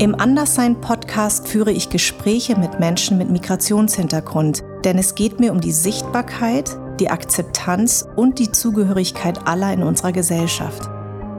[0.00, 5.72] Im Anderssein-Podcast führe ich Gespräche mit Menschen mit Migrationshintergrund, denn es geht mir um die
[5.72, 10.88] Sichtbarkeit, die Akzeptanz und die Zugehörigkeit aller in unserer Gesellschaft.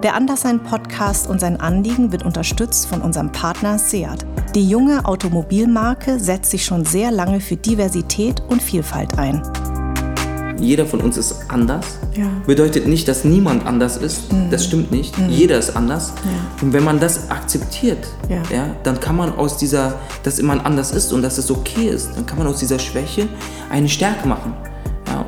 [0.04, 4.28] Der Anderssein-Podcast und sein Anliegen wird unterstützt von unserem Partner Seat.
[4.54, 9.42] Die junge Automobilmarke setzt sich schon sehr lange für Diversität und Vielfalt ein
[10.62, 11.86] jeder von uns ist anders.
[12.16, 12.26] Ja.
[12.46, 14.32] Bedeutet nicht, dass niemand anders ist.
[14.32, 14.50] Mhm.
[14.50, 15.18] Das stimmt nicht.
[15.18, 15.30] Mhm.
[15.30, 16.14] Jeder ist anders.
[16.24, 16.64] Ja.
[16.64, 18.42] Und wenn man das akzeptiert, ja.
[18.56, 18.76] ja.
[18.84, 22.26] dann kann man aus dieser, dass man anders ist und dass es okay ist, dann
[22.26, 23.28] kann man aus dieser Schwäche
[23.70, 24.54] eine Stärke machen.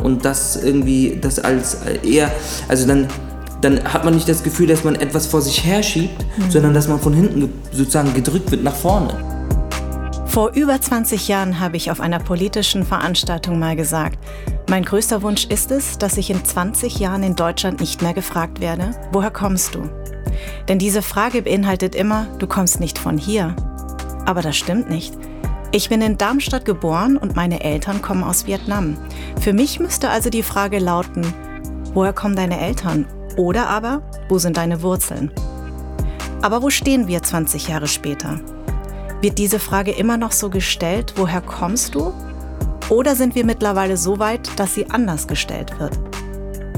[0.01, 2.31] Und das irgendwie, das als eher,
[2.67, 3.07] also dann,
[3.61, 6.51] dann hat man nicht das Gefühl, dass man etwas vor sich herschiebt, mhm.
[6.51, 9.13] sondern dass man von hinten sozusagen gedrückt wird nach vorne.
[10.33, 14.17] Vor über 20 Jahren habe ich auf einer politischen Veranstaltung mal gesagt,
[14.69, 18.61] mein größter Wunsch ist es, dass ich in 20 Jahren in Deutschland nicht mehr gefragt
[18.61, 19.89] werde, woher kommst du?
[20.67, 23.55] Denn diese Frage beinhaltet immer, du kommst nicht von hier.
[24.25, 25.13] Aber das stimmt nicht.
[25.71, 28.97] Ich bin in Darmstadt geboren und meine Eltern kommen aus Vietnam.
[29.41, 31.25] Für mich müsste also die Frage lauten,
[31.93, 33.07] woher kommen deine Eltern?
[33.37, 35.31] Oder aber, wo sind deine Wurzeln?
[36.41, 38.39] Aber wo stehen wir 20 Jahre später?
[39.21, 42.13] Wird diese Frage immer noch so gestellt, woher kommst du?
[42.93, 45.97] Oder sind wir mittlerweile so weit, dass sie anders gestellt wird?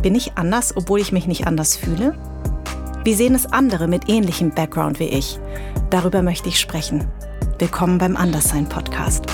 [0.01, 2.17] Bin ich anders, obwohl ich mich nicht anders fühle?
[3.03, 5.37] Wie sehen es andere mit ähnlichem Background wie ich?
[5.89, 7.05] Darüber möchte ich sprechen.
[7.59, 9.25] Willkommen beim Anderssein Podcast.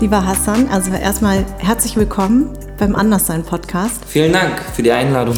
[0.00, 4.02] Lieber Hassan, also erstmal herzlich willkommen beim Anderssein Podcast.
[4.06, 5.36] Vielen Dank für die Einladung.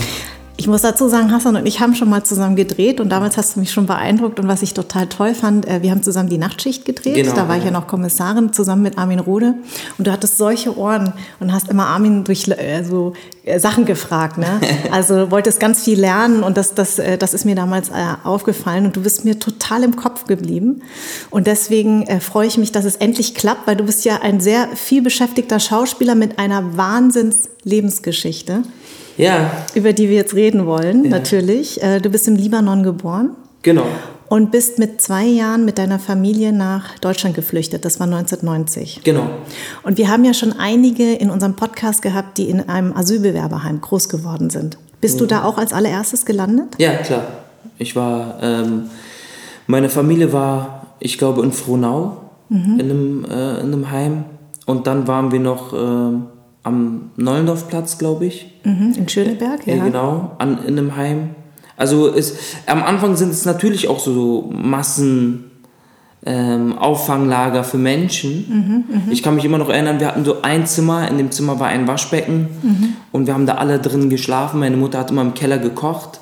[0.61, 3.55] Ich muss dazu sagen, Hassan und ich haben schon mal zusammen gedreht und damals hast
[3.55, 4.41] du mich schon beeindruckt.
[4.41, 7.15] Und was ich total toll fand, äh, wir haben zusammen die Nachtschicht gedreht.
[7.15, 9.55] Genau, da war ich ja noch Kommissarin zusammen mit Armin Rode.
[9.99, 13.13] Und du hattest solche Ohren und hast immer Armin durch äh, so
[13.45, 14.37] äh, Sachen gefragt.
[14.37, 14.61] Ne?
[14.91, 17.91] Also wolltest ganz viel lernen und das, das, das ist mir damals
[18.25, 18.87] aufgefallen.
[18.87, 20.83] Und du bist mir total im Kopf geblieben.
[21.31, 24.69] Und deswegen freue ich mich, dass es endlich klappt, weil du bist ja ein sehr
[24.75, 28.63] viel beschäftigter Schauspieler mit einer Wahnsinns-Lebensgeschichte.
[29.19, 29.51] Ja.
[29.75, 31.11] Über die wir jetzt reden wollen, ja.
[31.11, 31.83] natürlich.
[31.83, 33.33] Äh, du bist im Libanon geboren.
[33.63, 33.87] Genau.
[34.29, 37.85] Und bist mit zwei Jahren mit deiner Familie nach Deutschland geflüchtet.
[37.85, 39.01] Das war 1990.
[39.03, 39.29] Genau.
[39.83, 44.09] Und wir haben ja schon einige in unserem Podcast gehabt, die in einem Asylbewerberheim groß
[44.09, 44.79] geworden sind.
[45.01, 45.21] Bist mhm.
[45.21, 46.77] du da auch als allererstes gelandet?
[46.79, 47.25] Ja, klar.
[47.79, 48.91] Ich war, ähm,
[49.67, 52.19] meine Familie war, ich glaube, in Frohnau
[52.49, 52.81] mhm.
[52.81, 54.25] in, einem, äh, in einem Heim.
[54.67, 56.17] Und dann waren wir noch äh,
[56.63, 58.61] am Neulendorfplatz, glaube ich.
[58.65, 59.77] Mhm, in Schöneberg, ja.
[59.77, 59.85] ja.
[59.85, 61.31] Genau, an, in einem Heim.
[61.77, 62.37] Also es,
[62.67, 65.45] am Anfang sind es natürlich auch so Massen.
[66.27, 68.85] Ähm, Auffanglager für Menschen.
[68.91, 69.13] Mhm, mh.
[69.13, 71.69] Ich kann mich immer noch erinnern, wir hatten so ein Zimmer, in dem Zimmer war
[71.69, 72.95] ein Waschbecken mhm.
[73.13, 74.59] und wir haben da alle drin geschlafen.
[74.59, 76.19] Meine Mutter hat immer im Keller gekocht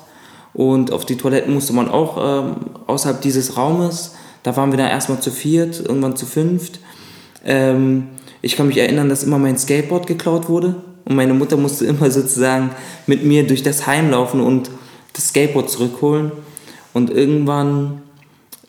[0.53, 2.55] und auf die Toiletten musste man auch ähm,
[2.85, 4.13] außerhalb dieses Raumes.
[4.43, 6.79] Da waren wir dann erstmal zu viert, irgendwann zu fünft.
[7.43, 8.09] Ähm,
[8.41, 10.75] ich kann mich erinnern, dass immer mein Skateboard geklaut wurde
[11.05, 12.71] und meine Mutter musste immer sozusagen
[13.05, 14.69] mit mir durch das Heim laufen und
[15.13, 16.31] das Skateboard zurückholen.
[16.93, 18.01] Und irgendwann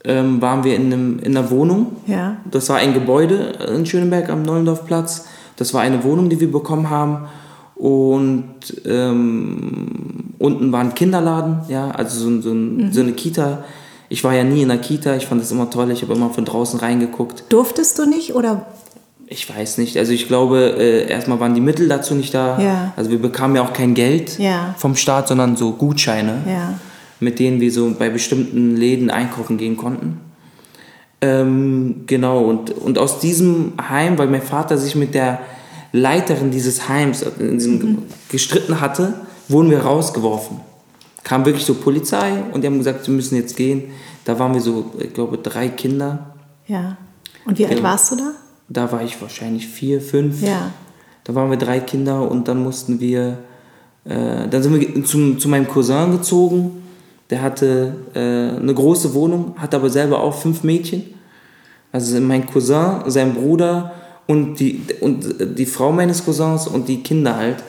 [0.05, 1.97] ähm, waren wir in, einem, in einer Wohnung.
[2.07, 2.39] Ja.
[2.51, 5.27] Das war ein Gebäude in Schöneberg am Neulendorfplatz.
[5.57, 7.27] Das war eine Wohnung, die wir bekommen haben.
[7.75, 12.93] Und ähm, unten war ein Kinderladen, ja, also so, so, mhm.
[12.93, 13.65] so eine Kita.
[14.09, 16.31] Ich war ja nie in der Kita, ich fand das immer toll, ich habe immer
[16.31, 17.45] von draußen reingeguckt.
[17.51, 18.67] Durftest du nicht oder
[19.31, 19.97] ich weiß nicht.
[19.97, 22.59] Also ich glaube, äh, erstmal waren die Mittel dazu nicht da.
[22.61, 22.93] Ja.
[22.97, 24.75] Also wir bekamen ja auch kein Geld ja.
[24.79, 26.79] vom Staat, sondern so Gutscheine, ja.
[27.21, 30.21] mit denen wir so bei bestimmten Läden einkaufen gehen konnten.
[31.21, 35.41] Ähm, genau, und, und aus diesem Heim, weil mein Vater sich mit der
[35.93, 38.05] Leiterin dieses Heims äh, mhm.
[38.31, 39.15] gestritten hatte,
[39.49, 40.61] wurden wir rausgeworfen.
[41.25, 43.85] Kam wirklich so Polizei und die haben gesagt, wir müssen jetzt gehen.
[44.25, 46.35] Da waren wir so, ich glaube, drei Kinder.
[46.67, 46.97] Ja.
[47.45, 47.89] Und wie alt genau.
[47.89, 48.33] warst du da?
[48.69, 50.43] Da war ich wahrscheinlich vier, fünf.
[50.43, 50.73] Ja.
[51.25, 53.39] Da waren wir drei Kinder und dann mussten wir,
[54.05, 56.83] äh, dann sind wir zum, zu meinem Cousin gezogen.
[57.31, 61.05] Der hatte äh, eine große Wohnung, hatte aber selber auch fünf Mädchen.
[61.93, 63.93] Also mein Cousin, sein Bruder
[64.27, 67.63] und die, und die Frau meines Cousins und die Kinder halt.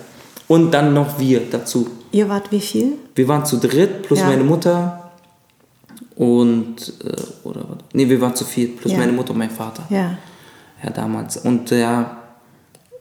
[0.48, 1.88] Und dann noch wir dazu.
[2.12, 2.94] Ihr wart wie viel?
[3.16, 4.28] Wir waren zu dritt, plus ja.
[4.28, 5.12] meine Mutter
[6.16, 9.00] und, äh, oder, nee, wir waren zu viert, plus ja.
[9.00, 9.84] meine Mutter und mein Vater.
[9.90, 10.18] Ja
[10.84, 11.38] ja, damals.
[11.38, 12.20] Und ja,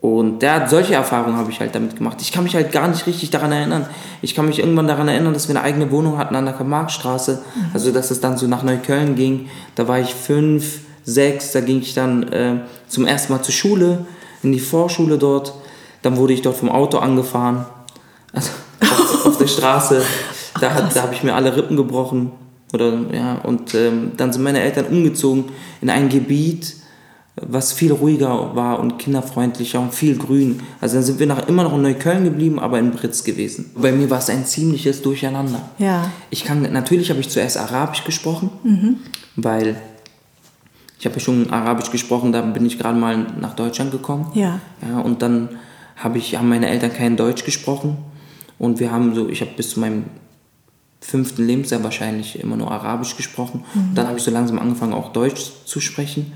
[0.00, 2.19] und der hat solche Erfahrungen habe ich halt damit gemacht.
[2.20, 3.86] Ich kann mich halt gar nicht richtig daran erinnern.
[4.22, 7.42] Ich kann mich irgendwann daran erinnern, dass wir eine eigene Wohnung hatten an der Karl-Marx-Straße.
[7.42, 7.64] Mhm.
[7.75, 9.48] Also, dass es dann so nach Neukölln ging.
[9.75, 14.06] Da war ich fünf, sechs, da ging ich dann äh, zum ersten Mal zur Schule,
[14.44, 15.52] in die Vorschule dort.
[16.02, 17.66] Dann wurde ich dort vom Auto angefahren.
[18.32, 20.02] Also auf, auf der Straße.
[20.60, 22.32] Da, da habe ich mir alle Rippen gebrochen.
[22.72, 25.44] Oder, ja, und ähm, dann sind meine Eltern umgezogen
[25.80, 26.75] in ein Gebiet,
[27.46, 30.61] was viel ruhiger war und kinderfreundlicher und viel grün.
[30.81, 33.70] Also dann sind wir nach, immer noch in Neukölln geblieben, aber in Britz gewesen.
[33.75, 35.61] Bei mir war es ein ziemliches Durcheinander.
[35.79, 36.11] Ja.
[36.31, 38.50] Ich kann, natürlich habe ich zuerst Arabisch gesprochen,
[39.37, 39.76] weil
[40.99, 44.31] ich habe ja schon Arabisch gesprochen, da bin ich gerade mal nach Deutschland gekommen.
[44.35, 44.61] Ja.
[44.88, 45.50] Ja, und dann
[45.96, 47.99] habe ich, haben meine Eltern kein Deutsch gesprochen
[48.58, 50.05] und wir haben so, ich habe bis zu meinem
[51.00, 53.65] fünften Lebensjahr wahrscheinlich immer nur Arabisch gesprochen.
[53.75, 56.33] Und dann habe ich so langsam angefangen, auch Deutsch zu sprechen.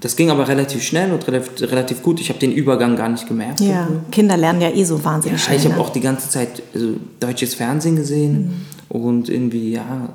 [0.00, 2.18] Das ging aber relativ schnell und relativ, relativ gut.
[2.20, 3.60] Ich habe den Übergang gar nicht gemerkt.
[3.60, 3.86] Ja.
[4.10, 5.58] Kinder lernen ja eh so wahnsinnig Ja, schnell.
[5.58, 5.80] ich habe ne?
[5.80, 10.08] auch die ganze Zeit also, deutsches Fernsehen gesehen und irgendwie, ja,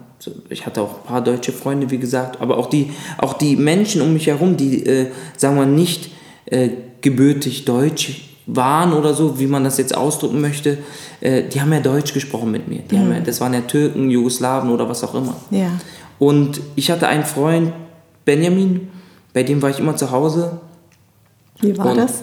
[0.49, 4.01] ich hatte auch ein paar deutsche Freunde, wie gesagt, aber auch die, auch die Menschen
[4.01, 6.09] um mich herum, die, äh, sagen wir, nicht
[6.45, 6.69] äh,
[7.01, 10.79] gebürtig deutsch waren oder so, wie man das jetzt ausdrücken möchte,
[11.21, 12.79] äh, die haben ja Deutsch gesprochen mit mir.
[12.79, 15.35] Die haben ja, das waren ja Türken, Jugoslawen oder was auch immer.
[15.49, 15.71] Ja.
[16.19, 17.73] Und ich hatte einen Freund,
[18.25, 18.89] Benjamin,
[19.33, 20.59] bei dem war ich immer zu Hause.
[21.59, 22.21] Wie war Und das?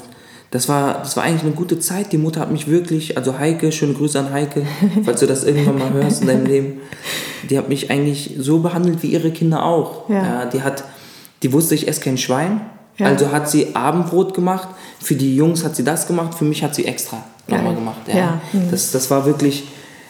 [0.51, 2.13] Das war, das war eigentlich eine gute Zeit.
[2.13, 4.67] Die Mutter hat mich wirklich, also Heike, schöne Grüße an Heike,
[5.05, 6.81] falls du das irgendwann mal hörst in deinem Leben.
[7.49, 10.09] Die hat mich eigentlich so behandelt wie ihre Kinder auch.
[10.09, 10.47] Ja.
[10.47, 10.85] die hat,
[11.43, 12.63] die wusste, ich esse kein Schwein.
[13.01, 13.07] Ja.
[13.07, 14.69] Also hat sie Abendbrot gemacht.
[15.01, 16.35] Für die Jungs hat sie das gemacht.
[16.35, 18.03] Für mich hat sie extra nochmal gemacht.
[18.07, 18.41] Ja.
[18.53, 18.71] Mhm.
[18.71, 19.65] Das, das war wirklich,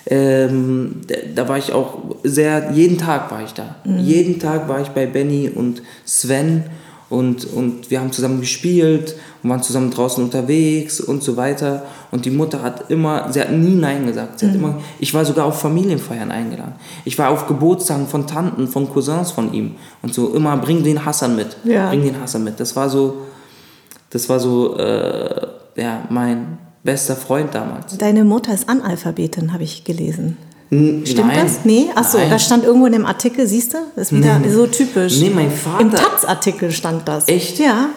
[0.07, 3.77] ähm, da, da war ich auch sehr, jeden Tag war ich da.
[3.85, 3.99] Mhm.
[4.01, 6.65] Jeden Tag war ich bei Benny und Sven
[7.11, 11.83] und, und wir haben zusammen gespielt und waren zusammen draußen unterwegs und so weiter.
[12.13, 14.39] Und die Mutter hat immer, sie hat nie Nein gesagt.
[14.39, 14.51] Sie Mhm.
[14.51, 16.75] hat immer, ich war sogar auf Familienfeiern eingeladen.
[17.05, 19.73] Ich war auf Geburtstagen von Tanten, von Cousins von ihm
[20.03, 21.89] und so immer, bring den Hassan mit, Ja.
[21.91, 22.59] bring den Hassan mit.
[22.61, 23.19] Das war so,
[24.11, 25.47] das war so, äh,
[25.77, 27.99] ja, mein bester Freund damals.
[27.99, 30.37] Deine Mutter ist Analphabetin, habe ich gelesen.
[30.71, 31.41] Stimmt Nein.
[31.43, 31.65] das?
[31.65, 31.87] Nee?
[31.97, 32.31] Achso, Nein.
[32.31, 33.79] das stand irgendwo in dem Artikel, siehst du?
[33.97, 35.19] Das ist wieder so typisch.
[35.19, 37.27] Nee, mein Vater- Im Taz-Artikel stand das.
[37.27, 37.59] Echt?
[37.59, 37.89] Ja.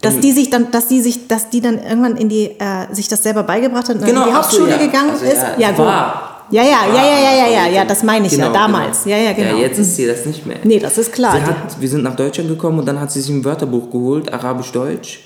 [0.00, 3.08] Dass die sich dann, dass die sich, dass die dann irgendwann in die, äh, sich
[3.08, 4.86] das selber beigebracht hat und Genau, in die ach so, Hauptschule ja.
[4.86, 5.34] gegangen Also, ist.
[5.36, 5.78] ja, Ja, gut.
[5.80, 6.46] war.
[6.50, 9.02] Ja, ja, ja, ja, ja, ja, ja, ja, das meine ich ja, Genau, damals.
[9.04, 9.16] genau.
[9.16, 9.56] Ja, ja, genau.
[9.56, 10.58] Ja, jetzt ist sie das nicht mehr.
[10.64, 11.32] Nee, das ist klar.
[11.34, 14.32] Sie hat, wir sind nach Deutschland gekommen und dann hat sie sich ein Wörterbuch geholt,
[14.32, 15.20] Arabisch-Deutsch.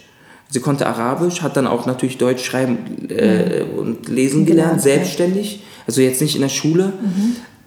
[0.48, 4.94] Sie konnte Arabisch, hat dann auch natürlich Deutsch schreiben äh, und lesen Gelernt, gelernt, ja.
[4.96, 5.62] selbstständig.
[5.86, 6.92] Also jetzt nicht in der Schule.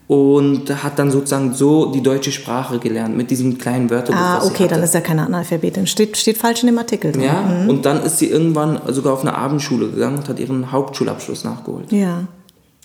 [0.05, 4.19] Und hat dann sozusagen so die deutsche Sprache gelernt mit diesem kleinen Wörterbuch.
[4.19, 5.87] ah, okay, dann ist ja keine Analphabetin.
[5.87, 7.23] Steht, steht falsch in dem Artikel drin.
[7.23, 11.45] Ja, und dann ist sie irgendwann sogar auf eine Abendschule gegangen und hat ihren Hauptschulabschluss
[11.45, 11.91] nachgeholt.
[11.91, 12.25] Ja.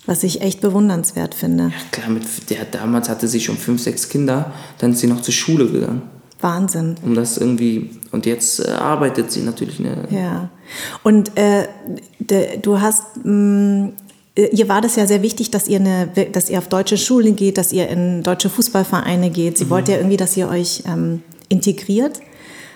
[0.06, 1.72] Was ich echt bewundernswert finde.
[1.90, 5.34] Klar, mit der, damals hatte sie schon fünf, sechs Kinder, dann ist sie noch zur
[5.34, 6.02] Schule gegangen.
[6.40, 6.94] Wahnsinn.
[7.04, 7.90] Um das irgendwie.
[8.12, 9.80] Und jetzt äh, arbeitet sie natürlich.
[9.80, 10.06] Ne?
[10.10, 10.48] Ja.
[11.02, 11.66] Und äh,
[12.20, 13.90] de, du hast, mh,
[14.46, 17.58] ihr war das ja sehr wichtig, dass ihr, eine, dass ihr auf deutsche Schulen geht,
[17.58, 19.58] dass ihr in deutsche Fußballvereine geht.
[19.58, 19.70] Sie Mhm.
[19.70, 22.20] wollte ja irgendwie, dass ihr euch ähm, integriert.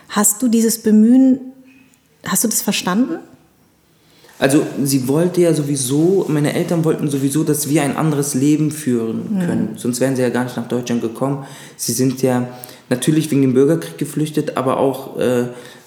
[0.09, 1.41] Hast du dieses Bemühen,
[2.25, 3.17] hast du das verstanden?
[4.39, 9.39] Also sie wollte ja sowieso, meine Eltern wollten sowieso, dass wir ein anderes Leben führen
[9.47, 9.75] können.
[9.77, 11.45] Sonst wären sie ja gar nicht nach Deutschland gekommen.
[11.77, 12.49] Sie sind ja
[12.91, 15.45] natürlich wegen dem Bürgerkrieg geflüchtet, aber auch äh,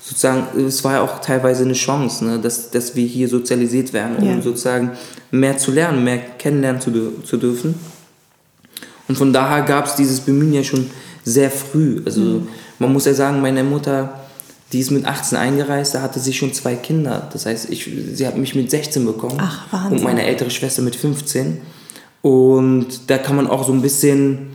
[0.08, 4.18] sozusagen, es war ja auch teilweise eine Chance, ne, dass, dass wir hier sozialisiert werden,
[4.18, 4.42] um Ja.
[4.42, 4.92] sozusagen
[5.32, 6.92] mehr zu lernen, mehr kennenlernen zu,
[7.24, 7.76] zu dürfen.
[9.08, 10.90] Und von daher gab es dieses Bemühen ja schon
[11.24, 12.02] sehr früh.
[12.06, 12.48] Also Mhm.
[12.80, 14.20] man muss ja sagen, meine Mutter,
[14.72, 17.28] die ist mit 18 eingereist, da hatte sie schon zwei Kinder.
[17.34, 20.96] Das heißt, ich, sie hat mich mit 16 bekommen Ach, und meine ältere Schwester mit
[20.96, 21.62] 15.
[22.22, 24.55] Und da kann man auch so ein bisschen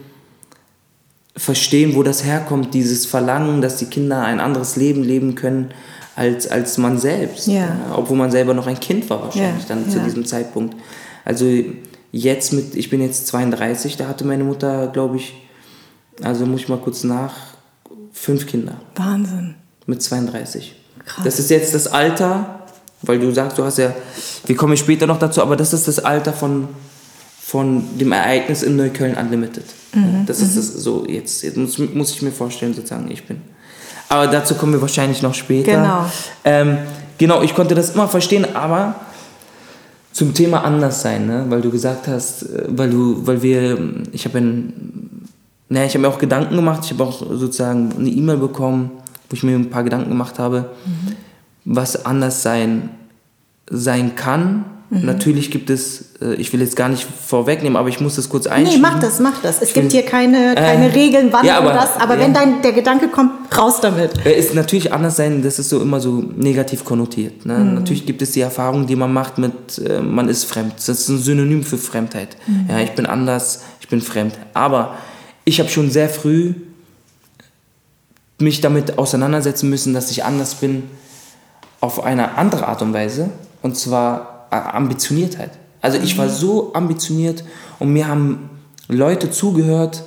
[1.36, 5.70] verstehen, wo das herkommt, dieses Verlangen, dass die Kinder ein anderes Leben leben können
[6.16, 7.46] als, als man selbst.
[7.46, 7.76] Ja.
[7.94, 10.04] obwohl man selber noch ein Kind war wahrscheinlich Ja, dann zu ja.
[10.04, 10.76] diesem Zeitpunkt.
[11.24, 11.46] Also
[12.12, 15.34] jetzt mit, ich bin jetzt 32, da hatte meine Mutter, glaube ich,
[16.22, 17.34] also muss ich mal kurz nach,
[18.12, 19.54] fünf Kinder Wahnsinn.
[19.86, 20.74] mit 32.
[21.06, 21.24] Krass.
[21.24, 22.64] Das ist jetzt das Alter,
[23.02, 23.94] weil du sagst, du hast ja,
[24.46, 26.68] wir kommen später noch dazu, aber das ist das Alter von,
[27.50, 29.64] von dem Ereignis in Neukölln Unlimited.
[29.92, 33.40] Mhm, das ist das so, jetzt, jetzt muss, muss ich mir vorstellen, sozusagen, ich bin.
[34.08, 35.72] Aber dazu kommen wir wahrscheinlich noch später.
[35.72, 36.06] Genau.
[36.44, 36.78] Ähm,
[37.18, 38.94] genau, ich konnte das immer verstehen, aber
[40.12, 41.46] zum Thema anders sein, ne?
[41.48, 43.78] weil du gesagt hast, äh, weil du, weil wir,
[44.12, 45.26] ich habe ein,
[45.68, 48.92] naja, ich habe mir auch Gedanken gemacht, ich habe auch sozusagen eine E-Mail bekommen,
[49.28, 50.70] wo ich mir ein paar Gedanken gemacht habe,
[51.64, 52.90] was anders sein,
[53.70, 54.64] sein kann.
[54.92, 58.48] Natürlich gibt es, äh, ich will jetzt gar nicht vorwegnehmen, aber ich muss das kurz
[58.48, 58.82] einschieben.
[58.82, 59.62] Nee, mach das, mach das.
[59.62, 61.96] Es gibt find- hier keine, keine Äh, Regeln, wann ja, du aber- das.
[61.96, 62.22] Aber ja.
[62.24, 64.26] wenn dein, der Gedanke kommt, raus damit.
[64.26, 67.46] Äh, ist natürlich anders sein, das ist so immer so negativ konnotiert.
[67.46, 67.58] Ne?
[67.58, 67.74] Mhm.
[67.74, 70.74] Natürlich gibt es die Erfahrung, die man macht mit, äh, man ist fremd.
[70.76, 72.36] Das ist ein Synonym für Fremdheit.
[72.48, 72.66] Mhm.
[72.68, 74.34] Ja, ich bin anders, ich bin fremd.
[74.54, 74.96] Aber
[75.44, 76.54] ich habe schon sehr früh
[78.40, 80.82] mich damit auseinandersetzen müssen, dass ich anders bin
[81.80, 83.30] auf eine andere Art und Weise.
[83.62, 85.52] Und zwar Ambitioniertheit.
[85.80, 87.44] Also ich war so ambitioniert
[87.78, 88.50] und mir haben
[88.88, 90.02] Leute zugehört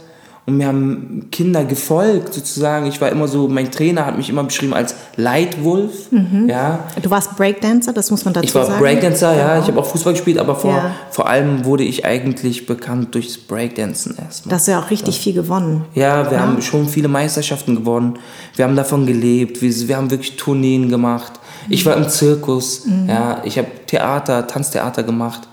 [0.45, 2.85] und mir haben Kinder gefolgt sozusagen.
[2.87, 6.11] Ich war immer so, mein Trainer hat mich immer beschrieben als Leitwolf.
[6.11, 6.49] Mhm.
[6.49, 6.79] Ja.
[7.01, 8.49] Du warst Breakdancer, das muss man dazu sagen.
[8.49, 8.83] Ich war sagen.
[8.83, 9.59] Breakdancer, ja.
[9.59, 10.91] Ich habe auch Fußball gespielt, aber vor, ja.
[11.11, 14.49] vor allem wurde ich eigentlich bekannt durchs Breakdancen erstmal.
[14.49, 15.21] Da hast du ja auch richtig ja.
[15.21, 15.85] viel gewonnen.
[15.93, 16.43] Ja, wir ja.
[16.43, 18.19] haben schon viele Meisterschaften gewonnen.
[18.57, 19.61] Wir haben davon gelebt.
[19.61, 21.33] Wir, wir haben wirklich Tourneen gemacht.
[21.69, 22.85] Ich war im Zirkus.
[22.85, 23.07] Mhm.
[23.07, 25.47] Ja, ich habe Theater, Tanztheater gemacht.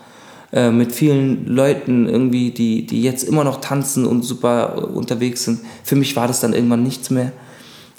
[0.52, 5.60] Äh, mit vielen Leuten irgendwie, die, die jetzt immer noch tanzen und super unterwegs sind.
[5.84, 7.30] Für mich war das dann irgendwann nichts mehr.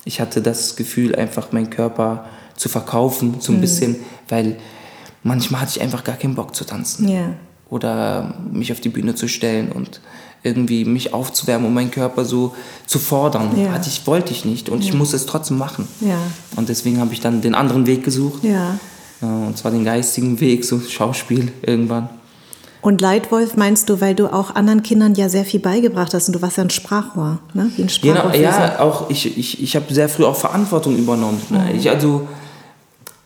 [0.03, 2.25] Ich hatte das Gefühl, einfach meinen Körper
[2.57, 3.61] zu verkaufen, so ein mhm.
[3.61, 3.95] bisschen,
[4.27, 4.57] weil
[5.23, 7.07] manchmal hatte ich einfach gar keinen Bock zu tanzen.
[7.07, 7.35] Yeah.
[7.69, 10.01] Oder mich auf die Bühne zu stellen und
[10.43, 12.53] irgendwie mich aufzuwärmen, um meinen Körper so
[12.85, 13.57] zu fordern.
[13.57, 13.71] Ja.
[13.71, 14.89] Hatte ich, wollte ich nicht und ja.
[14.89, 15.87] ich musste es trotzdem machen.
[16.01, 16.17] Ja.
[16.57, 18.43] Und deswegen habe ich dann den anderen Weg gesucht.
[18.43, 18.77] Ja.
[19.21, 22.09] Und zwar den geistigen Weg, so Schauspiel irgendwann.
[22.81, 26.35] Und Leitwolf meinst du, weil du auch anderen Kindern ja sehr viel beigebracht hast und
[26.35, 27.71] du warst ja ein Sprachrohr, ne?
[27.75, 28.31] Wie ein Sprachrohr.
[28.31, 31.41] Genau, ja, auch ich, ich, ich habe sehr früh auch Verantwortung übernommen.
[31.49, 31.59] Ne?
[31.59, 31.79] Mhm.
[31.79, 32.27] Ich, also,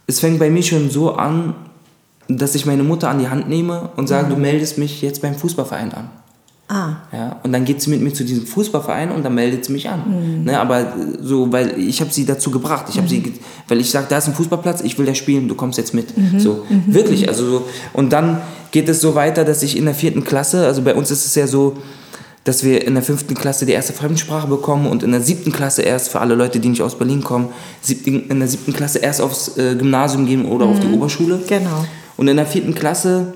[0.08, 1.56] es fängt bei mir schon so an,
[2.28, 4.32] dass ich meine Mutter an die Hand nehme und sage, mhm.
[4.32, 6.10] du meldest mich jetzt beim Fußballverein an.
[6.68, 6.96] Ah.
[7.14, 9.88] Ja, und dann geht sie mit mir zu diesem Fußballverein und dann meldet sie mich
[9.88, 10.02] an.
[10.08, 10.44] Mhm.
[10.46, 12.88] Ne, aber so, weil ich habe sie dazu gebracht.
[12.90, 13.10] Ich habe mhm.
[13.10, 13.34] sie,
[13.68, 16.18] weil ich sage, da ist ein Fußballplatz, ich will da spielen, du kommst jetzt mit.
[16.18, 16.40] Mhm.
[16.40, 16.84] So, mhm.
[16.88, 17.30] wirklich.
[17.30, 18.42] Also so, und dann
[18.72, 21.36] geht es so weiter, dass ich in der vierten Klasse, also bei uns ist es
[21.36, 21.78] ja so,
[22.46, 25.84] dass wir in der fünften Klasse die erste Fremdsprache bekommen und in der siebten Klasse
[25.84, 27.50] erst, für alle Leute, die nicht aus Berlin kommen,
[27.88, 30.96] in der siebten Klasse erst aufs äh, Gymnasium gehen oder auf die mhm.
[30.96, 31.40] Oberschule.
[31.48, 31.86] Genau.
[32.18, 33.34] Und in der vierten Klasse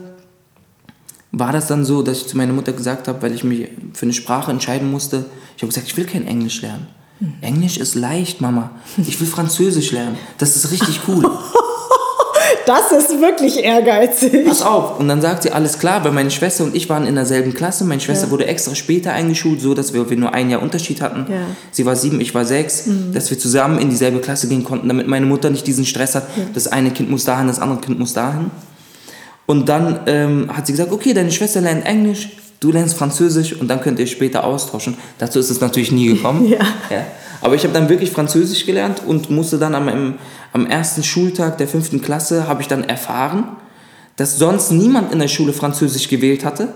[1.32, 4.04] war das dann so, dass ich zu meiner Mutter gesagt habe, weil ich mich für
[4.04, 6.88] eine Sprache entscheiden musste, ich habe gesagt, ich will kein Englisch lernen.
[7.20, 7.34] Hm.
[7.42, 8.72] Englisch ist leicht, Mama.
[8.98, 10.18] Ich will Französisch lernen.
[10.38, 11.30] Das ist richtig cool.
[12.70, 14.46] Das ist wirklich ehrgeizig.
[14.46, 15.00] Pass auf.
[15.00, 17.84] Und dann sagt sie, alles klar, weil meine Schwester und ich waren in derselben Klasse.
[17.84, 18.32] Meine Schwester ja.
[18.32, 21.26] wurde extra später eingeschult, so dass wir, wir nur ein Jahr Unterschied hatten.
[21.32, 21.40] Ja.
[21.72, 22.86] Sie war sieben, ich war sechs.
[22.86, 23.12] Mhm.
[23.12, 26.28] Dass wir zusammen in dieselbe Klasse gehen konnten, damit meine Mutter nicht diesen Stress hat,
[26.38, 26.44] ja.
[26.54, 28.52] das eine Kind muss dahin, das andere Kind muss dahin.
[29.50, 32.30] Und dann ähm, hat sie gesagt, okay, deine Schwester lernt Englisch,
[32.60, 34.96] du lernst Französisch und dann könnt ihr später austauschen.
[35.18, 36.48] Dazu ist es natürlich nie gekommen.
[36.48, 36.60] ja.
[36.92, 37.08] ja.
[37.42, 40.20] Aber ich habe dann wirklich Französisch gelernt und musste dann am,
[40.54, 43.46] am ersten Schultag der fünften Klasse, habe ich dann erfahren,
[44.18, 46.68] dass sonst niemand in der Schule Französisch gewählt hatte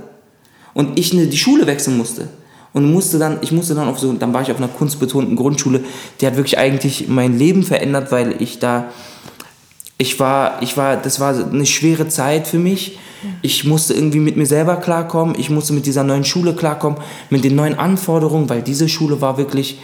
[0.73, 2.27] und ich die Schule wechseln musste.
[2.73, 5.81] Und musste dann, ich musste dann auf so, dann war ich auf einer kunstbetonten Grundschule,
[6.19, 8.85] die hat wirklich eigentlich mein Leben verändert, weil ich da
[9.97, 12.97] ich war, ich war, das war eine schwere Zeit für mich.
[13.41, 15.35] Ich musste irgendwie mit mir selber klarkommen.
[15.37, 19.37] Ich musste mit dieser neuen Schule klarkommen, mit den neuen Anforderungen, weil diese Schule war
[19.37, 19.79] wirklich,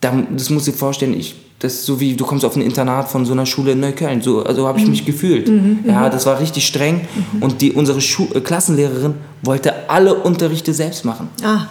[0.00, 3.26] das muss ich vorstellen, ich, das ist so wie du kommst auf ein Internat von
[3.26, 4.22] so einer Schule in Neukölln.
[4.22, 4.90] So, also habe ich mhm.
[4.90, 5.48] mich gefühlt.
[5.48, 6.10] Mhm, ja, mhm.
[6.10, 7.06] das war richtig streng.
[7.32, 7.42] Mhm.
[7.42, 11.28] Und die, unsere Schu Klassenlehrerin wollte alle Unterrichte selbst machen.
[11.42, 11.66] Ah.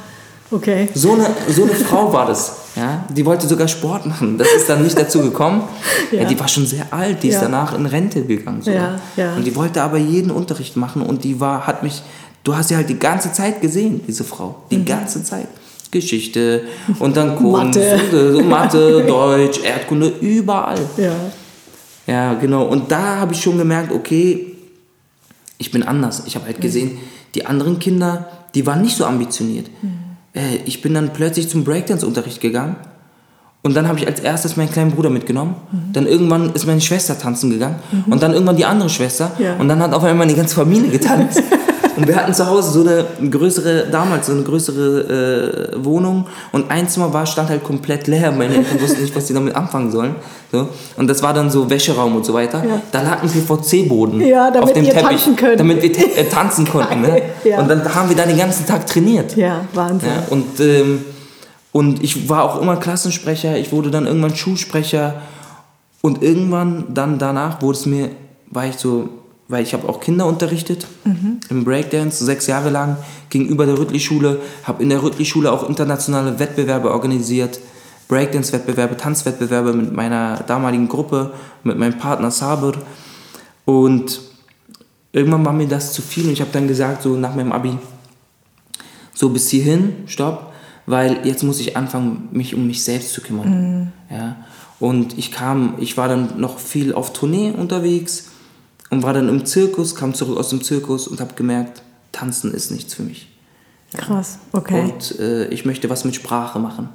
[0.49, 0.87] Okay.
[0.93, 2.55] So eine, so eine Frau war das.
[2.75, 3.05] Ja?
[3.09, 4.37] Die wollte sogar Sport machen.
[4.37, 5.63] Das ist dann nicht dazu gekommen.
[6.11, 6.21] ja.
[6.21, 7.21] ja die war schon sehr alt.
[7.23, 8.61] Die ist danach in Rente gegangen.
[8.63, 9.35] Ja, ja.
[9.35, 11.01] Und die wollte aber jeden Unterricht machen.
[11.01, 12.01] Und die war, hat mich,
[12.43, 14.63] du hast sie halt die ganze Zeit gesehen, diese Frau.
[14.71, 14.85] Die mhm.
[14.85, 15.47] ganze Zeit.
[15.89, 16.63] Geschichte
[16.99, 20.77] und dann Kunst, Mathe, Mathe Deutsch, Erdkunde, überall.
[20.97, 21.13] Ja.
[22.05, 22.65] Ja, genau.
[22.65, 24.53] Und da habe ich schon gemerkt, okay,
[25.57, 26.23] ich bin anders.
[26.25, 26.97] Ich habe halt gesehen,
[27.35, 29.67] die anderen Kinder, die waren nicht so ambitioniert.
[29.81, 30.06] Mhm
[30.37, 32.77] äh, ich bin dann plötzlich zum Breakdance-Unterricht gegangen.
[33.63, 35.55] Und dann habe ich als erstes meinen kleinen Bruder mitgenommen.
[35.71, 35.93] Mhm.
[35.93, 37.75] Dann irgendwann ist meine Schwester tanzen gegangen.
[37.91, 38.13] Mhm.
[38.13, 39.31] Und dann irgendwann die andere Schwester.
[39.39, 39.55] Ja.
[39.57, 41.41] Und dann hat auf einmal die ganze Familie getanzt.
[41.97, 46.69] Und wir hatten zu Hause so eine größere, damals so eine größere äh, Wohnung und
[46.69, 48.31] ein Zimmer war, stand halt komplett leer.
[48.31, 50.15] Meine Eltern wussten nicht, was sie damit anfangen sollen.
[50.51, 50.69] So.
[50.95, 52.63] Und das war dann so Wäscheraum und so weiter.
[52.63, 52.81] Ja.
[52.91, 55.57] Da lag ein PVC-Boden ja, auf dem Teppich, tanzen können.
[55.57, 57.01] damit wir äh, tanzen konnten.
[57.01, 57.21] Ne?
[57.43, 57.59] Ja.
[57.59, 59.35] Und dann haben wir da den ganzen Tag trainiert.
[59.35, 60.09] Ja, Wahnsinn.
[60.09, 61.03] Ja, und, ähm,
[61.71, 65.15] und ich war auch immer Klassensprecher, ich wurde dann irgendwann Schulsprecher
[66.01, 68.09] und irgendwann dann danach wurde es mir,
[68.49, 69.09] war ich so
[69.47, 71.39] weil ich habe auch Kinder unterrichtet mhm.
[71.49, 72.97] im Breakdance, sechs Jahre lang
[73.29, 77.59] gegenüber der Rüttli-Schule, habe in der Rüttli-Schule auch internationale Wettbewerbe organisiert,
[78.07, 82.73] Breakdance-Wettbewerbe, Tanzwettbewerbe mit meiner damaligen Gruppe, mit meinem Partner Saber
[83.65, 84.21] und
[85.11, 87.77] irgendwann war mir das zu viel und ich habe dann gesagt, so nach meinem Abi,
[89.13, 90.53] so bis hierhin, stopp,
[90.85, 93.91] weil jetzt muss ich anfangen, mich um mich selbst zu kümmern.
[94.09, 94.15] Mhm.
[94.15, 94.37] Ja?
[94.79, 98.29] Und ich kam, ich war dann noch viel auf Tournee unterwegs,
[98.89, 102.71] und war dann im Zirkus, kam zurück aus dem Zirkus und habe gemerkt, tanzen ist
[102.71, 103.27] nichts für mich.
[103.95, 104.91] Krass, okay.
[104.91, 106.89] Und äh, ich möchte was mit Sprache machen.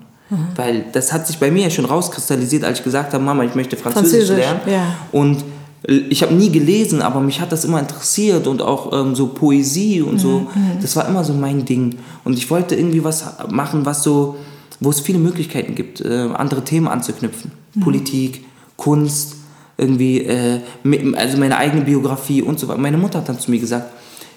[0.56, 3.54] Weil das hat sich bei mir ja schon rauskristallisiert, als ich gesagt habe, Mama, ich
[3.54, 4.60] möchte Französisch, Französisch, lernen.
[4.66, 4.96] ja.
[5.12, 5.44] Und
[5.86, 9.26] äh, ich habe nie gelesen, aber mich hat das immer interessiert und auch ähm, so
[9.28, 10.40] Poesie und so.
[10.54, 11.98] Mhm, Das war immer so mein Ding.
[12.24, 14.36] Und ich wollte irgendwie was machen, was so,
[14.80, 17.52] wo es viele Möglichkeiten gibt, äh, andere Themen anzuknüpfen.
[17.74, 17.80] Mhm.
[17.80, 18.44] Politik,
[18.78, 19.34] Kunst,
[19.82, 22.80] irgendwie, äh, mit, also meine eigene Biografie und so weiter.
[22.80, 23.92] Meine Mutter hat dann zu mir gesagt,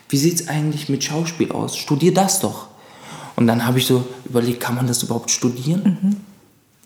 [0.09, 1.77] wie sieht es eigentlich mit Schauspiel aus?
[1.77, 2.67] Studier das doch.
[3.35, 5.97] Und dann habe ich so überlegt, kann man das überhaupt studieren?
[6.01, 6.15] Mhm.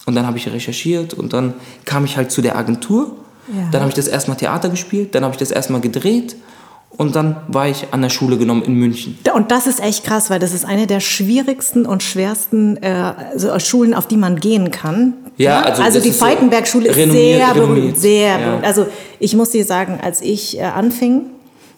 [0.06, 1.54] Und dann habe ich recherchiert und dann
[1.86, 3.16] kam ich halt zu der Agentur.
[3.48, 3.70] Ja.
[3.72, 6.36] Dann habe ich das erstmal Theater gespielt, dann habe ich das erstmal gedreht
[6.98, 9.18] und dann war ich an der Schule genommen in München.
[9.34, 13.58] Und das ist echt krass, weil das ist eine der schwierigsten und schwersten äh, also
[13.60, 15.13] Schulen, auf die man gehen kann.
[15.43, 18.38] Ja, also das die ist so Falkenberg-Schule ist sehr berühmt, sehr Ja.
[18.38, 18.65] berühmt.
[18.65, 18.88] Also
[19.19, 21.22] ich muss dir sagen, als ich äh, anfing,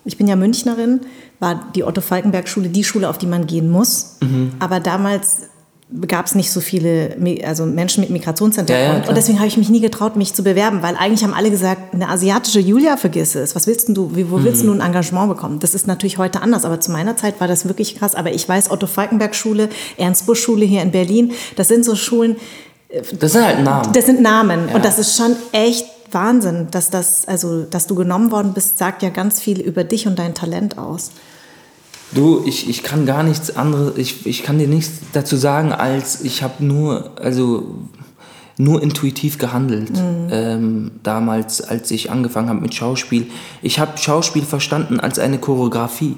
[0.04, 1.02] ich bin ja Münchnerin,
[1.40, 4.18] war die Otto-Falkenberg-Schule die Schule, auf die man gehen muss.
[4.22, 4.52] Mhm.
[4.60, 5.42] Aber damals
[6.08, 8.88] gab es nicht so viele also Menschen mit Migrationshintergrund.
[8.88, 11.34] Ja, ja, und deswegen habe ich mich nie getraut, mich zu bewerben, weil eigentlich haben
[11.34, 13.56] alle gesagt, eine asiatische Julia, vergiss es.
[13.56, 14.68] Was willst du, wo willst Mhm.
[14.68, 15.60] du ein Engagement bekommen?
[15.60, 18.16] Das ist natürlich heute anders, aber zu meiner Zeit war das wirklich krass.
[18.16, 22.38] Aber ich weiß, Otto-Falkenberg-Schule, Ernst-Busch-Schule hier in Berlin, das sind so Schulen,
[23.20, 23.94] Das sind halt Namen.
[23.94, 24.68] das sind Namen.
[24.70, 24.76] Ja.
[24.76, 29.02] Und das ist schon echt Wahnsinn, dass das, also, dass du genommen worden bist, sagt
[29.02, 31.12] ja ganz viel über dich und dein Talent aus.
[32.14, 36.22] Du, ich, ich kann gar nichts anderes, ich, ich kann dir nichts dazu sagen, als
[36.22, 37.76] ich habe nur, also
[38.64, 39.92] nur intuitiv gehandelt.
[40.30, 43.28] Ähm, damals, als ich angefangen habe mit Schauspiel.
[43.62, 46.16] Ich habe Schauspiel verstanden als eine Choreografie.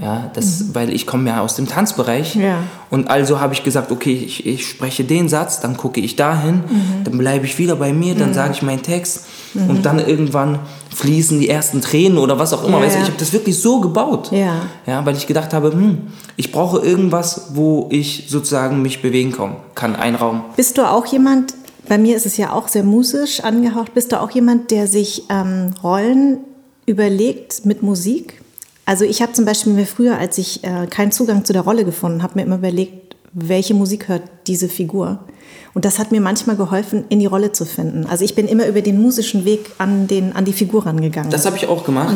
[0.00, 2.34] Ja, das, Weil ich komme ja aus dem Tanzbereich.
[2.34, 2.58] Ja.
[2.90, 6.62] Und also habe ich gesagt, okay, ich, ich spreche den Satz, dann gucke ich dahin,
[6.62, 7.04] Mhm.
[7.04, 10.58] dann bleibe ich wieder bei mir, dann sage ich meinen Text und dann irgendwann
[10.94, 12.78] fließen die ersten Tränen oder was auch immer.
[12.78, 13.04] Ja, weißt du, ja.
[13.04, 14.30] ich habe das wirklich so gebaut.
[14.32, 14.62] Ja.
[14.86, 15.98] Ja, weil ich gedacht habe, hm,
[16.36, 20.42] ich brauche irgendwas, wo ich sozusagen mich bewegen kann, kann ein Raum.
[20.56, 21.54] Bist du auch jemand,
[21.88, 25.24] bei mir ist es ja auch sehr musisch angehaucht, bist du auch jemand, der sich
[25.28, 26.38] ähm, Rollen
[26.86, 28.40] überlegt mit Musik?
[28.84, 31.84] Also ich habe zum Beispiel mir früher, als ich äh, keinen Zugang zu der Rolle
[31.84, 35.20] gefunden habe, mir immer überlegt, welche Musik hört diese Figur?
[35.74, 38.06] Und das hat mir manchmal geholfen, in die Rolle zu finden.
[38.06, 41.30] Also ich bin immer über den musischen Weg an, den, an die Figur rangegangen.
[41.30, 42.14] Das habe ich auch gemacht.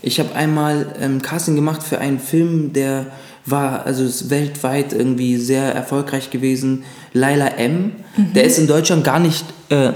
[0.00, 3.06] Ich habe einmal ähm, Casting gemacht für einen Film, der
[3.46, 6.84] war also ist weltweit irgendwie sehr erfolgreich gewesen.
[7.12, 7.92] Laila M.
[8.34, 9.92] Der ist in Deutschland gar nicht äh,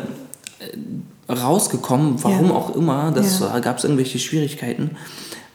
[1.30, 2.54] rausgekommen, warum Ja.
[2.54, 3.12] auch immer.
[3.14, 3.58] Das Ja.
[3.60, 4.92] gab es irgendwelche Schwierigkeiten.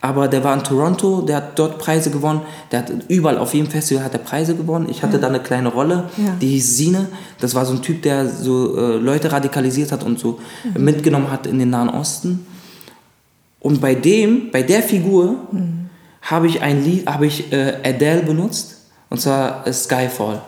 [0.02, 2.42] Aber der war in Toronto, der hat dort Preise gewonnen.
[2.72, 4.88] Der hat überall auf jedem Festival hat er Preise gewonnen.
[4.90, 6.36] Ich hatte da eine kleine Rolle, Ja.
[6.42, 7.08] die hieß Sine.
[7.40, 10.40] Das war so ein Typ, der so äh, Leute radikalisiert hat und so
[10.76, 10.84] Mhm.
[10.84, 12.46] mitgenommen hat in den Nahen Osten.
[13.62, 15.38] Und bei dem, bei der Figur,
[16.24, 18.78] habe ich ein Lied, habe ich äh, Adele benutzt.
[19.10, 20.42] Und zwar äh, Skyfall.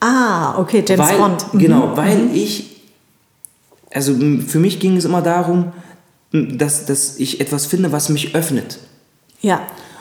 [0.00, 1.52] ah, okay, James weil, Bond.
[1.54, 1.58] Mhm.
[1.58, 2.82] Genau, weil ich,
[3.92, 4.14] also
[4.46, 5.72] für mich ging es immer darum,
[6.32, 8.78] dass, dass ich etwas finde, was mich öffnet.
[9.40, 9.60] Ja,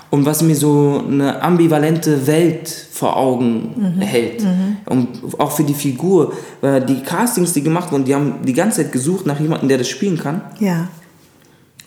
[0.10, 4.02] Und was mir so eine ambivalente Welt vor Augen Mhm.
[4.02, 4.44] hält.
[4.86, 5.08] Und
[5.40, 6.32] auch für die Figur.
[6.62, 9.78] Weil die Castings, die gemacht wurden, die haben die ganze Zeit gesucht nach jemandem, der
[9.80, 10.42] das spielen kann.
[10.60, 10.88] ja.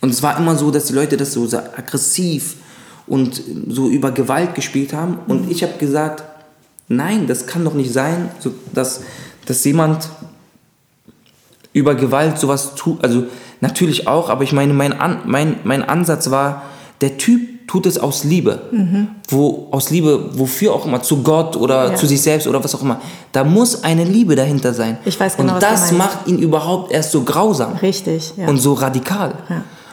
[0.02, 2.56] Und es war immer so, dass die Leute das so sehr aggressiv
[3.10, 5.18] und so über Gewalt gespielt haben.
[5.26, 6.24] Und ich habe gesagt,
[6.88, 9.02] nein, das kann doch nicht sein, so, dass,
[9.44, 10.08] dass jemand
[11.72, 13.02] über Gewalt sowas tut.
[13.04, 13.24] Also
[13.60, 16.62] natürlich auch, aber ich meine, mein, An, mein, mein Ansatz war,
[17.00, 18.62] der Typ tut es aus Liebe.
[19.28, 21.94] Wo, aus Liebe, wofür auch immer, zu Gott oder Ja.
[21.94, 23.00] zu sich selbst oder was auch immer.
[23.30, 24.98] Da muss eine Liebe dahinter sein.
[25.04, 28.32] Ich weiß genau, Und das macht ihn überhaupt erst so grausam Richtig.
[28.36, 28.48] Ja.
[28.48, 29.34] und so radikal.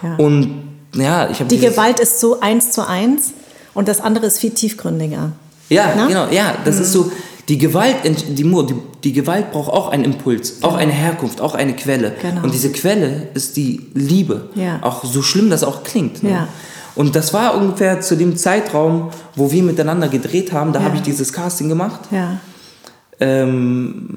[0.01, 0.15] Ja.
[0.17, 0.63] Und
[0.95, 3.33] ja, ich habe Die Gewalt ist so eins zu eins
[3.73, 5.31] und das andere ist viel tiefgründiger.
[5.69, 6.07] Ja, Na?
[6.07, 7.11] genau, ja, das ist so
[7.49, 11.73] die Gewalt die, die, die Gewalt braucht auch einen Impuls, auch eine Herkunft, auch eine
[11.75, 12.13] Quelle.
[12.21, 12.43] Genau.
[12.43, 14.49] Und diese Quelle ist die Liebe.
[14.55, 14.79] Ja.
[14.81, 16.23] Auch so schlimm das auch klingt.
[16.23, 16.31] ne?
[16.31, 16.47] Ja.
[16.95, 20.85] Und das war ungefähr zu dem Zeitraum, wo wir miteinander gedreht haben, da Ja.
[20.85, 21.99] habe ich dieses Casting gemacht.
[22.11, 22.39] Ja.
[23.19, 24.07] Ähm,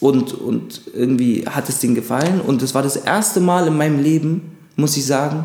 [0.00, 2.40] und, und irgendwie hat es denen gefallen.
[2.40, 5.44] Und es war das erste Mal in meinem Leben, muss ich sagen,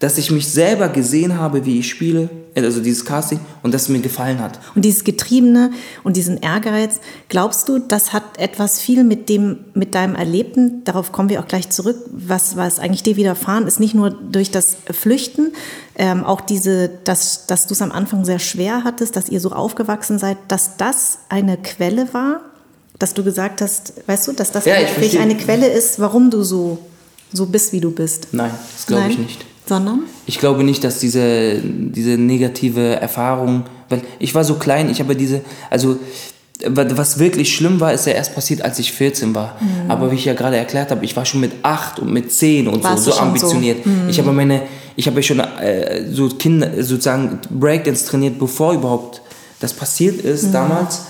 [0.00, 3.88] dass ich mich selber gesehen habe, wie ich spiele, also dieses Casting, und dass es
[3.88, 4.58] mir gefallen hat.
[4.74, 5.70] Und dieses Getriebene
[6.02, 11.12] und diesen Ehrgeiz, glaubst du, das hat etwas viel mit dem, mit deinem Erlebten, darauf
[11.12, 14.76] kommen wir auch gleich zurück, was, was eigentlich dir widerfahren ist, nicht nur durch das
[14.90, 15.52] Flüchten,
[15.96, 19.52] ähm, auch diese, dass, dass du es am Anfang sehr schwer hattest, dass ihr so
[19.52, 22.40] aufgewachsen seid, dass das eine Quelle war,
[22.98, 26.30] dass du gesagt hast, weißt du, dass das Ja, ich wirklich eine Quelle ist, warum
[26.30, 26.78] du so,
[27.34, 28.28] so bist, wie du bist.
[28.32, 29.44] Nein, das glaube ich nicht.
[29.66, 30.04] Sondern?
[30.26, 35.16] Ich glaube nicht, dass diese, diese negative Erfahrung, Weil ich war so klein, ich habe
[35.16, 35.98] diese, also
[36.66, 39.56] was wirklich schlimm war, ist ja erst passiert, als ich 14 war.
[39.60, 39.90] Mhm.
[39.90, 42.68] Aber wie ich ja gerade erklärt habe, ich war schon mit 8 und mit 10
[42.68, 43.84] und Warst so, so ambitioniert.
[43.84, 43.90] So?
[43.90, 44.08] Mhm.
[44.08, 44.62] Ich habe meine,
[44.94, 49.20] ich habe schon äh, so Kinder, sozusagen Breakdance trainiert, bevor überhaupt
[49.60, 50.52] das passiert ist mhm.
[50.52, 51.02] damals.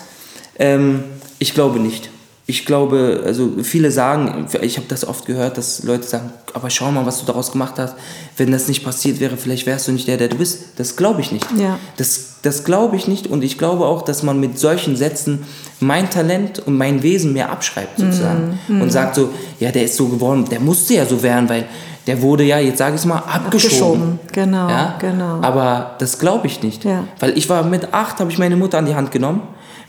[0.59, 1.05] Ähm,
[1.39, 2.09] ich glaube nicht
[2.47, 6.91] ich glaube, also viele sagen, ich habe das oft gehört, dass Leute sagen, aber schau
[6.91, 7.95] mal, was du daraus gemacht hast.
[8.37, 10.65] Wenn das nicht passiert wäre, vielleicht wärst du nicht der, der du bist.
[10.77, 11.47] Das glaube ich nicht.
[11.59, 11.79] Ja.
[11.97, 13.29] Das, das glaube ich nicht.
[13.29, 15.45] Und ich glaube auch, dass man mit solchen Sätzen
[15.81, 18.59] mein Talent und mein Wesen mehr abschreibt, sozusagen.
[18.69, 18.83] Mhm.
[18.83, 21.65] Und sagt so, ja, der ist so geworden, der musste ja so werden, weil
[22.07, 23.39] der wurde ja, jetzt sage ich es mal, abgeschoben.
[23.49, 24.19] abgeschoben.
[24.33, 24.97] Genau, ja?
[25.01, 25.41] genau.
[25.41, 26.85] Aber das glaube ich nicht.
[26.85, 27.05] Ja.
[27.21, 29.41] Weil ich war mit acht, habe ich meine Mutter an die Hand genommen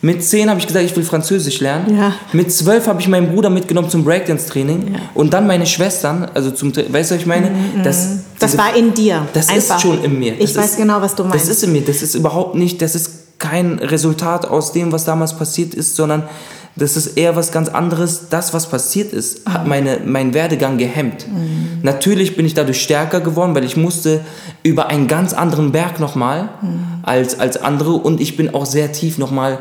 [0.06, 1.98] mit zehn habe ich gesagt, ich will Französisch lernen.
[1.98, 2.14] Ja.
[2.32, 4.94] Mit zwölf habe ich meinen Bruder mitgenommen zum Breakdance-Training.
[4.94, 5.00] Ja.
[5.16, 7.50] Und dann meine Schwestern, also zum, weißt du, was ich meine?
[7.50, 7.82] Mhm.
[7.84, 9.28] Das, das diese, war in dir.
[9.34, 9.78] Das Einfach.
[9.78, 10.34] ist schon in mir.
[10.34, 11.46] Das ich weiß genau, was du meinst.
[11.46, 11.82] Das ist in mir.
[11.82, 16.30] Das ist überhaupt nicht, das ist kein Resultat aus dem, was damals passiert ist, sondern
[16.76, 18.30] das ist eher was ganz anderes.
[18.30, 19.70] Das, was passiert ist, hat mhm.
[19.70, 21.26] meine, meinen Werdegang gehemmt.
[21.28, 21.80] Mhm.
[21.82, 24.22] Natürlich bin ich dadurch stärker geworden, weil ich musste
[24.62, 27.00] über einen ganz anderen Berg nochmal mhm.
[27.02, 29.58] als, als andere und ich bin auch sehr tief nochmal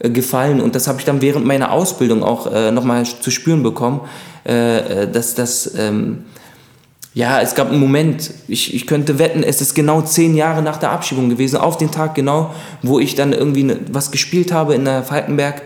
[0.00, 4.00] gefallen und das habe ich dann während meiner Ausbildung auch äh, nochmal zu spüren bekommen,
[4.46, 6.24] äh, äh, dass das, ähm,
[7.14, 10.76] ja, es gab einen Moment, ich, ich könnte wetten, es ist genau zehn Jahre nach
[10.76, 14.74] der Abschiebung gewesen, auf den Tag genau, wo ich dann irgendwie ne, was gespielt habe
[14.74, 15.62] in der Falkenberg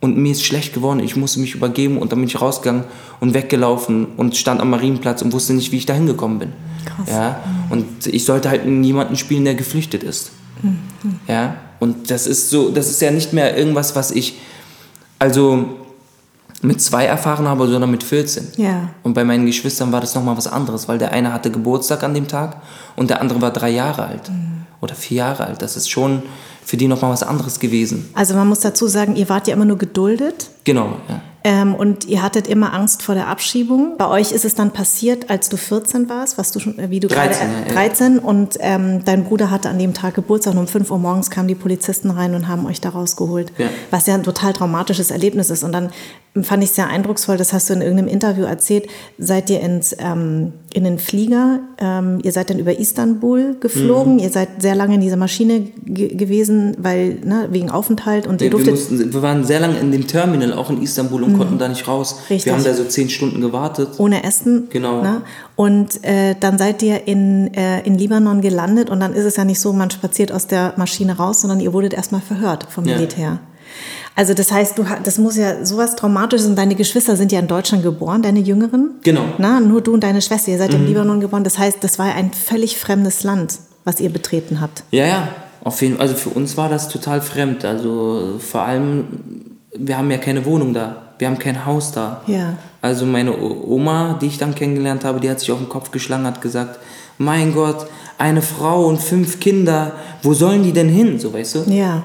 [0.00, 2.84] und mir ist schlecht geworden, ich musste mich übergeben und dann bin ich rausgegangen
[3.20, 6.52] und weggelaufen und stand am Marienplatz und wusste nicht, wie ich da hingekommen bin.
[6.86, 7.08] Krass.
[7.10, 10.30] Ja, und ich sollte halt niemanden spielen, der geflüchtet ist.
[10.62, 11.20] Mhm.
[11.28, 14.38] Ja, und das ist so, das ist ja nicht mehr irgendwas, was ich
[15.18, 15.68] also
[16.62, 18.48] mit zwei erfahren habe, sondern mit 14.
[18.56, 18.88] Ja.
[19.02, 22.14] Und bei meinen Geschwistern war das nochmal was anderes, weil der eine hatte Geburtstag an
[22.14, 22.62] dem Tag
[22.96, 24.64] und der andere war drei Jahre alt mhm.
[24.80, 25.62] oder vier Jahre alt.
[25.62, 26.22] Das ist schon
[26.64, 28.08] für die nochmal was anderes gewesen.
[28.14, 30.50] Also man muss dazu sagen, ihr wart ja immer nur geduldet.
[30.64, 31.20] Genau, ja.
[31.46, 33.94] Ähm, und ihr hattet immer Angst vor der Abschiebung.
[33.98, 36.98] Bei euch ist es dann passiert, als du 14 warst, was du schon, äh, wie
[36.98, 40.58] du 13, gerade, äh, 13 und ähm, dein Bruder hatte an dem Tag Geburtstag und
[40.58, 43.52] um 5 Uhr morgens kamen die Polizisten rein und haben euch da rausgeholt.
[43.58, 43.68] Ja.
[43.92, 45.62] Was ja ein total traumatisches Erlebnis ist.
[45.62, 45.90] Und dann
[46.42, 48.86] fand ich sehr eindrucksvoll, das hast du in irgendeinem Interview erzählt,
[49.18, 54.18] seid ihr ins, ähm, in den Flieger, ähm, ihr seid dann über Istanbul geflogen, mhm.
[54.18, 58.66] ihr seid sehr lange in dieser Maschine gewesen, weil, ne, wegen Aufenthalt und ihr durftet...
[58.66, 61.35] Wir, mussten, wir waren sehr lange in dem Terminal, auch in Istanbul mhm.
[61.38, 62.20] Konnten da nicht raus.
[62.30, 62.46] Richtig.
[62.46, 63.88] Wir haben da so zehn Stunden gewartet.
[63.98, 64.68] Ohne Essen.
[64.70, 65.02] Genau.
[65.02, 65.22] Ne?
[65.54, 69.44] Und äh, dann seid ihr in, äh, in Libanon gelandet und dann ist es ja
[69.44, 73.24] nicht so, man spaziert aus der Maschine raus, sondern ihr wurdet erstmal verhört vom Militär.
[73.24, 73.38] Ja.
[74.14, 77.48] Also das heißt, du, das muss ja sowas Traumatisches und deine Geschwister sind ja in
[77.48, 78.94] Deutschland geboren, deine Jüngeren.
[79.02, 79.24] Genau.
[79.36, 80.76] Na, nur du und deine Schwester, ihr seid mhm.
[80.76, 81.44] im Libanon geboren.
[81.44, 84.84] Das heißt, das war ein völlig fremdes Land, was ihr betreten habt.
[84.90, 85.28] Ja, ja.
[85.62, 87.64] Auf jeden, also für uns war das total fremd.
[87.64, 91.05] Also vor allem, wir haben ja keine Wohnung da.
[91.18, 92.22] Wir haben kein Haus da.
[92.26, 92.54] Ja.
[92.82, 96.26] Also meine Oma, die ich dann kennengelernt habe, die hat sich auf den Kopf geschlagen,
[96.26, 96.78] hat gesagt,
[97.18, 97.86] mein Gott,
[98.18, 101.18] eine Frau und fünf Kinder, wo sollen die denn hin?
[101.18, 101.58] So, weißt du?
[101.68, 102.04] Ja.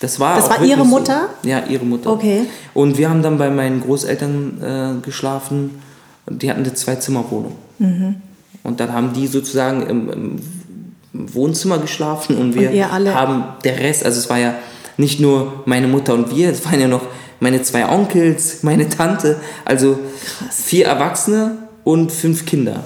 [0.00, 1.28] Das war, das war ihre Mutter?
[1.42, 1.48] So.
[1.48, 2.10] Ja, ihre Mutter.
[2.10, 2.42] Okay.
[2.74, 4.62] Und wir haben dann bei meinen Großeltern
[5.00, 5.82] äh, geschlafen
[6.26, 7.52] und die hatten eine Zwei-Zimmer-Wohnung.
[7.78, 8.16] Mhm.
[8.62, 14.04] Und dann haben die sozusagen im, im Wohnzimmer geschlafen und wir und haben der Rest,
[14.04, 14.54] also es war ja
[14.96, 17.02] nicht nur meine Mutter und wir, es waren ja noch
[17.44, 19.98] meine zwei Onkels, meine Tante, also
[20.38, 20.62] Krass.
[20.64, 22.84] vier Erwachsene und fünf Kinder.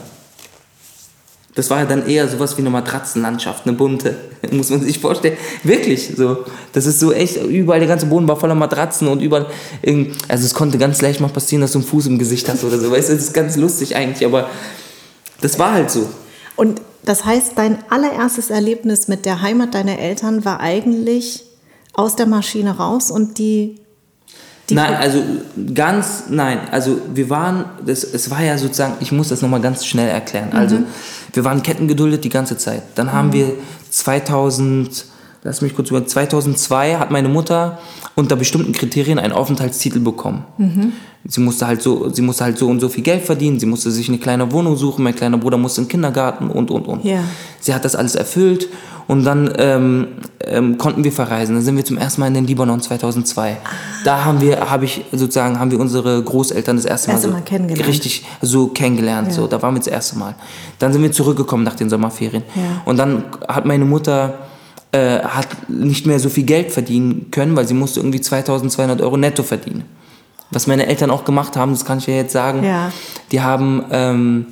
[1.54, 4.16] Das war ja dann eher sowas wie eine Matratzenlandschaft, eine bunte,
[4.50, 5.36] muss man sich vorstellen.
[5.62, 6.44] Wirklich so.
[6.72, 9.46] Das ist so echt, überall der ganze Boden war voller Matratzen und überall,
[10.26, 12.80] also es konnte ganz leicht mal passieren, dass du einen Fuß im Gesicht hast oder
[12.80, 12.90] so.
[12.90, 14.50] Weißt du, das ist ganz lustig eigentlich, aber
[15.40, 16.08] das war halt so.
[16.56, 21.44] Und das heißt, dein allererstes Erlebnis mit der Heimat deiner Eltern war eigentlich
[21.92, 23.76] aus der Maschine raus und die
[24.68, 25.22] die nein, also
[25.74, 26.60] ganz, nein.
[26.70, 30.50] Also wir waren, das, es war ja sozusagen, ich muss das nochmal ganz schnell erklären.
[30.52, 30.86] Also mhm.
[31.32, 32.82] wir waren kettengeduldet die ganze Zeit.
[32.94, 33.32] Dann haben mhm.
[33.32, 33.52] wir
[33.90, 35.06] 2000,
[35.42, 37.78] lass mich kurz über, 2002 hat meine Mutter
[38.14, 40.44] unter bestimmten Kriterien einen Aufenthaltstitel bekommen.
[40.58, 40.92] Mhm.
[41.24, 43.90] Sie musste halt so, sie musste halt so und so viel Geld verdienen, sie musste
[43.90, 47.04] sich eine kleine Wohnung suchen, mein kleiner Bruder musste in den Kindergarten und und und.
[47.04, 47.20] Ja.
[47.60, 48.68] Sie hat das alles erfüllt
[49.08, 50.08] und dann ähm,
[50.40, 51.54] ähm, konnten wir verreisen.
[51.54, 53.52] Dann sind wir zum ersten Mal in den Libanon 2002.
[53.52, 53.68] Ah.
[54.04, 57.76] Da haben wir, habe ich sozusagen, haben wir unsere Großeltern das erste Mal, erste Mal
[57.76, 59.28] so richtig so kennengelernt.
[59.28, 59.34] Ja.
[59.34, 60.34] So, da waren wir das erste Mal.
[60.78, 62.42] Dann sind wir zurückgekommen nach den Sommerferien.
[62.54, 62.62] Ja.
[62.84, 64.38] Und dann hat meine Mutter
[64.92, 69.16] äh, hat nicht mehr so viel Geld verdienen können, weil sie musste irgendwie 2200 Euro
[69.16, 69.84] netto verdienen.
[70.50, 72.64] Was meine Eltern auch gemacht haben, das kann ich ja jetzt sagen.
[72.64, 72.90] Ja.
[73.30, 74.46] Die haben ähm,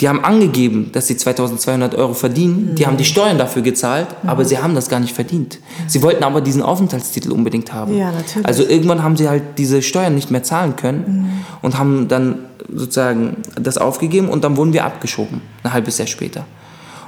[0.00, 2.70] Die haben angegeben, dass sie 2200 Euro verdienen.
[2.70, 2.74] Mhm.
[2.76, 4.28] Die haben die Steuern dafür gezahlt, mhm.
[4.28, 5.58] aber sie haben das gar nicht verdient.
[5.88, 7.96] Sie wollten aber diesen Aufenthaltstitel unbedingt haben.
[7.96, 8.46] Ja, natürlich.
[8.46, 11.30] Also irgendwann haben sie halt diese Steuern nicht mehr zahlen können mhm.
[11.62, 12.38] und haben dann
[12.72, 16.44] sozusagen das aufgegeben und dann wurden wir abgeschoben, ein halbes Jahr später.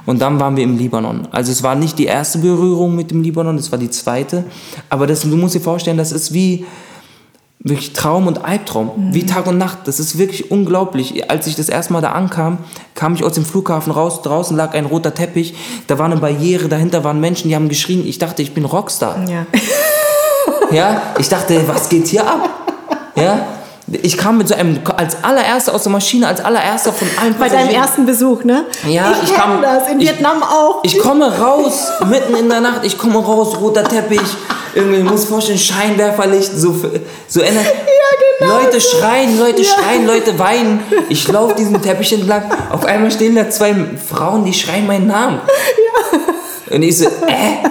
[0.05, 1.27] Und dann waren wir im Libanon.
[1.31, 4.45] Also es war nicht die erste Berührung mit dem Libanon, es war die zweite.
[4.89, 6.65] Aber das, du musst dir vorstellen, das ist wie
[7.63, 9.13] wirklich Traum und Albtraum, mhm.
[9.13, 9.79] wie Tag und Nacht.
[9.85, 11.29] Das ist wirklich unglaublich.
[11.29, 12.59] Als ich das erste Mal da ankam,
[12.95, 15.53] kam ich aus dem Flughafen raus, draußen lag ein roter Teppich,
[15.87, 18.05] da war eine Barriere, dahinter waren Menschen, die haben geschrien.
[18.07, 19.29] Ich dachte, ich bin Rockstar.
[19.29, 19.45] Ja,
[20.71, 22.49] ja ich dachte, was geht hier ab?
[23.15, 23.45] Ja,
[24.01, 27.49] ich kam mit so einem, als allererster aus der Maschine, als allererster von allen Bei
[27.49, 28.65] deinem ersten Besuch, ne?
[28.87, 29.61] Ja, ich, ich kam.
[29.61, 30.79] das, in ich, Vietnam auch.
[30.83, 34.19] Ich komme raus, mitten in der Nacht, ich komme raus, roter Teppich,
[34.73, 36.75] irgendwie, muss vorstellen, Scheinwerferlicht, so,
[37.27, 37.65] so ändert.
[38.01, 38.63] Ja, genau.
[38.63, 39.69] Leute schreien, Leute ja.
[39.69, 40.79] schreien, Leute weinen.
[41.09, 43.75] Ich laufe diesen Teppich entlang, auf einmal stehen da zwei
[44.09, 45.39] Frauen, die schreien meinen Namen.
[45.45, 46.75] Ja.
[46.75, 47.69] Und ich so, äh?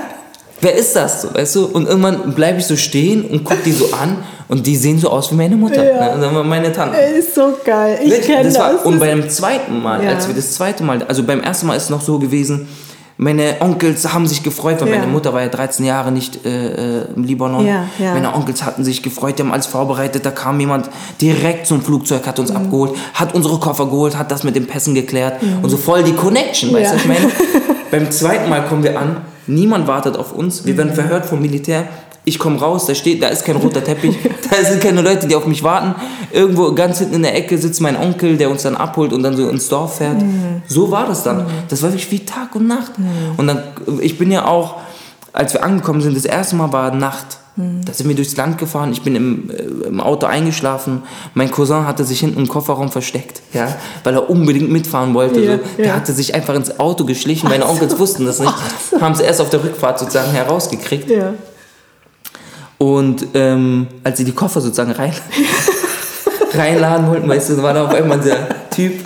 [0.60, 1.22] Wer ist das?
[1.22, 1.66] So, weißt du?
[1.66, 4.18] Und irgendwann bleibe ich so stehen und gucke die so an
[4.48, 6.16] und die sehen so aus wie meine Mutter, ja.
[6.16, 6.42] ne?
[6.44, 6.98] meine Tante.
[6.98, 7.98] Ist so geil.
[8.02, 8.58] Ich kenne das.
[8.58, 10.10] War, und beim zweiten Mal, ja.
[10.10, 12.68] als wir das zweite Mal, also beim ersten Mal ist es noch so gewesen,
[13.16, 14.98] meine Onkels haben sich gefreut, weil ja.
[14.98, 17.66] meine Mutter war ja 13 Jahre nicht äh, äh, im Libanon.
[17.66, 18.14] Ja, ja.
[18.14, 20.24] Meine Onkels hatten sich gefreut, die haben alles vorbereitet.
[20.24, 20.88] Da kam jemand
[21.20, 22.56] direkt zum Flugzeug, hat uns mhm.
[22.56, 25.62] abgeholt, hat unsere Koffer geholt, hat das mit den Pässen geklärt mhm.
[25.62, 27.30] und so voll die Connection, weißt du, ich meine.
[27.90, 31.88] Beim zweiten Mal kommen wir an, niemand wartet auf uns, wir werden verhört vom Militär
[32.24, 34.16] ich komme raus, da steht, da ist kein roter Teppich,
[34.50, 35.94] da sind keine Leute, die auf mich warten.
[36.32, 39.36] Irgendwo ganz hinten in der Ecke sitzt mein Onkel, der uns dann abholt und dann
[39.36, 40.20] so ins Dorf fährt.
[40.20, 40.62] Mhm.
[40.66, 41.44] So war das dann.
[41.44, 41.50] Mhm.
[41.68, 42.98] Das war wirklich wie Tag und Nacht.
[42.98, 43.06] Mhm.
[43.36, 43.62] Und dann,
[44.00, 44.76] ich bin ja auch,
[45.32, 47.38] als wir angekommen sind, das erste Mal war Nacht.
[47.56, 47.84] Mhm.
[47.84, 51.02] Da sind wir durchs Land gefahren, ich bin im, äh, im Auto eingeschlafen.
[51.34, 55.40] Mein Cousin hatte sich hinten im Kofferraum versteckt, ja, weil er unbedingt mitfahren wollte.
[55.40, 55.82] Ja, so.
[55.82, 58.54] Der hatte sich einfach ins Auto geschlichen, meine Onkels wussten das nicht,
[59.00, 61.10] haben es erst auf der Rückfahrt sozusagen herausgekriegt.
[61.10, 61.34] Ja.
[62.78, 65.12] Und ähm, als sie die Koffer sozusagen rein,
[66.54, 69.04] reinladen wollten, weißt du, war da auf einmal der Typ.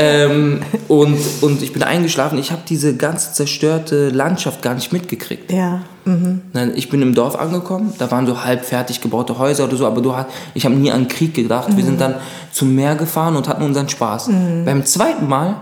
[0.00, 2.38] Ähm, und, und ich bin eingeschlafen.
[2.38, 5.50] Ich habe diese ganze zerstörte Landschaft gar nicht mitgekriegt.
[5.50, 5.80] Ja.
[6.04, 6.42] Mhm.
[6.74, 10.00] Ich bin im Dorf angekommen, da waren so halb fertig gebaute Häuser oder so, aber
[10.00, 10.14] du
[10.54, 11.70] ich habe nie an Krieg gedacht.
[11.70, 11.76] Mhm.
[11.76, 11.98] Wir sind mhm.
[11.98, 12.14] dann
[12.52, 14.28] zum Meer gefahren und hatten unseren Spaß.
[14.28, 14.64] Mhm.
[14.64, 15.56] Beim zweiten Mal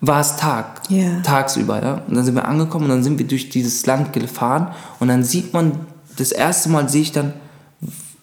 [0.00, 1.20] war es Tag, yeah.
[1.22, 1.80] tagsüber.
[1.80, 2.02] Ja?
[2.08, 5.22] Und dann sind wir angekommen und dann sind wir durch dieses Land gefahren und dann
[5.22, 5.72] sieht man
[6.16, 7.32] das erste Mal sehe ich dann,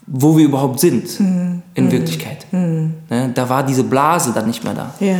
[0.05, 1.61] wo wir überhaupt sind mhm.
[1.73, 1.91] in.
[1.91, 2.45] Wirklichkeit.
[2.51, 2.95] Mhm.
[3.09, 4.93] Ne, da war diese Blase dann nicht mehr da.
[4.99, 5.17] Ja,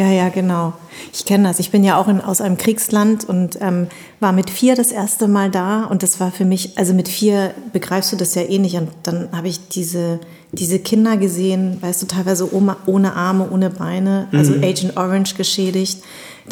[0.00, 0.72] ja, ja, genau.
[1.12, 1.58] Ich kenne das.
[1.58, 5.28] Ich bin ja auch in, aus einem Kriegsland und ähm, war mit vier das erste
[5.28, 8.58] Mal da und das war für mich, also mit vier begreifst du das ja eh
[8.58, 10.20] nicht und dann habe ich diese,
[10.52, 14.64] diese Kinder gesehen, weißt du, teilweise ohne, ohne Arme, ohne Beine, also mhm.
[14.64, 16.02] Agent Orange geschädigt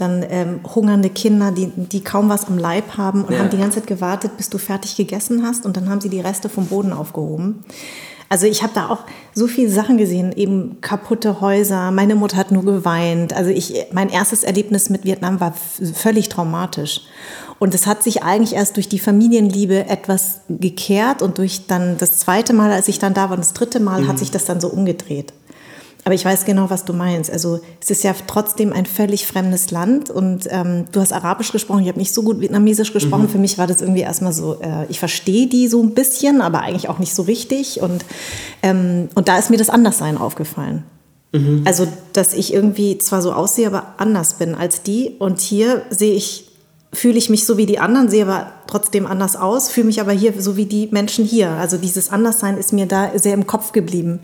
[0.00, 3.40] dann ähm, hungernde Kinder, die, die kaum was am Leib haben und ja.
[3.40, 6.20] haben die ganze Zeit gewartet, bis du fertig gegessen hast und dann haben sie die
[6.20, 7.64] Reste vom Boden aufgehoben.
[8.28, 11.90] Also ich habe da auch so viele Sachen gesehen, eben kaputte Häuser.
[11.90, 13.32] Meine Mutter hat nur geweint.
[13.32, 15.54] Also ich, mein erstes Erlebnis mit Vietnam war
[15.94, 17.00] völlig traumatisch.
[17.58, 22.18] Und es hat sich eigentlich erst durch die Familienliebe etwas gekehrt und durch dann das
[22.18, 24.08] zweite Mal, als ich dann da war, und das dritte Mal mhm.
[24.08, 25.32] hat sich das dann so umgedreht.
[26.08, 27.30] Aber ich weiß genau, was du meinst.
[27.30, 31.82] Also es ist ja trotzdem ein völlig fremdes Land und ähm, du hast Arabisch gesprochen,
[31.82, 33.24] ich habe nicht so gut Vietnamesisch gesprochen.
[33.24, 33.28] Mhm.
[33.28, 36.62] Für mich war das irgendwie erstmal so, äh, ich verstehe die so ein bisschen, aber
[36.62, 37.82] eigentlich auch nicht so richtig.
[37.82, 38.06] Und,
[38.62, 40.84] ähm, und da ist mir das Anderssein aufgefallen.
[41.32, 41.64] Mhm.
[41.66, 45.16] Also, dass ich irgendwie zwar so aussehe, aber anders bin als die.
[45.18, 46.47] Und hier sehe ich
[46.92, 50.12] fühle ich mich so wie die anderen, sehe aber trotzdem anders aus, fühle mich aber
[50.12, 51.50] hier so wie die Menschen hier.
[51.50, 54.20] Also dieses Anderssein ist mir da sehr im Kopf geblieben.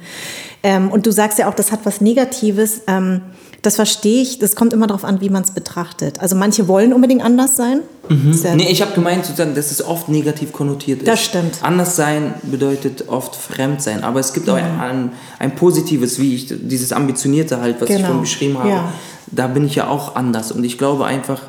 [0.62, 2.82] Ähm, und du sagst ja auch, das hat was Negatives.
[2.86, 3.20] Ähm,
[3.60, 4.38] das verstehe ich.
[4.38, 6.20] Das kommt immer darauf an, wie man es betrachtet.
[6.20, 7.80] Also manche wollen unbedingt anders sein.
[8.08, 8.38] Mhm.
[8.42, 11.08] Ja nee, ich habe gemeint, sozusagen, dass es oft negativ konnotiert ist.
[11.08, 11.58] Das stimmt.
[11.62, 14.04] Anders sein bedeutet oft fremd sein.
[14.04, 14.80] Aber es gibt auch mhm.
[14.80, 18.00] ein, ein, positives, wie ich dieses ambitionierte halt, was genau.
[18.00, 18.68] ich vorhin beschrieben habe.
[18.68, 18.92] Ja.
[19.28, 20.52] Da bin ich ja auch anders.
[20.52, 21.40] Und ich glaube einfach,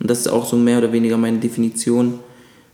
[0.00, 2.20] und das ist auch so mehr oder weniger meine Definition,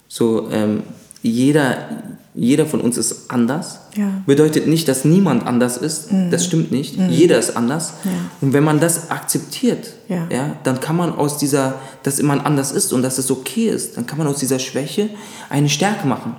[0.08, 0.82] so ähm,
[1.22, 1.88] jeder,
[2.34, 3.78] jeder von uns ist anders.
[3.96, 4.22] Ja.
[4.26, 6.12] Bedeutet nicht, dass niemand anders ist.
[6.12, 6.30] Mhm.
[6.30, 6.98] Das stimmt nicht.
[6.98, 7.08] Mhm.
[7.08, 7.94] Jeder ist anders.
[8.04, 8.10] Ja.
[8.42, 10.28] Und wenn man das akzeptiert, ja.
[10.30, 10.56] ja.
[10.64, 14.06] dann kann man aus dieser, dass man anders ist und dass es okay ist, dann
[14.06, 15.08] kann man aus dieser Schwäche
[15.48, 16.36] eine Stärke machen.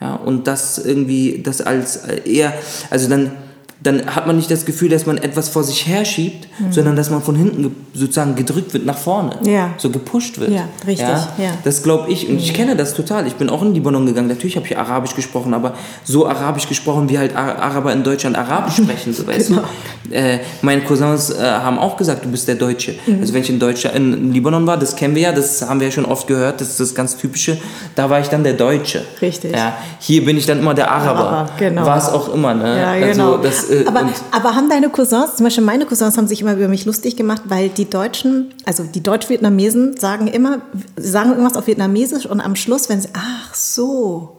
[0.00, 2.54] Ja, und das irgendwie, das als eher,
[2.90, 3.32] also dann
[3.80, 6.72] dann hat man nicht das Gefühl, dass man etwas vor sich herschiebt, mhm.
[6.72, 9.70] sondern dass man von hinten sozusagen gedrückt wird nach vorne, ja.
[9.78, 10.50] so gepusht wird.
[10.50, 11.06] Ja, richtig.
[11.06, 11.32] Ja?
[11.38, 11.50] ja.
[11.62, 12.38] Das glaube ich und mhm.
[12.40, 13.26] ich kenne das total.
[13.28, 14.28] Ich bin auch in Libanon gegangen.
[14.28, 18.76] Natürlich habe ich Arabisch gesprochen, aber so Arabisch gesprochen, wie halt Araber in Deutschland Arabisch
[18.82, 19.62] sprechen, so weißt genau.
[20.10, 22.94] Äh, meine Cousins äh, haben auch gesagt, du bist der Deutsche.
[23.06, 23.20] Mhm.
[23.20, 25.88] Also wenn ich in Deutschland, in Libanon war, das kennen wir ja, das haben wir
[25.88, 27.58] ja schon oft gehört, das ist das ganz Typische.
[27.94, 29.04] Da war ich dann der Deutsche.
[29.20, 29.54] Richtig.
[29.54, 31.28] Ja, hier bin ich dann immer der Araber.
[31.28, 31.86] Araber, genau.
[31.86, 32.80] War es auch immer, ne?
[32.80, 33.36] Ja, Also genau.
[33.36, 36.68] das, äh, aber, aber haben deine Cousins, zum Beispiel meine Cousins haben sich immer über
[36.68, 40.60] mich lustig gemacht, weil die Deutschen, also die Deutsch-Vietnamesen sagen immer,
[40.96, 44.34] sagen irgendwas auf Vietnamesisch und am Schluss, wenn sie, ach so.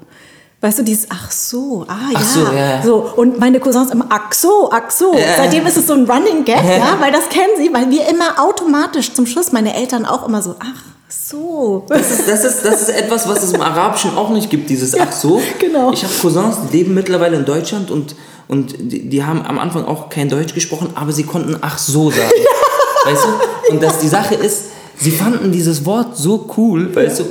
[0.62, 2.20] Weißt du, dieses Ach so, ah ja.
[2.20, 2.82] Ach so, ja, ja.
[2.84, 5.14] So, und meine Cousins immer Ach so, ach so.
[5.14, 5.38] Ja.
[5.38, 8.38] Seitdem ist es so ein Running Gag, ja, weil das kennen sie, weil wir immer
[8.38, 11.86] automatisch zum Schluss, meine Eltern auch immer so, ach so.
[11.88, 15.00] Das ist, das, ist, das ist etwas, was es im Arabischen auch nicht gibt, dieses
[15.00, 15.42] Ach so.
[15.60, 15.94] genau.
[15.94, 18.16] Ich habe Cousins, die leben mittlerweile in Deutschland und,
[18.50, 22.10] und die, die haben am Anfang auch kein Deutsch gesprochen, aber sie konnten Ach so
[22.10, 22.32] sagen.
[23.06, 23.74] Weißt du?
[23.74, 24.66] Und dass die Sache ist,
[24.98, 27.26] sie fanden dieses Wort so cool, weißt du,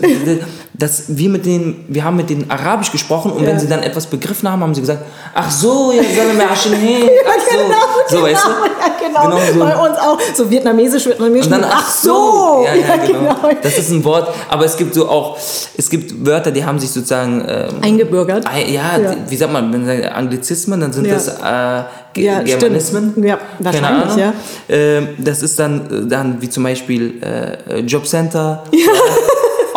[0.78, 3.48] dass wir mit denen, wir haben mit denen Arabisch gesprochen und Ja.
[3.48, 5.02] wenn sie dann etwas begriffen haben, haben sie gesagt,
[5.34, 8.16] ach so, ja, Salome Ashehe, ach so.
[8.16, 8.48] so, weißt du?
[8.50, 9.36] Ja, genau.
[9.36, 9.58] Genau so.
[9.58, 10.18] Bei uns auch.
[10.34, 11.46] So vietnamesisch, vietnamesisch.
[11.46, 12.64] Und dann, ach so!
[12.64, 13.18] Ja, ja, genau.
[13.34, 13.50] genau.
[13.60, 15.36] Das ist ein Wort, aber es gibt so auch,
[15.76, 18.46] es gibt Wörter, die haben sich sozusagen, ähm, Eingebürgert.
[18.46, 19.16] ein- ja, Ja.
[19.28, 21.14] Wie sagt man, wenn man sagt Anglizismen, dann sind Ja.
[21.14, 23.10] das äh, Ja, Germanismen.
[23.12, 23.26] stimmt.
[23.26, 24.18] Ja, Keine wahrscheinlich, Ahnung.
[24.18, 24.32] ja.
[24.68, 28.78] Ähm, das ist dann, äh, dann wie zum Beispiel äh, Jobcenter, ja.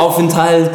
[0.01, 0.71] Aufenthalt,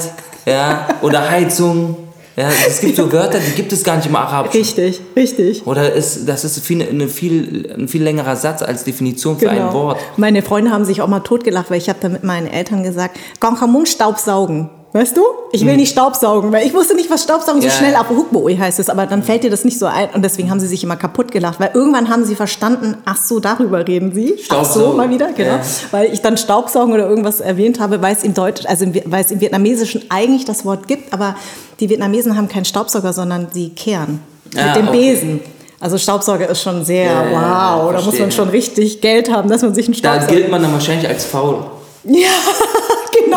[0.47, 1.97] ja, oder Heizung.
[2.37, 4.61] Ja, es gibt so Wörter, die gibt es gar nicht im Arabischen.
[4.61, 5.67] Richtig, richtig.
[5.67, 9.69] Oder ist, das ist viel, eine viel, ein viel längerer Satz als Definition für Genau.
[9.69, 9.99] ein Wort.
[10.19, 13.19] Meine Freunde haben sich auch mal totgelacht, weil ich habe dann mit meinen Eltern gesagt,
[13.41, 14.69] Gonkamung Staubsaugen.
[14.97, 15.21] Weißt du?
[15.53, 17.73] Ich will nicht Staubsaugen, weil ich wusste nicht, was Staubsaugen so Hm.
[17.73, 18.01] Ja, schnell ja.
[18.01, 20.59] ab Hukboi heißt es, aber dann fällt dir das nicht so ein und deswegen haben
[20.59, 24.33] sie sich immer kaputt gelacht, weil irgendwann haben sie verstanden, ach so, darüber reden sie.
[24.35, 24.97] Ach so, Staubsaugen.
[24.97, 25.57] mal wieder, genau.
[25.57, 25.61] Ja.
[25.91, 29.31] Weil ich dann Staubsaugen oder irgendwas erwähnt habe, weil es im Deutsch, also weil es
[29.31, 31.37] im Vietnamesischen eigentlich das Wort gibt, aber
[31.79, 34.21] die Vietnamesen haben keinen Staubsauger, sondern sie kehren
[34.57, 34.99] Ah, mit dem okay.
[35.13, 35.41] Besen.
[35.79, 39.75] Also Staubsauger ist schon sehr, wow, da muss man schon richtig Geld haben, dass man
[39.75, 40.35] sich einen Da Staubsauger...
[40.35, 41.67] gilt man dann wahrscheinlich als faul,
[42.05, 42.29] Ja,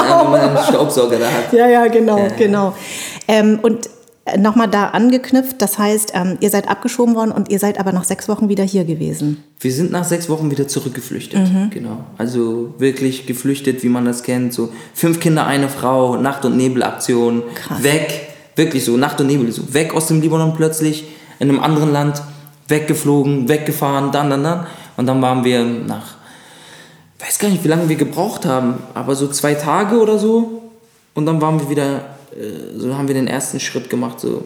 [0.01, 0.23] genau.
[0.23, 1.53] ja, wenn man einen Staubsauger da hat.
[1.53, 2.75] Ja, ja, genau, genau.
[3.27, 3.89] Ähm, und
[4.37, 8.03] nochmal da angeknüpft, das heißt, ähm, ihr seid abgeschoben worden und ihr seid aber nach
[8.03, 9.43] sechs Wochen wieder hier gewesen.
[9.59, 11.39] Wir sind nach sechs Wochen wieder zurückgeflüchtet.
[11.39, 11.69] Mhm.
[11.71, 12.03] Genau.
[12.17, 14.53] Also wirklich geflüchtet, wie man das kennt.
[14.53, 17.43] So fünf Kinder, eine Frau, Nacht- und Nebelaktion.
[17.55, 17.83] Krass.
[17.83, 18.27] Weg.
[18.55, 19.51] Wirklich so, Nacht und Nebel.
[19.51, 21.05] So weg aus dem Libanon plötzlich,
[21.39, 22.21] in einem anderen Land,
[22.67, 24.67] weggeflogen, weggefahren, dann, dann, dann.
[24.97, 26.15] Und dann waren wir nach,
[27.19, 30.71] weiß gar nicht, wie lange wir gebraucht haben, aber so zwei Tage oder so.
[31.13, 34.45] Und dann waren wir wieder, äh, so haben wir den ersten Schritt gemacht, so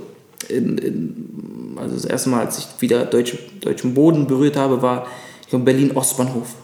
[0.49, 5.07] in, in, also das erste Mal, als ich wieder deutsche, deutschen Boden berührt habe, war
[5.41, 6.55] ich glaube Berlin Ostbahnhof.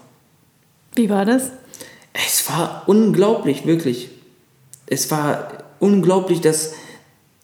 [0.96, 1.52] Wie war das?
[2.14, 4.10] Es war unglaublich, wirklich.
[4.88, 6.74] Es war unglaublich, dass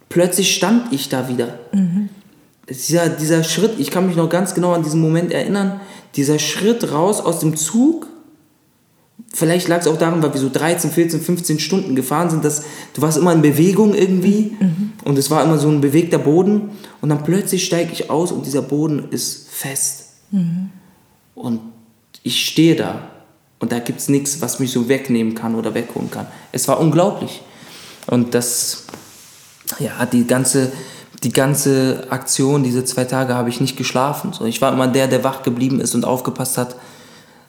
[0.10, 1.60] plötzlich stand ich da wieder.
[2.70, 5.80] Dieser, dieser Schritt, ich kann mich noch ganz genau an diesen Moment erinnern,
[6.16, 8.08] dieser Schritt raus aus dem Zug,
[9.34, 12.64] vielleicht lag es auch daran, weil wir so 13, 14, 15 Stunden gefahren sind, dass
[12.94, 14.56] du warst immer in Bewegung irgendwie
[15.04, 18.46] und es war immer so ein bewegter Boden und dann plötzlich steige ich aus und
[18.46, 20.06] dieser Boden ist fest.
[21.36, 21.60] Und
[22.24, 23.10] ich stehe da
[23.60, 26.28] und da gibt es nichts, was mich so wegnehmen kann oder wegholen kann.
[26.52, 27.42] Es war unglaublich.
[28.08, 28.86] Und das,
[29.80, 30.72] ja, die ganze,
[31.24, 34.34] die ganze Aktion, diese zwei Tage habe ich nicht geschlafen.
[34.34, 36.76] So, ich war immer der, der wach geblieben ist und aufgepasst hat,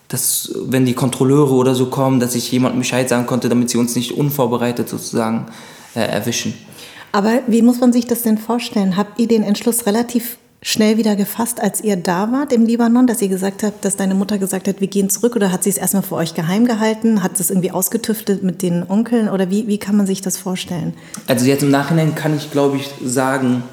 [0.07, 3.77] dass, wenn die Kontrolleure oder so kommen, dass ich jemandem Bescheid sagen konnte, damit sie
[3.77, 5.47] uns nicht unvorbereitet sozusagen
[5.95, 6.53] äh, erwischen.
[7.11, 8.95] Aber wie muss man sich das denn vorstellen?
[8.95, 13.21] Habt ihr den Entschluss relativ schnell wieder gefasst, als ihr da wart im Libanon, dass
[13.21, 15.77] ihr gesagt habt, dass deine Mutter gesagt hat, wir gehen zurück oder hat sie es
[15.77, 17.21] erstmal für euch geheim gehalten?
[17.21, 20.93] Hat es irgendwie ausgetüftet mit den Onkeln oder wie, wie kann man sich das vorstellen?
[21.27, 23.63] Also jetzt im Nachhinein kann ich, glaube ich, sagen,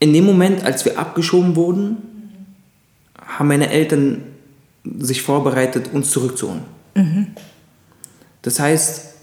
[0.00, 2.13] in dem Moment, als wir abgeschoben wurden,
[3.26, 4.22] haben meine Eltern
[4.98, 6.62] sich vorbereitet, uns zurückzuholen.
[8.42, 9.14] Das heißt,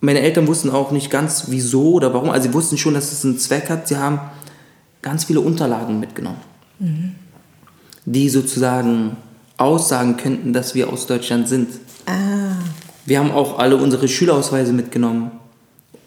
[0.00, 2.30] meine Eltern wussten auch nicht ganz wieso oder warum.
[2.30, 3.88] Also sie wussten schon, dass es einen Zweck hat.
[3.88, 4.20] Sie haben
[5.02, 6.38] ganz viele Unterlagen mitgenommen,
[8.04, 9.16] die sozusagen
[9.56, 11.68] aussagen könnten, dass wir aus Deutschland sind.
[12.06, 12.52] Ah,
[13.04, 15.32] Wir haben auch alle unsere Schülerausweise mitgenommen.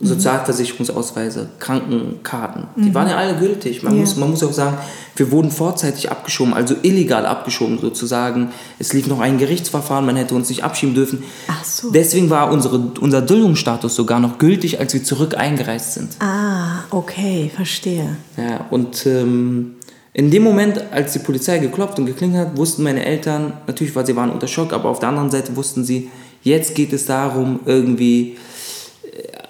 [0.02, 2.66] Sozialversicherungsausweise, Krankenkarten.
[2.76, 3.84] Die waren ja alle gültig.
[3.84, 4.02] Man, Ja.
[4.02, 4.78] muss, man muss auch sagen,
[5.16, 8.49] wir wurden vorzeitig abgeschoben, also illegal abgeschoben sozusagen.
[8.80, 11.24] Es lief noch ein Gerichtsverfahren, man hätte uns nicht abschieben dürfen.
[11.47, 11.91] Ach so.
[11.91, 16.10] Deswegen war unsere, unser Duldungsstatus sogar noch gültig, als wir zurück eingereist sind.
[16.20, 18.16] ah, okay, verstehe.
[18.38, 19.76] Ja, und ähm,
[20.14, 24.06] in dem Moment, als die Polizei geklopft und geklingelt hat, wussten meine Eltern, natürlich, weil
[24.06, 26.10] sie waren unter Schock, aber auf der anderen Seite wussten sie,
[26.43, 28.38] jetzt geht es darum, irgendwie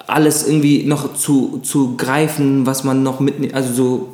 [0.06, 4.08] alles irgendwie noch zu, zu greifen, was man noch mitnimmt, also so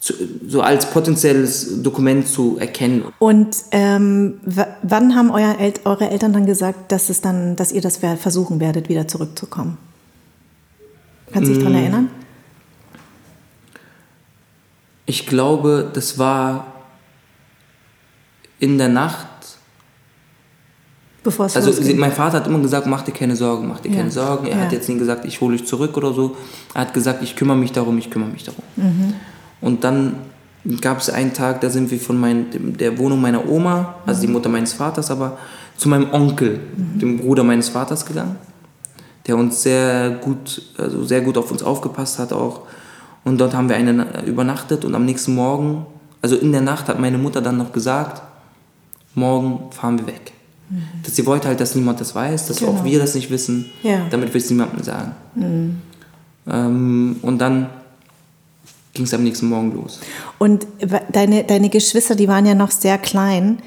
[0.00, 0.14] zu,
[0.46, 3.04] so als potenzielles Dokument zu erkennen.
[3.18, 4.40] Und ähm,
[4.82, 8.60] wann haben euer El eure Eltern dann gesagt, dass, es dann, dass ihr das versuchen
[8.60, 9.78] werdet, wieder zurückzukommen?
[11.32, 11.66] Kannst du dich mm.
[11.66, 12.10] daran erinnern?
[15.06, 16.72] Ich glaube, das war
[18.58, 19.26] in der Nacht.
[21.26, 21.98] Bevor es Also losging.
[21.98, 23.96] mein Vater hat immer gesagt, mach dir keine Sorgen, mach dir ja.
[23.96, 24.46] keine Sorgen.
[24.46, 24.64] Er ja.
[24.64, 26.36] hat jetzt nie gesagt, ich hole dich zurück oder so.
[26.72, 28.62] Er hat gesagt, ich kümmere mich darum, ich kümmere mich darum.
[28.76, 29.14] Mhm.
[29.60, 30.18] Und dann
[30.80, 34.28] gab es einen Tag, da sind wir von mein, der Wohnung meiner Oma, also die
[34.28, 35.36] Mutter meines Vaters, aber
[35.76, 36.98] zu meinem Onkel, mhm.
[37.00, 38.36] dem Bruder meines Vaters gegangen,
[39.26, 42.60] der uns sehr gut, also sehr gut auf uns aufgepasst hat auch.
[43.24, 45.86] Und dort haben wir eine übernachtet und am nächsten Morgen,
[46.22, 48.22] also in der Nacht hat meine Mutter dann noch gesagt,
[49.16, 50.35] morgen fahren wir weg.
[50.68, 50.82] Mhm.
[51.02, 52.72] Dass sie wollte halt, dass niemand das weiß, dass genau.
[52.72, 54.06] auch wir das nicht wissen, ja.
[54.10, 55.12] damit wir es niemandem sagen.
[55.34, 55.76] Mhm.
[56.48, 57.68] Ähm, und dann
[58.94, 60.00] ging es am nächsten Morgen los.
[60.38, 60.66] Und
[61.12, 63.58] deine, deine Geschwister, die waren ja noch sehr klein.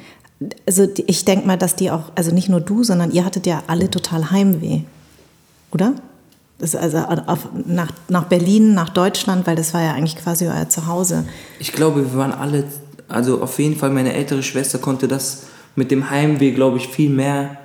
[0.65, 3.63] Also ich denke mal, dass die auch, also nicht nur du, sondern ihr hattet ja
[3.67, 4.81] alle total Heimweh,
[5.71, 5.93] oder?
[6.57, 10.67] Das also auf, nach, nach Berlin, nach Deutschland, weil das war ja eigentlich quasi euer
[10.67, 11.25] Zuhause.
[11.59, 12.65] Ich glaube, wir waren alle,
[13.07, 15.43] also auf jeden Fall meine ältere Schwester konnte das
[15.75, 17.57] mit dem Heimweh, glaube ich, viel mehr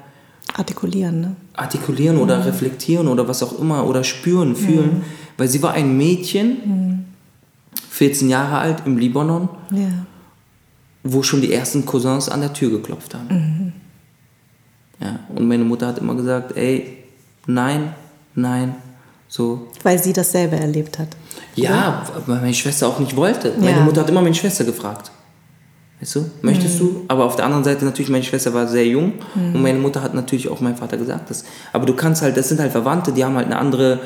[0.55, 1.37] artikulieren, ne?
[1.55, 2.43] Artikulieren oder mhm.
[2.45, 5.03] reflektieren oder was auch immer oder spüren, fühlen, mhm.
[5.37, 7.05] weil sie war ein Mädchen, mhm.
[7.91, 9.89] 14 Jahre alt im Libanon, ja.
[11.05, 13.29] wo schon die ersten Cousins an der Tür geklopft haben.
[13.29, 13.73] Mhm.
[15.01, 17.05] Ja, und meine Mutter hat immer gesagt, ey,
[17.47, 17.95] nein,
[18.35, 18.75] nein,
[19.29, 19.69] so.
[19.83, 21.09] Weil sie dasselbe erlebt hat.
[21.57, 23.53] Ja, weil meine Schwester auch nicht wollte.
[23.59, 23.85] Meine ja.
[23.85, 25.11] Mutter hat immer meine Schwester gefragt.
[26.01, 26.87] Weißt du, möchtest mhm.
[26.87, 27.05] du?
[27.09, 29.55] Aber auf der anderen Seite natürlich, meine Schwester war sehr jung mhm.
[29.55, 32.49] und meine Mutter hat natürlich auch meinem Vater gesagt, dass, aber du kannst halt, das
[32.49, 34.01] sind halt Verwandte, die haben halt eine andere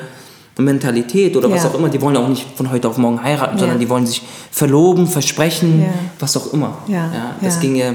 [0.57, 1.55] Mentalität oder ja.
[1.55, 3.59] was auch immer, die wollen auch nicht von heute auf morgen heiraten, ja.
[3.59, 4.21] sondern die wollen sich
[4.51, 5.87] verloben, versprechen, ja.
[6.19, 6.77] was auch immer.
[6.87, 7.35] Ja.
[7.41, 7.93] das ging ja.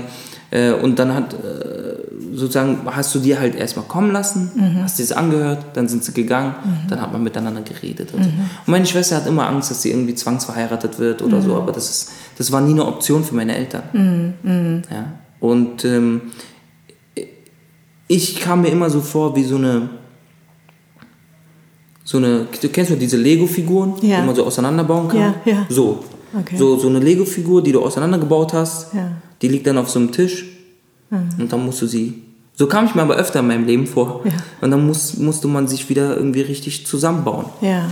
[0.50, 1.94] Äh, und dann hat äh,
[2.32, 4.82] sozusagen, hast du dir halt erstmal kommen lassen, mhm.
[4.82, 6.88] hast dir das angehört, dann sind sie gegangen, mhm.
[6.88, 8.14] dann hat man miteinander geredet.
[8.14, 8.40] Und, mhm.
[8.66, 11.56] und, meine Schwester hat immer Angst, dass sie irgendwie zwangsverheiratet wird oder so, mhm.
[11.56, 13.82] aber das, ist, das war nie eine Option für meine Eltern.
[13.92, 14.50] Mhm.
[14.50, 14.82] Mhm.
[14.90, 15.12] Ja.
[15.40, 16.20] Und ähm,
[18.08, 19.88] ich kam mir immer so vor wie so eine
[22.04, 24.20] so eine, du kennst du diese Lego-Figuren, ja.
[24.20, 25.18] die man so auseinanderbauen kann?
[25.18, 25.66] Ja, ja.
[25.70, 26.04] So.
[26.38, 26.56] Okay.
[26.56, 29.12] So, so eine Lego-Figur, die du auseinandergebaut hast, ja.
[29.40, 30.44] die liegt dann auf so einem Tisch
[31.10, 31.30] mhm.
[31.38, 32.22] und dann musst du sie.
[32.56, 34.20] So kam ich mir aber öfter in meinem Leben vor.
[34.24, 34.32] Ja.
[34.60, 37.46] Und dann muss, musste man sich wieder irgendwie richtig zusammenbauen.
[37.60, 37.88] Ja.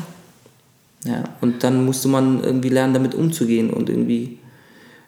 [1.05, 4.39] Ja, und dann musste man irgendwie lernen, damit umzugehen und irgendwie.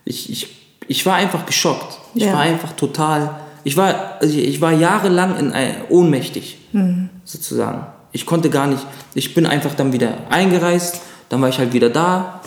[0.03, 0.47] Ich, ich,
[0.87, 1.99] ich war einfach geschockt.
[2.13, 2.33] Ich ja.
[2.33, 3.39] war einfach total.
[3.63, 5.53] Ich war, also ich war jahrelang in,
[5.89, 7.09] ohnmächtig, mhm.
[7.23, 7.87] sozusagen.
[8.11, 8.85] Ich konnte gar nicht,
[9.15, 12.41] ich bin einfach dann wieder eingereist, dann war ich halt wieder da,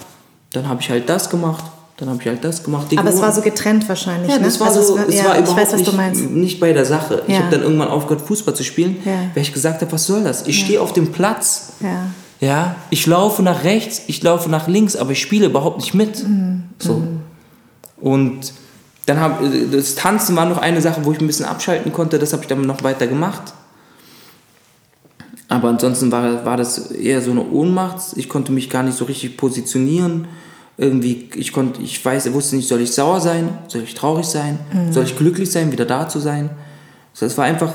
[0.53, 1.65] dann habe ich halt das gemacht,
[1.97, 2.87] dann habe ich halt das gemacht.
[2.97, 4.45] Aber es war so getrennt wahrscheinlich, ja, ne?
[4.45, 7.23] das war also so, es war, ja, war überhaupt weiß, nicht, nicht, bei der Sache.
[7.27, 7.35] Ja.
[7.35, 10.47] Ich habe dann irgendwann aufgehört, Fußball zu spielen, weil ich gesagt habe, was soll das?
[10.47, 12.07] Ich stehe auf dem Platz, ja.
[12.41, 16.27] Ja, ich laufe nach rechts, ich laufe nach links, aber ich spiele überhaupt nicht mit.
[16.27, 16.65] Mhm.
[16.79, 16.95] So.
[16.95, 17.21] Mhm.
[18.01, 18.53] Und
[19.07, 22.33] dann habe das Tanzen war noch eine Sache, wo ich ein bisschen abschalten konnte, das
[22.33, 23.55] habe ich dann noch weiter gemacht.
[25.49, 27.99] Aber ansonsten war, war das eher so eine Ohnmacht.
[28.17, 30.29] Ich konnte mich gar nicht so richtig positionieren.
[30.77, 33.49] Irgendwie, ich konnte, ich weiß, wusste nicht, soll ich sauer sein?
[33.67, 34.59] Soll ich traurig sein?
[34.73, 34.93] Mhm.
[34.93, 36.51] Soll ich glücklich sein, wieder da zu sein?
[37.19, 37.73] Das war einfach,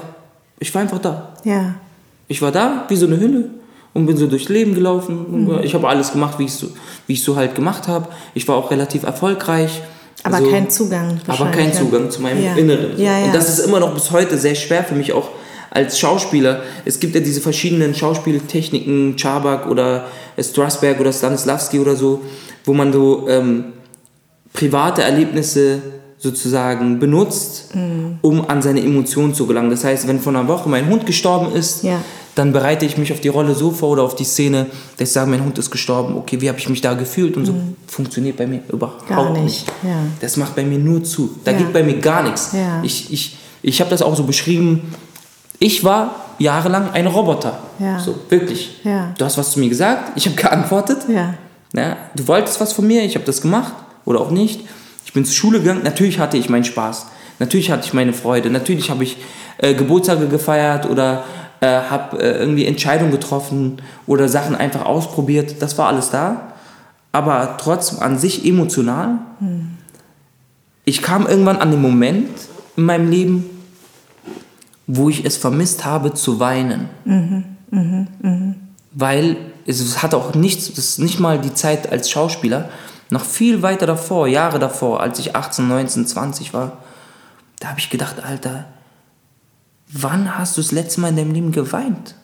[0.59, 1.34] ich war einfach da.
[1.43, 1.74] Ja.
[2.28, 3.49] Ich war da, wie so eine Hülle
[3.94, 5.46] und bin so durchs Leben gelaufen.
[5.46, 5.60] Mhm.
[5.64, 6.68] Ich habe alles gemacht, wie ich so,
[7.08, 8.08] wie ich so halt gemacht habe.
[8.34, 9.82] Ich war auch relativ erfolgreich.
[10.24, 11.20] Aber also, kein Zugang.
[11.28, 12.56] Aber kein Zugang zu meinem ja.
[12.56, 12.96] Inneren.
[12.98, 13.04] So.
[13.04, 13.26] Ja, ja.
[13.26, 15.30] Und das ist immer noch bis heute sehr schwer für mich auch
[15.74, 20.06] als Schauspieler, es gibt ja diese verschiedenen Schauspieltechniken, Czabak oder
[20.39, 22.22] Strasberg oder Stanislavski oder so,
[22.64, 23.66] wo man so ähm,
[24.54, 25.82] private Erlebnisse
[26.20, 28.20] sozusagen benutzt, mhm.
[28.22, 29.72] um an seine Emotionen zu gelangen.
[29.72, 32.00] Das heißt, wenn vor einer Woche mein Hund gestorben ist, ja.
[32.36, 34.67] Dann bereite ich mich auf die Rolle so vor oder auf die Szene,
[34.97, 37.38] dass ich sage, mein Hund ist gestorben, okay, wie habe ich mich da gefühlt?
[37.38, 37.75] Und so mhm.
[37.88, 39.43] funktioniert bei mir überhaupt gar nicht.
[39.43, 39.67] nicht.
[39.84, 39.97] Ja.
[40.19, 41.38] Das macht bei mir nur zu.
[41.43, 41.57] Da ja.
[41.57, 42.55] geht bei mir gar nichts.
[42.81, 44.93] Ich, ich, ich habe das auch so beschrieben,
[45.59, 47.59] ich war jahrelang ein Roboter.
[47.79, 47.99] Ja.
[47.99, 48.81] So, wirklich.
[48.84, 49.13] Ja.
[49.17, 50.99] Du hast was zu mir gesagt, ich habe geantwortet.
[51.07, 51.36] Ja.
[51.75, 53.73] Ja, du wolltest was von mir, ich habe das gemacht
[54.05, 54.61] oder auch nicht.
[55.05, 57.07] Ich bin zur Schule gegangen, natürlich hatte ich meinen Spaß.
[57.39, 58.49] Natürlich hatte ich meine Freude.
[58.49, 59.17] Natürlich habe ich
[59.57, 61.23] äh, Geburtstage gefeiert oder
[61.64, 65.61] äh, habe äh, irgendwie Entscheidungen getroffen oder Sachen einfach ausprobiert.
[65.61, 66.53] Das war alles da.
[67.14, 69.20] Aber trotzdem an sich emotional.
[69.39, 69.78] Hm.
[70.84, 72.28] Ich kam irgendwann an den Moment
[72.76, 73.49] in meinem Leben,
[74.88, 76.89] wo ich es vermisst habe zu weinen.
[77.05, 78.55] Mhm, mh, mh.
[78.91, 82.70] Weil es hat auch nichts, das ist nicht mal die Zeit als Schauspieler,
[83.09, 86.80] noch viel weiter davor, Jahre davor, als ich 18, 19, 20 war,
[87.59, 88.66] da habe ich gedacht, Alter,
[89.94, 92.16] wann hast du das letzte Mal in deinem Leben geweint?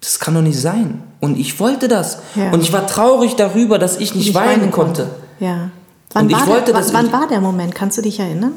[0.00, 1.02] Das kann doch nicht sein.
[1.20, 2.18] Und ich wollte das.
[2.36, 2.52] Ja.
[2.52, 5.04] Und ich war traurig darüber, dass ich nicht, nicht weinen, weinen konnte.
[5.04, 5.16] konnte.
[5.40, 5.70] Ja.
[6.12, 7.74] Wann, war, wollte, der, wann war der Moment?
[7.74, 8.52] Kannst du dich erinnern?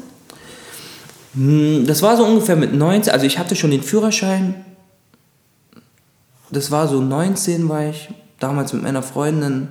[1.34, 3.12] Hm, das war so ungefähr mit 19.
[3.12, 4.64] Also ich hatte schon den Führerschein.
[6.50, 9.68] Das war so 19 war ich damals mit meiner Freundin.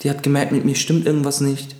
[0.00, 1.76] Die hat gemerkt, mit mir stimmt irgendwas nicht.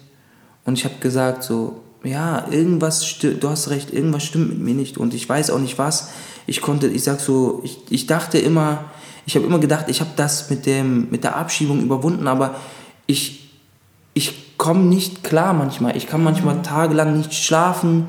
[0.65, 4.75] Und ich habe gesagt so, ja, irgendwas stimmt, du hast recht, irgendwas stimmt mit mir
[4.75, 4.99] nicht.
[4.99, 6.11] Und ich weiß auch nicht was.
[6.47, 8.85] Ich konnte, ich sag so, ich, ich dachte immer,
[9.27, 12.57] ich habe immer gedacht, ich habe das mit, dem, mit der Abschiebung überwunden, aber
[13.07, 13.51] ich,
[14.15, 15.97] ich komme nicht klar manchmal.
[15.97, 18.07] Ich kann manchmal tagelang nicht schlafen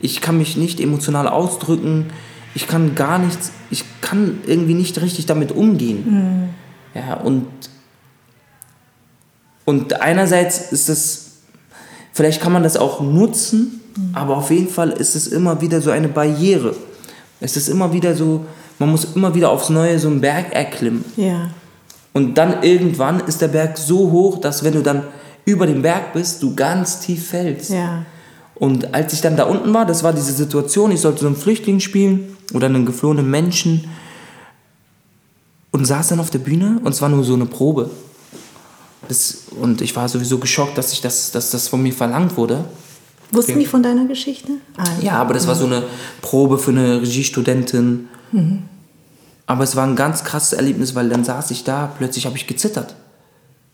[0.00, 2.10] ich kann mich nicht emotional ausdrücken,
[2.54, 6.04] ich kann gar nichts, ich kann irgendwie nicht richtig damit umgehen.
[6.06, 6.48] Mhm.
[6.94, 7.46] Ja, und,
[9.64, 11.29] und einerseits ist es,
[12.20, 14.10] vielleicht kann man das auch nutzen, mhm.
[14.12, 16.76] aber auf jeden Fall ist es immer wieder so eine Barriere.
[17.40, 18.44] Es ist immer wieder so,
[18.78, 21.02] man muss immer wieder aufs Neue so einen Berg erklimmen.
[21.16, 21.48] Ja.
[22.12, 25.04] Und dann irgendwann ist der Berg so hoch, dass wenn du dann
[25.46, 27.70] über dem Berg bist, du ganz tief fällst.
[27.70, 28.04] Ja.
[28.54, 31.36] Und als ich dann da unten war, das war diese Situation, ich sollte so einen
[31.36, 33.84] Flüchtling spielen oder einen geflohenen Menschen
[35.70, 37.88] und saß dann auf der Bühne und es war nur so eine Probe.
[39.08, 42.64] Das, und ich war sowieso geschockt, dass, ich das, dass das von mir verlangt wurde.
[43.32, 43.60] Wussten okay.
[43.60, 44.52] die von deiner Geschichte?
[44.76, 45.84] Ah, ja, aber das war so eine
[46.20, 48.08] Probe für eine Regiestudentin.
[48.32, 48.62] Mhm.
[49.46, 52.46] Aber es war ein ganz krasses Erlebnis, weil dann saß ich da, plötzlich habe ich
[52.46, 52.94] gezittert.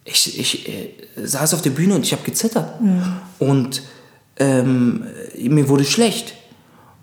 [0.04, 2.80] Ich, ich äh, saß auf der Bühne und ich habe gezittert.
[2.80, 3.02] Mhm.
[3.38, 3.82] Und
[4.38, 5.06] ähm,
[5.38, 6.34] mir wurde schlecht.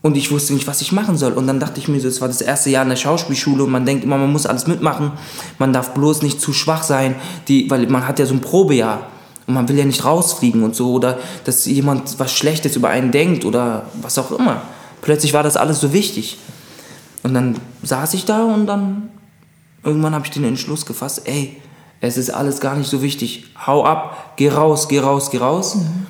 [0.04, 1.32] Und ich wusste nicht, was ich machen soll.
[1.32, 3.72] Und dann dachte ich mir so, es war das erste Jahr in der Schauspielschule und
[3.72, 5.14] man denkt immer, man muss alles mitmachen.
[5.60, 7.16] Man darf bloß nicht zu schwach sein,
[7.47, 9.08] die, weil man hat ja so ein Probejahr.
[9.47, 10.91] Und man will ja nicht rausfliegen und so.
[10.91, 14.64] Oder dass jemand was Schlechtes über einen denkt oder was auch immer.
[15.01, 16.38] Plötzlich war das alles so wichtig.
[17.24, 19.10] Und dann saß ich da und dann
[19.86, 21.56] irgendwann habe ich den Entschluss gefasst, ey,
[22.01, 23.45] es ist alles gar nicht so wichtig.
[23.66, 25.76] Hau ab, geh raus, geh raus, geh raus.
[25.76, 26.08] Mhm.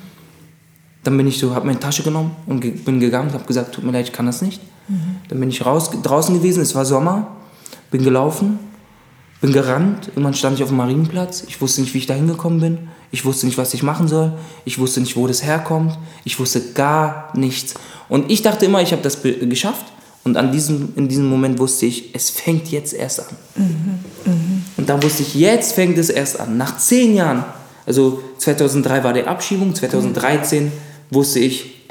[1.04, 3.74] Dann bin ich so, habe meine Tasche genommen und ge bin gegangen und habe gesagt,
[3.74, 4.60] tut mir leid, ich kann das nicht.
[4.88, 5.16] Mhm.
[5.28, 7.28] Dann bin ich raus, draußen gewesen, es war Sommer,
[7.90, 8.58] bin gelaufen,
[9.40, 12.60] bin gerannt, irgendwann stand ich auf dem Marienplatz, ich wusste nicht, wie ich da hingekommen
[12.60, 12.78] bin,
[13.10, 14.32] ich wusste nicht, was ich machen soll,
[14.64, 17.74] ich wusste nicht, wo das herkommt, ich wusste gar nichts.
[18.08, 19.86] Und ich dachte immer, ich habe das geschafft
[20.24, 23.36] und an diesem, in diesem Moment wusste ich, es fängt jetzt erst an.
[23.56, 23.64] Mhm.
[24.24, 24.64] Mhm.
[24.78, 27.44] Und dann wusste ich, jetzt fängt es erst an, nach zehn Jahren.
[27.86, 30.72] Also 2003 war die Abschiebung, 2013
[31.10, 31.86] wusste ich,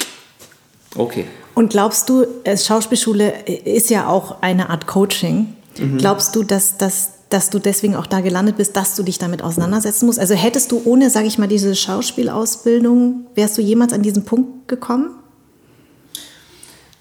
[0.96, 1.26] okay.
[1.56, 5.54] Und glaubst du, Schauspielschule ist ja auch eine Art Coaching.
[5.80, 5.98] Mhm.
[6.00, 9.44] Glaubst du, dass, dass, dass du deswegen auch da gelandet bist, dass du dich damit
[9.44, 10.20] auseinandersetzen musst?
[10.20, 14.68] Also hättest du ohne, sage ich mal, diese Schauspielausbildung, wärst du jemals an diesen Punkt
[14.68, 15.12] gekommen?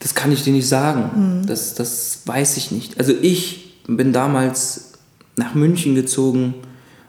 [0.01, 1.41] Das kann ich dir nicht sagen.
[1.43, 1.47] Mhm.
[1.47, 2.99] Das, das weiß ich nicht.
[2.99, 4.93] Also ich bin damals
[5.37, 6.55] nach München gezogen,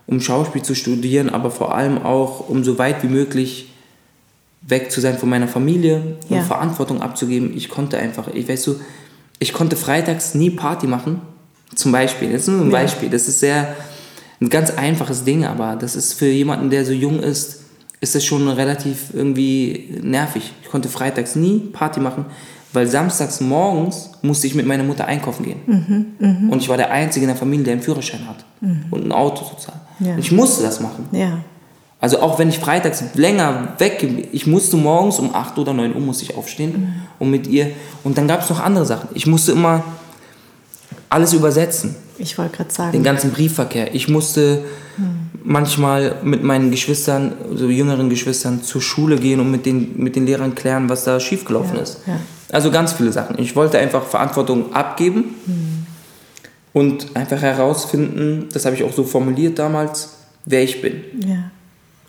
[0.08, 3.73] um Schauspiel zu studieren, aber vor allem auch, um so weit wie möglich
[4.68, 6.42] weg zu sein von meiner Familie und ja.
[6.42, 7.56] Verantwortung abzugeben.
[7.56, 8.80] Ich konnte einfach, ich weiß so,
[9.40, 11.22] ich konnte freitags nie Party machen.
[11.76, 12.32] Zum Beispiel.
[12.32, 12.80] Das ist nur ein ja.
[12.80, 13.10] Beispiel.
[13.10, 13.76] Das ist sehr
[14.42, 17.62] ein ganz einfaches Ding, aber das ist für jemanden, der so jung ist,
[18.02, 20.52] ist das schon relativ irgendwie nervig.
[20.62, 22.26] Ich konnte freitags nie Party machen,
[22.74, 25.60] weil samstags morgens musste ich mit meiner Mutter einkaufen gehen.
[25.66, 26.52] Mhm, mh.
[26.52, 28.86] Und ich war der Einzige in der Familie, der einen Führerschein hat mhm.
[28.92, 29.80] und ein Auto sozusagen.
[30.00, 30.14] Ja.
[30.14, 31.08] Und ich musste das machen.
[31.12, 31.40] Ja.
[32.04, 36.02] Also auch wenn ich freitags länger weg, ich musste morgens um 8 oder 9 Uhr
[36.02, 36.94] musste ich aufstehen mhm.
[37.18, 37.72] und mit ihr.
[38.04, 39.08] Und dann gab es noch andere Sachen.
[39.14, 39.86] Ich musste immer
[41.08, 41.96] alles übersetzen.
[42.18, 42.92] Ich wollte gerade sagen.
[42.92, 43.96] Den ganzen Briefverkehr.
[43.96, 44.66] Ich musste
[44.98, 45.30] mhm.
[45.46, 50.26] manchmal mit meinen Geschwistern, so jüngeren Geschwistern, zur Schule gehen und mit den, mit den
[50.26, 52.00] Lehrern klären, was da schiefgelaufen ja, ist.
[52.06, 52.20] Ja.
[52.52, 53.40] Also ganz viele Sachen.
[53.40, 55.86] Ich wollte einfach Verantwortung abgeben mhm.
[56.74, 61.02] und einfach herausfinden, das habe ich auch so formuliert damals, wer ich bin.
[61.26, 61.53] Ja.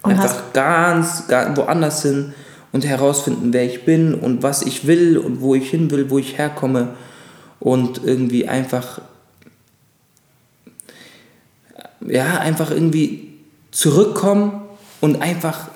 [0.05, 2.35] Und Einfach ganz, ganz woanders hin
[2.73, 6.19] und herausfinden, wer ich bin und was ich will und wo ich hin will, wo
[6.19, 6.91] ich herkomme.
[7.59, 9.01] Und irgendwie einfach,
[12.07, 13.33] ja, einfach irgendwie
[13.71, 14.63] zurückkommen
[15.01, 15.69] und einfach,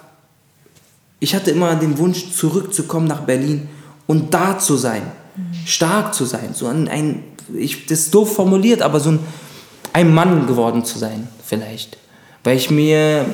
[1.21, 3.69] ich hatte immer den Wunsch, zurückzukommen nach Berlin
[4.07, 5.03] und da zu sein,
[5.37, 5.67] mhm.
[5.67, 7.25] stark zu sein, so ein, ein
[7.57, 9.21] ich, das ist doof formuliert, aber so ein,
[9.95, 11.97] ein Mann geworden zu sein, vielleicht.
[12.45, 13.25] Weil ich mir,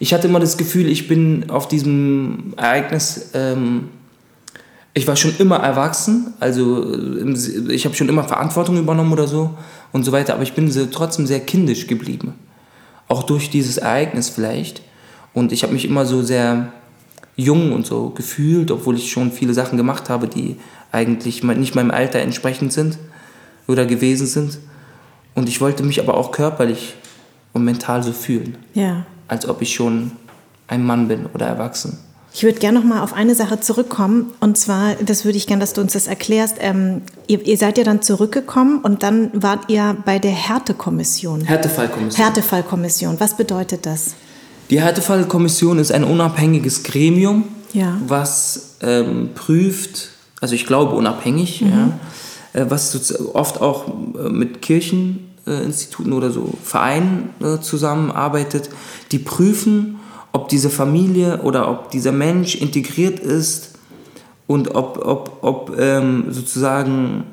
[0.00, 3.90] ich hatte immer das Gefühl, ich bin auf diesem Ereignis, ähm,
[4.94, 6.96] ich war schon immer erwachsen, also
[7.68, 9.50] ich habe schon immer Verantwortung übernommen oder so
[9.92, 12.34] und so weiter, aber ich bin trotzdem sehr kindisch geblieben.
[13.06, 14.82] Auch durch dieses Ereignis vielleicht.
[15.32, 16.72] Und ich habe mich immer so sehr
[17.36, 20.56] jung und so gefühlt, obwohl ich schon viele Sachen gemacht habe, die
[20.92, 22.98] eigentlich nicht meinem Alter entsprechend sind
[23.68, 24.58] oder gewesen sind.
[25.34, 26.94] Und ich wollte mich aber auch körperlich
[27.52, 28.56] und mental so fühlen.
[28.74, 29.06] Ja.
[29.30, 30.10] Als ob ich schon
[30.66, 31.98] ein Mann bin oder erwachsen.
[32.32, 34.32] Ich würde gerne noch mal auf eine Sache zurückkommen.
[34.40, 36.56] Und zwar, das würde ich gerne, dass du uns das erklärst.
[36.58, 41.42] Ähm, ihr, ihr, seid ja dann zurückgekommen und dann wart ihr bei der Härtekommission.
[41.42, 42.24] Härtefallkommission.
[42.24, 43.20] Härtefallkommission.
[43.20, 44.14] Was bedeutet das?
[44.70, 47.96] Die Härtefallkommission ist ein unabhängiges Gremium, ja.
[48.06, 50.10] was ähm, prüft,
[50.40, 51.70] also ich glaube unabhängig, mhm.
[51.70, 53.92] ja, äh, was oft auch
[55.46, 58.70] äh, mit Kircheninstituten oder so Vereinen äh, zusammenarbeitet,
[59.12, 60.00] die prüfen,
[60.32, 63.72] ob diese Familie oder ob dieser Mensch integriert ist
[64.46, 67.24] und ob, ob, ob ähm, sozusagen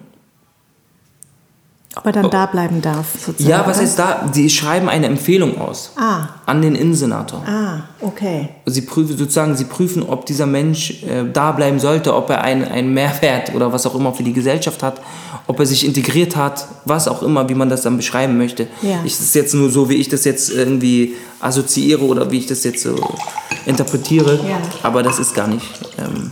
[1.97, 3.49] ob er dann da bleiben darf, sozusagen.
[3.49, 4.29] Ja, was ist da?
[4.31, 5.93] Sie schreiben eine Empfehlung aus.
[5.95, 6.27] Ah.
[6.45, 7.41] An den Innensenator.
[7.47, 8.49] Ah, okay.
[8.67, 12.65] Sie prüfen sozusagen, sie prüfen, ob dieser Mensch äh, da bleiben sollte, ob er einen,
[12.65, 15.01] einen Mehrwert oder was auch immer für die Gesellschaft hat,
[15.47, 18.67] ob er sich integriert hat, was auch immer, wie man das dann beschreiben möchte.
[18.81, 19.01] Ja.
[19.05, 22.45] Ich, das ist jetzt nur so, wie ich das jetzt irgendwie assoziiere oder wie ich
[22.45, 22.95] das jetzt so
[23.65, 24.35] interpretiere.
[24.47, 24.61] Ja.
[24.83, 25.65] Aber das ist gar nicht.
[25.97, 26.31] Ähm,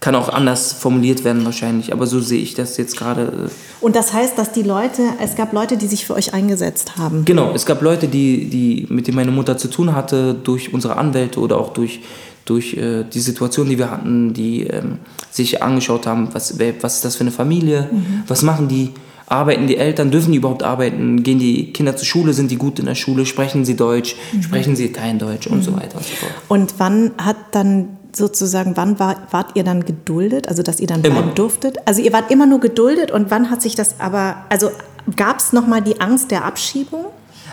[0.00, 3.48] kann auch anders formuliert werden wahrscheinlich, aber so sehe ich das jetzt gerade.
[3.48, 3.84] Äh.
[3.84, 7.24] Und das heißt, dass die Leute, es gab Leute, die sich für euch eingesetzt haben.
[7.24, 10.96] Genau, es gab Leute, die, die mit denen meine Mutter zu tun hatte, durch unsere
[10.96, 12.00] Anwälte oder auch durch,
[12.44, 14.98] durch äh, die Situation, die wir hatten, die ähm,
[15.38, 18.24] sich angeschaut haben, was, was ist das für eine Familie, mhm.
[18.26, 18.92] was machen die,
[19.26, 22.78] arbeiten die Eltern, dürfen die überhaupt arbeiten, gehen die Kinder zur Schule, sind die gut
[22.78, 24.42] in der Schule, sprechen sie Deutsch, mhm.
[24.42, 25.76] sprechen sie kein Deutsch und so mhm.
[25.76, 26.32] weiter und so fort.
[26.48, 31.02] Und wann hat dann sozusagen, wann war, wart ihr dann geduldet, also dass ihr dann
[31.02, 31.76] bleiben durftet?
[31.86, 34.70] Also ihr wart immer nur geduldet und wann hat sich das aber, also
[35.16, 37.06] gab es nochmal die Angst der Abschiebung?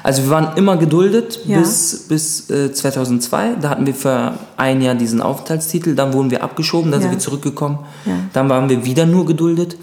[0.05, 1.57] Also wir waren immer geduldet ja.
[1.57, 3.55] bis, bis äh, 2002.
[3.59, 5.95] Da hatten wir für ein Jahr diesen Aufenthaltstitel.
[5.95, 7.07] Dann wurden wir abgeschoben, dann ja.
[7.07, 7.79] sind wir zurückgekommen.
[8.05, 8.19] Ja.
[8.31, 9.77] Dann waren wir wieder nur geduldet.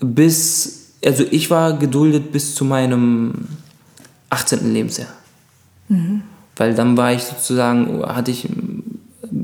[0.00, 3.46] Bis, also ich war geduldet bis zu meinem
[4.28, 4.72] 18.
[4.72, 5.06] Lebensjahr.
[5.88, 6.22] Mhm.
[6.56, 8.48] Weil dann war ich sozusagen, hatte ich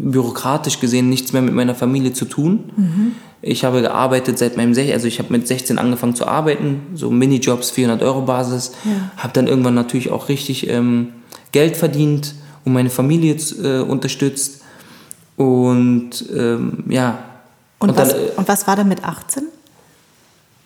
[0.00, 2.70] bürokratisch gesehen nichts mehr mit meiner Familie zu tun.
[2.76, 3.12] Mhm.
[3.42, 7.10] Ich habe gearbeitet seit meinem 16, also ich habe mit 16 angefangen zu arbeiten, so
[7.10, 8.72] Minijobs, 400 Euro Basis.
[8.84, 9.10] Ja.
[9.16, 11.08] Habe dann irgendwann natürlich auch richtig ähm,
[11.52, 12.34] Geld verdient
[12.64, 14.62] und meine Familie äh, unterstützt.
[15.36, 17.18] Und ähm, ja.
[17.78, 19.44] Und, und, was, dann, äh, und was war dann mit 18?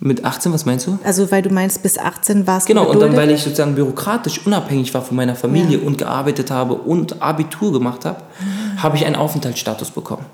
[0.07, 0.99] Mit 18, was meinst du?
[1.03, 3.75] Also weil du meinst, bis 18 warst genau, du Genau, und dann, weil ich sozusagen
[3.75, 5.87] bürokratisch unabhängig war von meiner Familie ja.
[5.87, 8.83] und gearbeitet habe und Abitur gemacht habe, mhm.
[8.83, 10.27] habe ich einen Aufenthaltsstatus bekommen.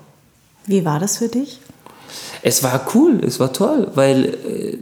[0.65, 1.61] Wie war das für dich?
[2.41, 4.77] Es war cool, es war toll, weil äh,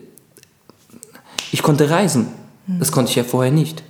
[1.51, 2.29] ich konnte reisen.
[2.65, 2.79] Mhm.
[2.79, 3.83] Das konnte ich ja vorher nicht.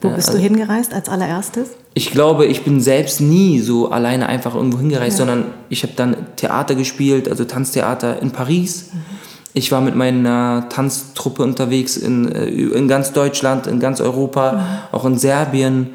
[0.00, 1.68] Wo bist also, du hingereist als allererstes?
[1.92, 5.26] Ich glaube, ich bin selbst nie so alleine einfach irgendwo hingereist, ja.
[5.26, 8.88] sondern ich habe dann Theater gespielt, also Tanztheater in Paris.
[8.94, 9.20] Mhm
[9.52, 14.94] ich war mit meiner Tanztruppe unterwegs in, äh, in ganz Deutschland, in ganz Europa, mhm.
[14.94, 15.90] auch in Serbien.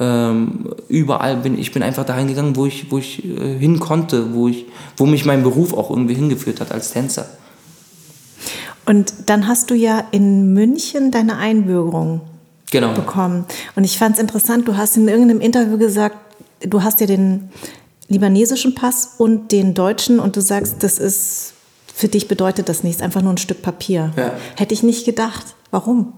[0.00, 4.34] Ähm, überall bin ich bin einfach dahin gegangen, wo ich, wo ich äh, hin konnte,
[4.34, 7.26] wo, ich, wo mich mein Beruf auch irgendwie hingeführt hat als Tänzer.
[8.86, 12.22] Und dann hast du ja in München deine Einbürgerung
[12.70, 12.92] genau.
[12.92, 13.46] bekommen.
[13.76, 16.16] Und ich fand es interessant, du hast in irgendeinem Interview gesagt,
[16.60, 17.50] du hast ja den
[18.08, 21.53] libanesischen Pass und den deutschen und du sagst, das ist
[21.94, 24.12] für dich bedeutet das nichts, einfach nur ein Stück Papier.
[24.16, 24.32] Ja.
[24.56, 25.54] Hätte ich nicht gedacht.
[25.70, 26.12] Warum?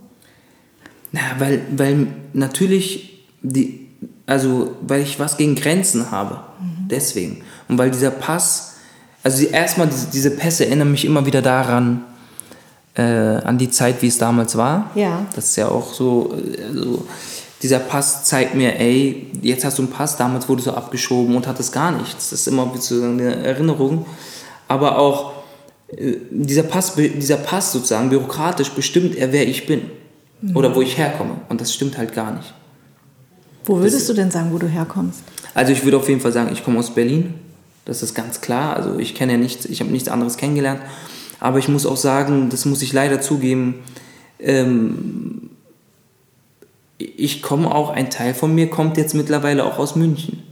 [1.12, 3.86] Na, weil, weil natürlich die,
[4.26, 6.40] also weil ich was gegen Grenzen habe.
[6.60, 6.88] Mhm.
[6.88, 7.42] Deswegen.
[7.68, 8.76] Und weil dieser Pass,
[9.22, 12.04] also erstmal diese, diese Pässe erinnern mich immer wieder daran,
[12.94, 14.90] äh, an die Zeit, wie es damals war.
[14.94, 15.26] Ja.
[15.34, 16.34] Das ist ja auch so,
[16.66, 17.06] also,
[17.62, 21.46] dieser Pass zeigt mir, ey, jetzt hast du einen Pass, damals wurde so abgeschoben und
[21.46, 22.30] hattest gar nichts.
[22.30, 24.06] Das ist immer sozusagen eine Erinnerung.
[24.68, 25.35] Aber auch,
[25.88, 29.82] dieser Pass, dieser Pass sozusagen bürokratisch bestimmt er, wer ich bin
[30.40, 30.56] mhm.
[30.56, 31.40] oder wo ich herkomme.
[31.48, 32.54] Und das stimmt halt gar nicht.
[33.64, 35.22] Wo würdest das, du denn sagen, wo du herkommst?
[35.54, 37.34] Also ich würde auf jeden Fall sagen, ich komme aus Berlin.
[37.84, 38.76] Das ist ganz klar.
[38.76, 40.80] Also ich kenne ja nichts, ich habe nichts anderes kennengelernt.
[41.38, 43.76] Aber ich muss auch sagen, das muss ich leider zugeben,
[44.38, 45.50] ähm,
[46.98, 50.42] ich komme auch, ein Teil von mir kommt jetzt mittlerweile auch aus München.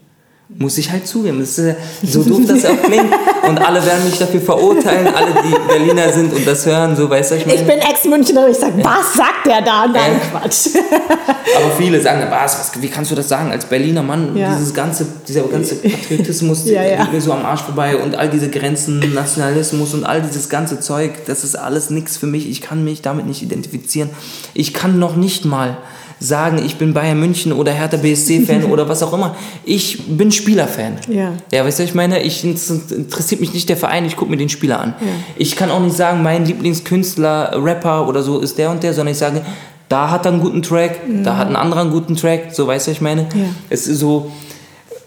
[0.49, 1.41] Muss ich halt zugeben.
[1.41, 3.11] Das ist so doof das auch klingt.
[3.49, 7.31] Und alle werden mich dafür verurteilen, alle, die Berliner sind und das hören, so weißt
[7.31, 7.61] du, ich meine.
[7.61, 9.87] Ich bin Ex-Münchner und ich sage, was sagt der da?
[9.87, 10.69] Nein, äh, Quatsch.
[11.57, 13.51] Aber viele sagen, was, was, wie kannst du das sagen?
[13.51, 14.55] Als Berliner Mann, ja.
[14.55, 17.05] dieses ganze, dieser ganze Patriotismus ja, ja.
[17.05, 20.79] geht mir so am Arsch vorbei und all diese Grenzen, Nationalismus und all dieses ganze
[20.79, 22.51] Zeug, das ist alles nichts für mich.
[22.51, 24.11] Ich kann mich damit nicht identifizieren.
[24.53, 25.79] Ich kann noch nicht mal
[26.21, 29.37] sagen, ich bin Bayern München oder Hertha BSC-Fan oder was auch immer.
[29.65, 30.97] Ich bin Spielerfan.
[31.09, 31.33] Ja.
[31.53, 32.23] Ja, weißt du, was ich meine?
[32.23, 34.95] Ich es interessiert mich nicht der Verein, ich gucke mir den Spieler an.
[35.01, 35.07] Ja.
[35.37, 39.13] Ich kann auch nicht sagen, mein Lieblingskünstler, Rapper oder so ist der und der, sondern
[39.13, 39.43] ich sage,
[39.89, 42.87] da hat er einen guten Track, da hat ein anderer einen guten Track, so weißt
[42.87, 43.23] du, was ich meine?
[43.35, 43.45] Ja.
[43.69, 44.31] Es ist so,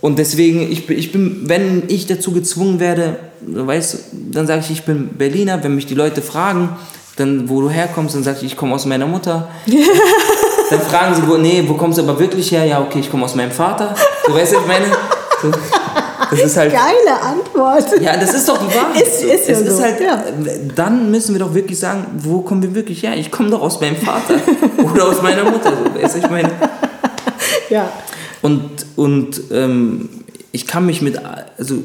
[0.02, 3.98] und deswegen, ich, bin- ich bin, wenn ich dazu gezwungen werde, weißt
[4.32, 5.64] dann sage ich, ich bin Berliner.
[5.64, 6.70] Wenn mich die Leute fragen,
[7.16, 9.48] dann wo du herkommst, dann sage ich, ich komme aus meiner Mutter.
[10.70, 12.66] dann fragen sie, wo, nee, wo kommst du aber wirklich her?
[12.66, 13.96] Ja, okay, ich komme aus meinem Vater.
[14.28, 14.86] So weißt du, ich meine?
[15.42, 15.52] So,
[16.32, 16.74] das ist halt.
[16.74, 18.02] Geile Antwort.
[18.02, 19.02] Ja, das ist doch die Wahrheit.
[19.02, 20.24] Ist- ist ja es ist so, halt, ja.
[20.76, 23.16] Dann müssen wir doch wirklich sagen, wo kommen wir wirklich her?
[23.16, 24.36] Ich komme doch aus meinem Vater
[24.84, 25.72] oder aus meiner Mutter.
[25.72, 26.52] So, weißt du, ich meine.
[27.70, 27.90] Ja.
[28.42, 30.10] Und, und ähm,
[30.52, 31.20] ich kann mich mit,
[31.58, 31.76] also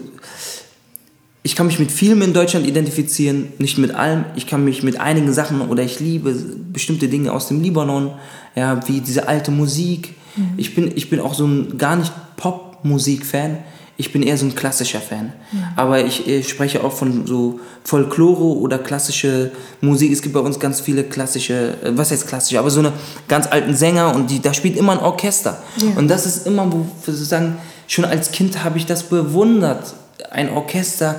[1.42, 4.24] ich kann mich mit vielem in Deutschland identifizieren, nicht mit allem.
[4.36, 6.32] Ich kann mich mit einigen Sachen oder ich liebe
[6.72, 8.12] bestimmte Dinge aus dem Libanon,
[8.54, 10.14] ja, wie diese alte Musik.
[10.56, 13.58] Ich, bin, ich bin auch so ein gar nicht Pop-Musik-Fan.
[13.98, 15.32] Ich bin eher so ein klassischer Fan.
[15.76, 20.10] Aber ich, äh, spreche auch von so Folklore oder klassische Musik.
[20.10, 22.92] Es gibt bei uns ganz viele klassische, äh, was heißt klassische, aber so eine
[23.28, 25.62] ganz alten Sänger und die, da spielt immer ein Orchester.
[25.76, 25.98] Ja.
[25.98, 29.94] Und das ist immer, wo sozusagen, schon als Kind habe ich das bewundert.
[30.30, 31.16] Ein Orchester,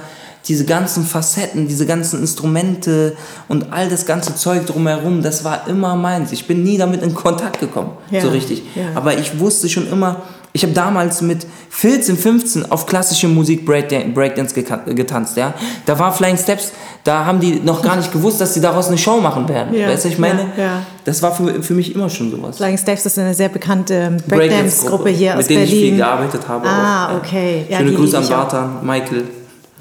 [0.47, 3.15] diese ganzen Facetten, diese ganzen Instrumente
[3.47, 6.31] und all das ganze Zeug drumherum, das war immer meins.
[6.31, 8.63] Ich bin nie damit in Kontakt gekommen, Ja, so richtig.
[8.75, 8.87] ja.
[8.95, 10.21] Aber ich wusste schon immer,
[10.55, 15.53] ich habe damals mit 14, 15 auf klassische Musik Breakdan- Breakdance getanzt, ja.
[15.85, 16.71] Da war Flying Steps,
[17.03, 19.73] da haben die noch gar nicht gewusst, dass sie daraus eine Show machen werden.
[19.73, 20.51] Ja, Weißt du, ich meine?
[20.55, 20.81] ja, ja.
[21.05, 22.57] Das war für, für mich immer schon sowas.
[22.57, 25.97] Flying Steps ist eine sehr bekannte Breakdance-Gruppe hier mit aus denen ich viel Berlin.
[25.97, 26.67] gearbeitet habe.
[26.67, 27.65] Ah, auch, okay.
[27.69, 28.27] Ja, Schöne Grüße an.
[28.29, 29.23] Bartan, Michael.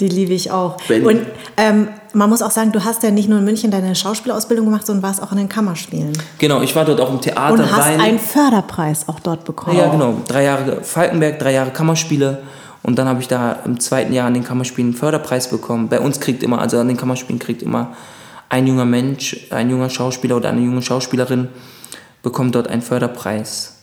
[0.01, 0.79] Die liebe ich auch.
[0.89, 1.05] Benny.
[1.07, 1.21] Und
[1.59, 4.87] ähm, man muss auch sagen, du hast ja nicht nur in München deine Schauspielausbildung gemacht,
[4.87, 6.13] sondern warst auch in den Kammerspielen.
[6.39, 7.53] Genau, ich war dort auch im Theater.
[7.55, 9.77] Und hast einen Förderpreis auch dort bekommen.
[9.79, 10.17] Ja, genau.
[10.29, 12.43] Drei Jahre Falkenberg, drei Jahre Kammerspiele.
[12.83, 15.89] Und dann habe ich da im zweiten Jahr an den Kammerspielen einen Förderpreis bekommen.
[15.89, 17.93] Bei uns kriegt immer, also an den Kammerspielen kriegt immer
[18.49, 21.49] ein junger Mensch, ein junger Schauspieler oder eine junge Schauspielerin
[22.23, 23.77] bekommt dort einen Förderpreis.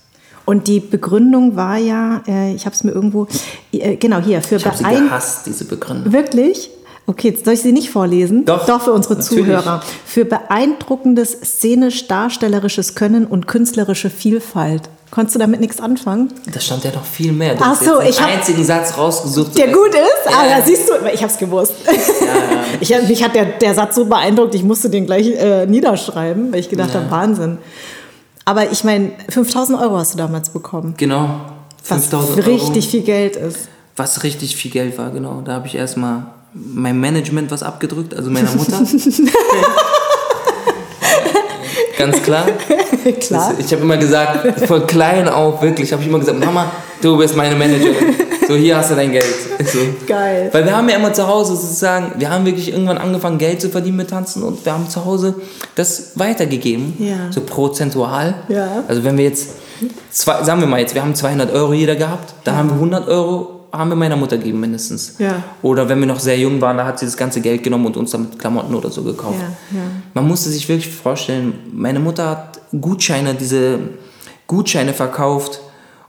[0.46, 3.28] Und die Begründung war ja, äh, ich habe es mir irgendwo,
[3.72, 6.12] äh, genau hier, für Ich habe sie beein- gehasst, diese Begründung.
[6.12, 6.70] Wirklich?
[7.10, 8.46] Okay, jetzt soll ich sie nicht vorlesen?
[8.46, 9.46] Doch, Doch, für unsere natürlich.
[9.46, 9.82] Zuhörer.
[10.06, 14.90] Für beeindruckendes szenisch-darstellerisches Können und künstlerische Vielfalt.
[15.10, 16.32] Konntest du damit nichts anfangen?
[16.54, 17.56] Da stand ja noch viel mehr.
[17.56, 19.58] Du Ach so, ich einen hab- einzigen Satz rausgesucht.
[19.58, 20.28] Der gut ist?
[20.28, 20.60] Ah, Ja.
[20.60, 21.74] ja, siehst du, ich habe es gewusst.
[22.82, 26.52] Ich, hab- mich hat der, der Satz so beeindruckt, ich musste den gleich äh, niederschreiben,
[26.54, 27.00] weil ich gedacht Ja.
[27.02, 27.58] habe, Wahnsinn.
[28.46, 30.94] Aber ich meine, 5000 Euro hast du damals bekommen.
[30.98, 31.42] Genau.
[31.88, 32.92] Was 5000 richtig Euro.
[32.92, 33.68] viel Geld ist.
[33.96, 35.42] Was richtig viel Geld war, genau.
[35.44, 36.24] Da habe ich erstmal
[36.54, 38.82] mein Management was abgedrückt, also meiner Mutter.
[41.98, 42.46] Ganz klar.
[43.20, 43.54] Klar.
[43.58, 46.72] Das, ich habe immer gesagt, von klein auf, wirklich, habe ich immer gesagt, Mama,
[47.02, 48.16] du bist meine Managerin.
[48.48, 49.26] So, hier hast du dein Geld.
[49.66, 49.80] So.
[50.08, 50.50] Geil.
[50.52, 53.70] Weil wir haben ja immer zu Hause sozusagen, wir haben wirklich irgendwann angefangen, Geld zu
[53.70, 55.36] verdienen mit Tanzen und wir haben zu Hause
[55.76, 56.96] das weitergegeben.
[57.00, 57.32] Ja.
[57.32, 58.34] So prozentual.
[58.48, 58.84] Ja.
[58.88, 59.50] Also wenn wir jetzt,
[60.10, 63.08] zwei, sagen wir mal jetzt, wir haben 200 Euro jeder gehabt, dann haben wir 100
[63.08, 65.16] Euro haben wir meiner Mutter gegeben mindestens.
[65.20, 65.44] Ja.
[65.62, 67.98] Oder wenn wir noch sehr jung waren, da hat sie das ganze Geld genommen und
[67.98, 69.40] uns damit Klamotten oder so gekauft.
[69.40, 69.84] Ja, ja.
[70.14, 73.80] Man musste sich wirklich vorstellen, meine Mutter hat Gutscheine, diese
[74.48, 75.62] Gutscheine verkauft,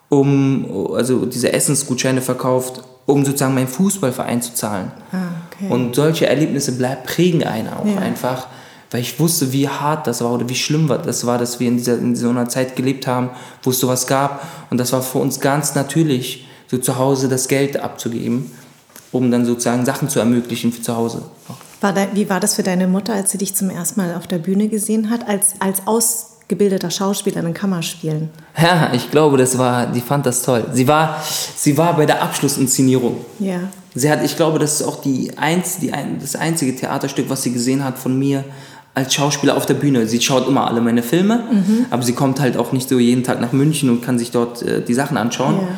[0.08, 4.92] um, also diese Essensgutscheine verkauft, um sozusagen meinen Fußballverein zu zahlen.
[5.12, 5.72] Ah, okay.
[5.72, 8.46] Und solche Erlebnisse bleib, prägen einen auch einfach,
[8.90, 11.76] weil ich wusste, wie hart das war oder wie schlimm das war, dass wir in,
[11.76, 13.30] dieser, in so einer Zeit gelebt haben,
[13.62, 14.46] wo es sowas gab.
[14.70, 18.50] Und das war für uns ganz natürlich, so zu Hause das Geld abzugeben,
[19.12, 21.22] um dann sozusagen Sachen zu ermöglichen für zu Hause.
[21.80, 24.26] War da, wie war das für deine Mutter, als sie dich zum ersten Mal auf
[24.26, 28.30] der Bühne gesehen hat, als, als ausgebildeter Schauspieler in Kammerspielen?
[28.60, 30.66] Ja, ich glaube, das war, die fand das toll.
[30.72, 31.22] Sie war,
[31.56, 33.16] sie war bei der Abschlussinszenierung.
[33.38, 33.60] Ja.
[33.94, 37.42] Sie hat, ich glaube, das ist auch die eins, die ein, das einzige Theaterstück, was
[37.42, 38.44] sie gesehen hat von mir
[38.92, 40.06] als Schauspieler auf der Bühne.
[40.06, 41.44] Sie schaut immer alle meine Filme,
[41.90, 44.62] aber sie kommt halt auch nicht so jeden Tag nach München und kann sich dort
[44.62, 45.60] äh, die Sachen anschauen.
[45.62, 45.68] Ja.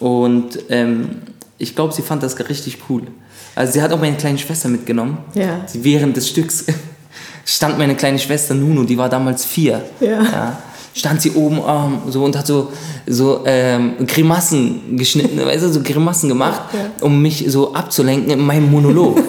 [0.00, 1.22] Und ähm,
[1.58, 3.02] ich glaube, sie fand das richtig cool.
[3.54, 5.18] Also sie hat auch meine kleine Schwester mitgenommen.
[5.34, 5.62] Ja.
[5.66, 6.64] Sie, während des Stücks
[7.46, 9.82] stand meine kleine Schwester Nuno, die war damals vier.
[10.00, 10.58] Ja.
[10.94, 12.72] stand sie oben ähm, so und hat so,
[13.06, 16.90] so ähm, Grimassen geschnitten, weißt du, so Grimassen gemacht, Ja.
[17.04, 19.18] um mich so abzulenken in meinem Monolog.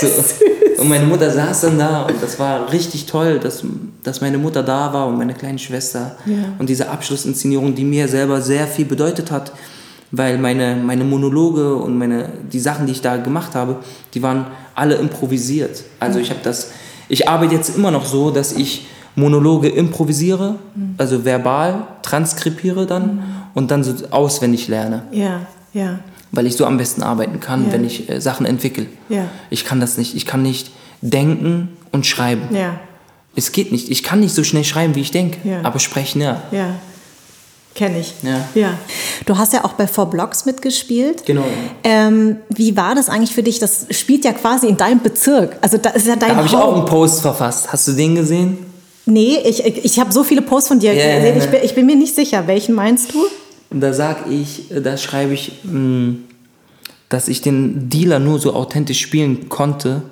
[0.00, 0.08] so.
[0.82, 3.62] Und meine Mutter saß dann da und das war richtig toll, dass,
[4.04, 6.16] dass meine Mutter da war und meine kleine Schwester.
[6.26, 6.34] Ja.
[6.58, 9.52] Und diese Abschlussinszenierung, die mir selber sehr viel bedeutet hat,
[10.12, 13.76] weil meine, meine Monologe und meine, die Sachen, die ich da gemacht habe,
[14.12, 14.46] die waren
[14.76, 15.82] alle improvisiert.
[15.98, 16.70] Also ich habe das,
[17.08, 18.86] ich arbeite jetzt immer noch so, dass ich
[19.16, 20.56] Monologe improvisiere,
[20.98, 23.22] also verbal, transkribiere dann
[23.54, 25.02] und dann so auswendig lerne.
[25.12, 25.98] Ja, ja.
[26.32, 27.72] Weil ich so am besten arbeiten kann, Ja.
[27.72, 28.86] wenn ich äh, Sachen entwickle.
[29.08, 29.26] Ja.
[29.50, 30.16] Ich kann das nicht.
[30.16, 32.42] Ich kann nicht denken und schreiben.
[32.54, 32.80] Ja,
[33.36, 33.90] Es geht nicht.
[33.90, 35.38] Ich kann nicht so schnell schreiben, wie ich denke.
[35.48, 35.60] Ja.
[35.62, 36.42] Aber sprechen, ja.
[36.52, 36.76] ja.
[37.74, 38.14] Kenne ich.
[38.22, 38.48] Ja.
[38.54, 38.78] ja.
[39.26, 41.26] Du hast ja auch bei Four Blocks mitgespielt.
[41.26, 41.44] Genau.
[41.82, 43.58] Ähm, wie war das eigentlich für dich?
[43.58, 45.56] Das spielt ja quasi in deinem Bezirk.
[45.60, 47.72] Also da ist ja dein Da habe ich auch einen Post verfasst.
[47.72, 48.58] Hast du den gesehen?
[49.06, 51.36] Nee, ich, ich, habe so viele Posts von dir ja, gesehen.
[51.38, 52.46] Ich, bin, ich bin mir nicht sicher.
[52.46, 53.26] Welchen meinst du?
[53.70, 56.14] Da sag ich, äh, da schreibe ich, mh,
[57.08, 60.02] dass ich den Dealer nur so authentisch spielen konnte,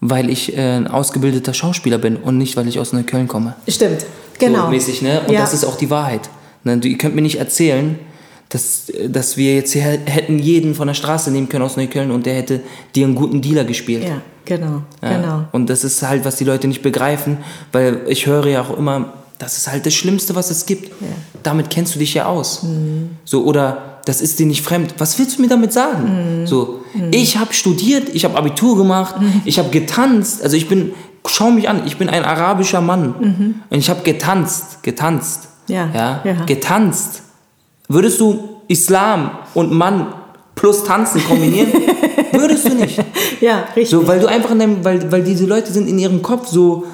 [0.00, 3.54] weil ich äh, ein ausgebildeter Schauspieler bin und nicht, weil ich aus Neukölln komme.
[3.68, 4.06] Stimmt.
[4.38, 4.64] Genau.
[4.66, 5.20] So mäßig, ne?
[5.26, 5.40] Und Ja.
[5.40, 6.28] das ist auch die Wahrheit.
[6.64, 6.78] Ne?
[6.78, 7.98] Du, ihr könnt mir nicht erzählen,
[8.50, 12.26] dass, dass wir jetzt hier hätten jeden von der Straße nehmen können aus Neukölln und
[12.26, 12.60] der hätte
[12.94, 14.04] dir einen guten Dealer gespielt.
[14.04, 14.82] Ja, genau.
[15.02, 15.16] Ja.
[15.16, 15.44] Genau.
[15.52, 17.38] Und das ist halt, was die Leute nicht begreifen,
[17.72, 20.92] weil ich höre ja auch immer, das ist halt das Schlimmste, was es gibt.
[21.42, 22.62] Damit kennst du dich ja aus.
[22.62, 23.10] Mhm.
[23.24, 24.94] So, oder das ist dir nicht fremd.
[24.98, 26.40] Was willst du mir damit sagen?
[26.40, 26.46] Mhm.
[26.46, 26.80] So,
[27.10, 30.42] ich habe studiert, ich habe Abitur gemacht, ich habe getanzt.
[30.42, 30.94] Also ich bin,
[31.26, 33.14] schau mich an, ich bin ein arabischer Mann.
[33.68, 35.48] Und ich habe getanzt, getanzt.
[35.68, 36.44] Ja, ja, ja.
[36.44, 37.22] getanzt.
[37.88, 40.14] Würdest du Islam und Mann
[40.54, 41.72] plus Tanzen kombinieren?
[42.32, 43.02] Würdest du nicht.
[43.40, 43.90] Ja, richtig.
[43.90, 46.84] So, weil du einfach in deinem, weil, weil diese Leute sind in ihrem Kopf so,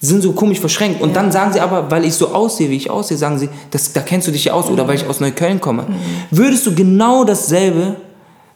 [0.00, 1.00] sind so komisch verschränkt.
[1.00, 1.14] Und Ja.
[1.16, 4.00] dann sagen sie aber, weil ich so aussehe, wie ich aussehe, sagen sie, das, da
[4.00, 5.82] kennst du dich ja aus oder weil ich aus Neukölln komme.
[5.82, 5.94] Mhm.
[6.30, 7.96] Würdest du genau dasselbe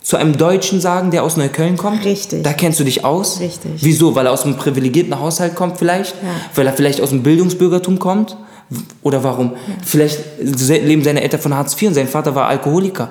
[0.02, 2.04] zu einem Deutschen sagen, der aus Neukölln kommt?
[2.04, 2.42] Richtig.
[2.44, 3.40] Da kennst du dich aus?
[3.40, 3.72] Richtig.
[3.80, 4.14] Wieso?
[4.14, 6.14] Weil er aus einem privilegierten Haushalt kommt vielleicht?
[6.22, 6.28] Ja.
[6.54, 8.36] Weil er vielleicht aus dem Bildungsbürgertum kommt?
[9.02, 9.52] Oder warum?
[9.84, 13.10] Vielleicht leben seine Eltern von Hartz IV und sein Vater war Alkoholiker.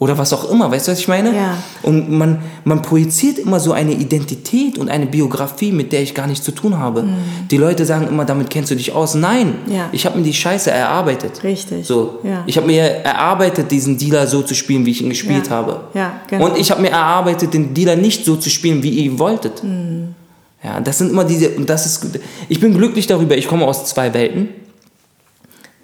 [0.00, 1.30] Oder was auch immer, weißt du, was ich meine?
[1.30, 1.36] Mhm.
[1.36, 1.58] Ja.
[1.82, 6.28] Und man, man projiziert immer so eine Identität und eine Biografie, mit der ich gar
[6.28, 7.02] nichts zu tun habe.
[7.50, 9.16] Die Leute sagen immer, damit kennst du dich aus.
[9.16, 9.72] Nein, Mhm.
[9.74, 9.88] Ja.
[9.90, 11.42] ich habe mir die Scheiße erarbeitet.
[11.42, 11.84] Richtig.
[11.84, 12.20] So.
[12.22, 12.44] Ja.
[12.46, 15.80] Ich habe mir erarbeitet, diesen Dealer so zu spielen, wie ich ihn gespielt habe.
[15.94, 16.44] Ja, genau.
[16.46, 19.64] Und ich habe mir erarbeitet, den Dealer nicht so zu spielen, wie ihr ihn wolltet.
[19.64, 20.14] Mhm.
[20.62, 22.06] Ja, das sind immer diese, und das ist,
[22.48, 24.48] ich bin glücklich darüber, ich komme aus zwei Welten.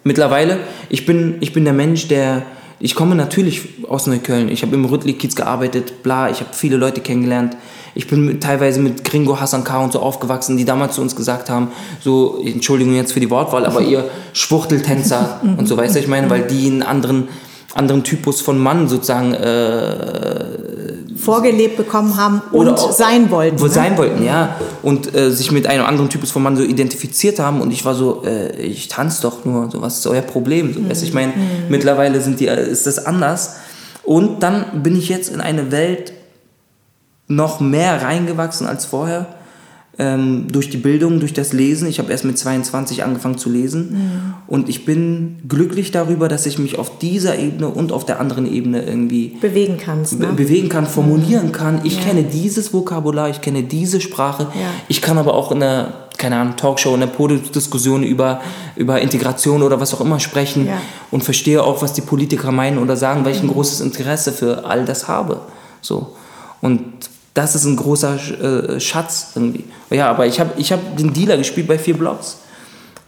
[0.03, 0.59] Mittlerweile,
[0.89, 2.43] ich bin, ich bin der Mensch, der,
[2.79, 4.49] ich komme natürlich aus Neukölln.
[4.49, 7.55] Ich habe im Rüttli-Kiez gearbeitet, bla, ich habe viele Leute kennengelernt.
[7.97, 9.81] Ich bin mit, teilweise mit Gringo Hassan K.
[9.81, 11.69] und so aufgewachsen, die damals zu uns gesagt haben,
[12.01, 16.29] so, Entschuldigung jetzt für die Wortwahl, aber ihr Schwuchteltänzer und so, weißt du, ich meine,
[16.29, 17.29] weil die einen anderen,
[17.73, 20.45] anderen Typus von Mann sozusagen äh,
[21.15, 23.59] Vorgelebt bekommen haben und auch- sein wollten.
[23.59, 23.71] Wo ne?
[23.71, 24.57] sein wollten, ja.
[24.83, 27.61] Und äh, sich mit einem anderen Typus von Mann so identifiziert haben.
[27.61, 29.71] Und ich war so, äh, ich tanze doch nur.
[29.71, 30.73] So, was ist euer Problem?
[30.73, 31.33] So, du, ich meine,
[31.69, 33.55] mittlerweile sind die, äh, ist das anders.
[34.03, 36.13] Und dann bin ich jetzt in eine Welt
[37.27, 39.27] noch mehr reingewachsen als vorher.
[39.97, 41.87] Ähm, durch die Bildung, durch das Lesen.
[41.87, 44.35] Ich habe erst mit 22 angefangen zu lesen.
[44.45, 48.45] Und ich bin glücklich darüber, dass ich mich auf dieser Ebene und auf der anderen
[48.51, 50.19] Ebene irgendwie bewegen kannst.
[50.19, 50.33] be Ne?
[50.33, 51.79] bewegen kann, formulieren kann.
[51.85, 54.43] Ich kenne dieses Vokabular, ich kenne diese Sprache.
[54.53, 54.67] Ja.
[54.89, 58.41] Ich kann aber auch in einer, keine Ahnung, Talkshow, in einer Podiumsdiskussion über,
[58.75, 60.81] über Integration oder was auch immer sprechen Ja.
[61.09, 64.65] und verstehe auch, was die Politiker meinen oder sagen, weil ich ein großes Interesse für
[64.65, 65.39] all das habe.
[65.81, 66.15] So.
[66.61, 66.81] Und
[67.35, 68.15] das ist ein großer
[68.75, 69.65] äh, Schatz irgendwie.
[69.91, 72.37] Ja, aber ich habe ich hab den Dealer gespielt bei vier Blocks.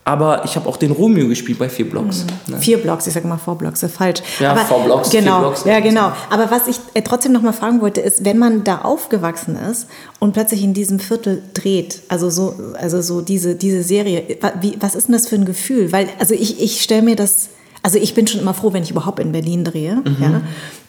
[0.03, 2.23] Aber ich habe auch den Romeo gespielt bei vier Blocks.
[2.47, 2.57] Ne?
[2.61, 4.21] Vier Blocks, ich sage mal Four Blocks, ist falsch.
[4.39, 5.65] Ja, Aber, Four Blocks, vier genau, Blocks.
[5.65, 6.13] Ja, genau.
[6.29, 9.87] Aber was ich äh, trotzdem noch mal fragen wollte, ist, wenn man da aufgewachsen ist
[10.19, 14.23] und plötzlich in diesem Viertel dreht, also so, also so diese, diese Serie,
[14.61, 15.91] wie, was ist denn das für ein Gefühl?
[15.91, 17.49] Weil, also ich, ich stelle mir das,
[17.83, 20.17] also ich bin schon immer froh, wenn ich überhaupt in Berlin drehe, Mhm.
[20.21, 20.41] ja.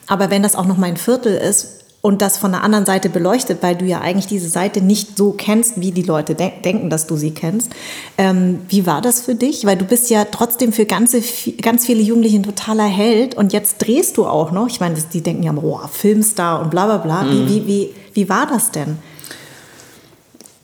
[0.07, 1.67] Aber wenn das auch noch mein Viertel ist,
[2.01, 5.31] und das von der anderen Seite beleuchtet, weil du ja eigentlich diese Seite nicht so
[5.31, 7.71] kennst, wie die Leute de denken, dass du sie kennst.
[8.17, 9.65] Ähm, wie war das für dich?
[9.65, 11.21] Weil du bist ja trotzdem für ganze,
[11.61, 14.67] ganz viele Jugendliche ein totaler Held und jetzt drehst du auch noch.
[14.67, 17.23] Ich meine, die denken ja, oh, Filmstar und bla bla bla.
[17.23, 17.49] Mhm.
[17.49, 18.97] Wie, wie, wie, wie war das denn?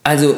[0.04, 0.36] Also,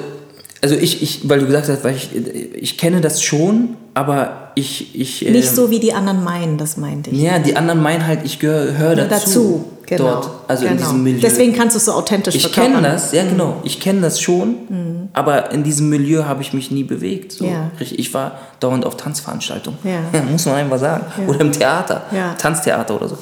[0.61, 2.09] also ich, ich, weil du gesagt hast, weil ich,
[2.55, 6.77] ich kenne das schon, aber ich, ich äh, Nicht so, wie die anderen meinen, das
[6.77, 7.21] meinte ich.
[7.21, 9.09] Ja, die anderen meinen halt, ich gehöre dazu.
[9.09, 10.03] Dazu, genau.
[10.03, 10.83] Dort, also in genau.
[10.83, 11.19] diesem Milieu.
[11.21, 15.09] Deswegen kannst du es so authentisch ich kenne das, ja genau, ich kenne das schon,
[15.13, 17.31] aber in diesem Milieu habe ich mich nie bewegt.
[17.31, 17.45] So.
[17.45, 17.71] Ja.
[17.79, 20.21] Ich, war dauernd auf Tanzveranstaltungen, Ja.
[20.31, 21.05] muss man einfach sagen.
[21.19, 21.27] Ja.
[21.27, 22.33] Oder im Theater, Ja.
[22.33, 23.17] Tanztheater oder so.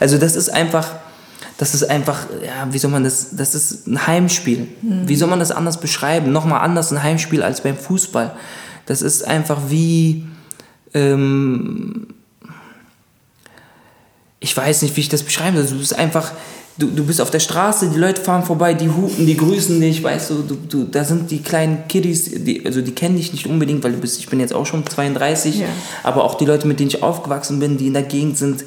[0.00, 0.88] Also das ist einfach,
[1.56, 4.66] das ist einfach, ja, wie soll man das, das ist ein Heimspiel.
[4.82, 5.08] Mhm.
[5.08, 6.32] Wie soll man das anders beschreiben?
[6.32, 8.34] Nochmal anders ein Heimspiel als beim Fußball.
[8.86, 10.26] Das ist einfach wie,
[10.92, 12.08] ähm,
[14.40, 15.66] ich weiß nicht, wie ich das beschreiben soll.
[15.66, 16.32] Du bist einfach,
[16.76, 20.02] du, du bist auf der Straße, die Leute fahren vorbei, die hupen, die grüßen dich,
[20.02, 23.46] weißt du, du, du da sind die kleinen Kiddies, die, also die kennen dich nicht
[23.46, 25.66] unbedingt, weil du bist, ich bin jetzt auch schon 32, ja.
[26.02, 28.64] aber auch die Leute, mit denen ich aufgewachsen bin, die in der Gegend sind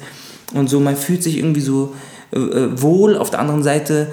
[0.54, 1.94] und so, man fühlt sich irgendwie so
[2.32, 3.16] wohl.
[3.16, 4.08] Auf der anderen Seite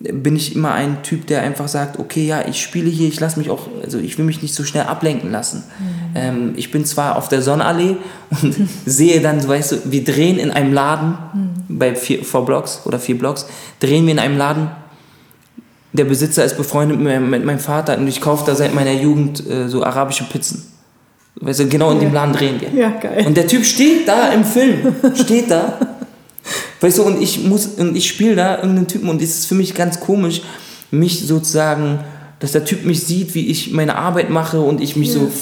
[0.00, 3.38] bin ich immer ein Typ, der einfach sagt, okay, ja, ich spiele hier, ich lasse
[3.38, 5.62] mich auch, also ich will mich nicht so schnell ablenken lassen.
[5.78, 6.16] Mhm.
[6.16, 7.96] Ähm, ich bin zwar auf der Sonnenallee
[8.42, 8.54] und
[8.86, 11.78] sehe dann, weißt du, wir drehen in einem Laden, mhm.
[11.78, 13.46] bei vier, vier Blocks oder vier Blocks,
[13.80, 14.70] drehen wir in einem Laden.
[15.92, 19.48] Der Besitzer ist befreundet mit, mit meinem Vater und ich kaufe da seit meiner Jugend
[19.48, 20.64] äh, so arabische Pizzen.
[21.36, 22.70] Weißt du, genau in dem Laden drehen wir.
[22.70, 23.24] Ja, geil.
[23.26, 25.78] Und der Typ steht da im Film, steht da
[26.84, 29.54] Weißt du, und ich muss, und ich spiele da irgendeinen Typen und es ist für
[29.54, 30.42] mich ganz komisch,
[30.90, 32.00] mich sozusagen,
[32.40, 35.20] dass der Typ mich sieht, wie ich meine Arbeit mache und ich mich ja.
[35.20, 35.32] so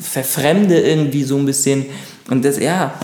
[0.00, 1.86] verfremde irgendwie so ein bisschen.
[2.30, 2.94] Und das, ja.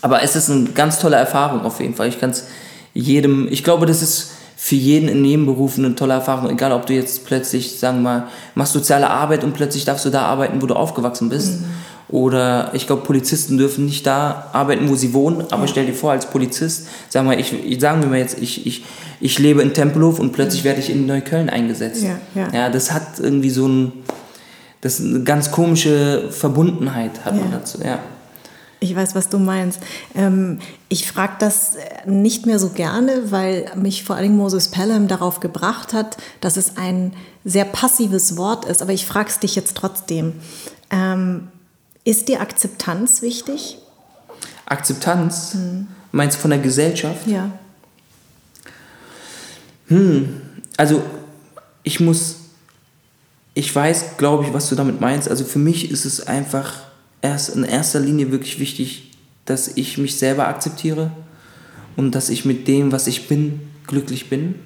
[0.00, 2.08] Aber es ist eine ganz tolle Erfahrung auf jeden Fall.
[2.08, 2.48] Ich kann es
[2.94, 6.50] jedem, ich glaube, das ist für jeden in jedem Beruf eine tolle Erfahrung.
[6.50, 10.10] Egal, ob du jetzt plötzlich, sagen wir mal, machst soziale Arbeit und plötzlich darfst du
[10.10, 11.60] da arbeiten, wo du aufgewachsen bist.
[11.60, 11.66] Mhm
[12.12, 15.46] oder ich glaube, Polizisten dürfen nicht da arbeiten, wo sie wohnen.
[15.50, 15.68] Aber ja.
[15.68, 18.84] stell dir vor, als Polizist, sagen wir, ich, ich, sagen wir mal jetzt, ich, ich,
[19.18, 22.02] ich lebe in Tempelhof und plötzlich werde ich in Neukölln eingesetzt.
[22.02, 22.48] Ja, ja.
[22.52, 23.92] ja das hat irgendwie so ein,
[24.82, 27.98] das eine ganz komische Verbundenheit hat man dazu, ja.
[28.78, 29.80] Ich weiß, was du meinst.
[30.14, 30.58] Ähm,
[30.90, 35.94] ich frage das nicht mehr so gerne, weil mich vor allem Moses Pelham darauf gebracht
[35.94, 37.12] hat, dass es ein
[37.44, 38.82] sehr passives Wort ist.
[38.82, 40.34] Aber ich frage es dich jetzt trotzdem.
[40.90, 41.48] Ähm,
[42.04, 43.78] ist dir Akzeptanz wichtig?
[44.66, 45.54] Akzeptanz?
[45.54, 45.88] Hm.
[46.12, 47.26] Meinst du von der Gesellschaft?
[47.26, 47.50] Ja.
[49.88, 50.40] Hm,
[50.76, 51.02] also
[51.82, 52.36] ich muss,
[53.54, 55.28] ich weiß, glaube ich, was du damit meinst.
[55.28, 56.80] Also für mich ist es einfach
[57.20, 59.10] erst in erster Linie wirklich wichtig,
[59.44, 61.10] dass ich mich selber akzeptiere
[61.96, 64.56] und dass ich mit dem, was ich bin, glücklich bin.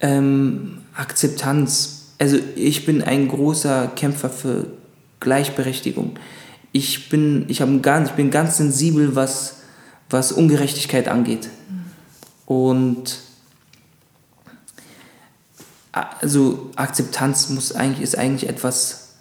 [0.00, 2.12] Ähm, Akzeptanz.
[2.18, 4.66] Also ich bin ein großer Kämpfer für
[5.22, 6.18] Gleichberechtigung.
[6.72, 9.62] Ich bin, ich ganz, ich bin ganz sensibel, was,
[10.10, 11.48] was Ungerechtigkeit angeht.
[12.46, 13.18] Und
[15.92, 19.14] also Akzeptanz muss eigentlich, ist eigentlich etwas,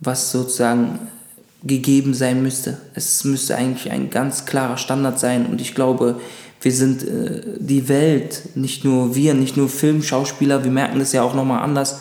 [0.00, 0.98] was sozusagen
[1.62, 2.78] gegeben sein müsste.
[2.94, 6.20] Es müsste eigentlich ein ganz klarer Standard sein und ich glaube,
[6.60, 11.22] wir sind äh, die Welt, nicht nur wir, nicht nur Filmschauspieler, wir merken das ja
[11.22, 12.00] auch nochmal anders,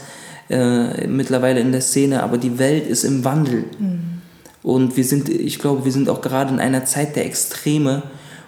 [0.54, 3.66] äh, mittlerweile in der Szene, aber die Welt ist im Wandel.
[3.80, 4.22] Mhm.
[4.62, 8.04] Und wir sind, ich glaube, wir sind auch gerade in einer Zeit der Extreme,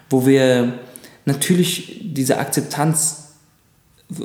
[0.08, 0.78] wo wir
[1.24, 3.24] natürlich diese Akzeptanz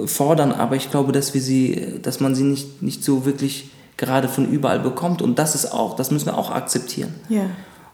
[0.06, 4.30] fordern, aber ich glaube, dass wir sie, dass man sie nicht, nicht so wirklich gerade
[4.30, 5.24] von überall bekommt.
[5.24, 7.16] Und das ist auch, das müssen wir auch akzeptieren.
[7.30, 7.46] Ja.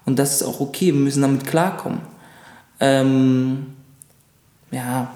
[0.06, 2.02] Und das ist auch okay, wir müssen damit klarkommen.
[2.82, 3.68] Ähm,
[4.72, 5.12] ja.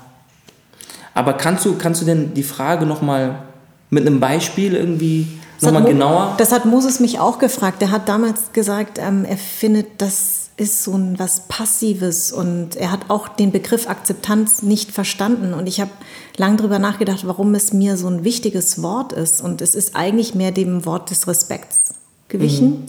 [1.14, 3.44] Aber kannst du, kannst du denn die Frage nochmal
[3.92, 5.28] mit einem Beispiel irgendwie
[5.62, 6.34] nochmal genauer?
[6.38, 7.82] Das hat Moses mich auch gefragt.
[7.84, 12.92] Er hat damals gesagt, ähm, er findet, das ist so ein was Passives und er
[12.92, 15.54] hat auch den Begriff Akzeptanz nicht verstanden.
[15.54, 15.92] Und ich habe
[16.38, 19.42] lange darüber nachgedacht, warum es mir so ein wichtiges Wort ist.
[19.42, 21.96] Und es ist eigentlich mehr dem Wort des Respekts
[22.30, 22.86] gewichen, mhm.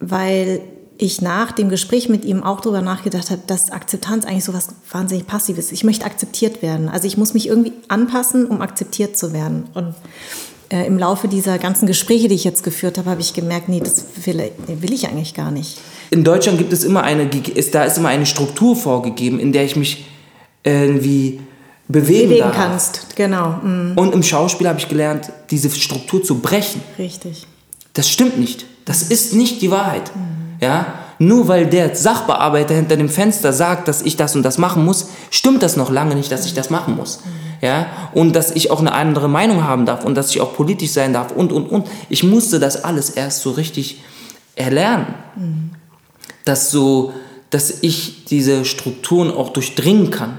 [0.00, 0.60] weil
[1.00, 4.68] ich nach dem Gespräch mit ihm auch darüber nachgedacht habe, dass Akzeptanz eigentlich so was
[4.90, 5.72] wahnsinnig Passives ist.
[5.72, 6.88] Ich möchte akzeptiert werden.
[6.88, 9.64] Also ich muss mich irgendwie anpassen, um akzeptiert zu werden.
[9.74, 9.94] Und
[10.70, 13.80] äh, im Laufe dieser ganzen Gespräche, die ich jetzt geführt habe, habe ich gemerkt, nee,
[13.80, 15.78] das will, will ich eigentlich gar nicht.
[16.10, 19.64] In Deutschland gibt es immer eine, ist, da ist immer eine Struktur vorgegeben, in der
[19.64, 20.04] ich mich
[20.64, 21.40] irgendwie
[21.88, 22.56] bewegen, bewegen darf.
[22.56, 23.58] kannst, genau.
[23.62, 23.92] Mhm.
[23.96, 26.82] Und im Schauspiel habe ich gelernt, diese Struktur zu brechen.
[26.98, 27.46] Richtig.
[27.94, 28.66] Das stimmt nicht.
[28.84, 30.14] Das ist nicht die Wahrheit.
[30.14, 30.39] Mhm.
[30.60, 30.94] Ja?
[31.18, 35.08] Nur weil der Sachbearbeiter hinter dem Fenster sagt, dass ich das und das machen muss,
[35.30, 37.20] stimmt das noch lange nicht, dass ich das machen muss.
[37.60, 37.86] Ja?
[38.14, 41.12] Und dass ich auch eine andere Meinung haben darf und dass ich auch politisch sein
[41.12, 41.88] darf und, und, und.
[42.08, 44.02] Ich musste das alles erst so richtig
[44.54, 45.14] erlernen.
[45.36, 45.70] Mhm.
[46.44, 47.12] Dass so,
[47.50, 50.38] dass ich diese Strukturen auch durchdringen kann.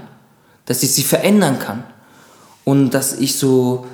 [0.66, 1.84] Dass ich sie verändern kann.
[2.64, 3.86] Und dass ich so,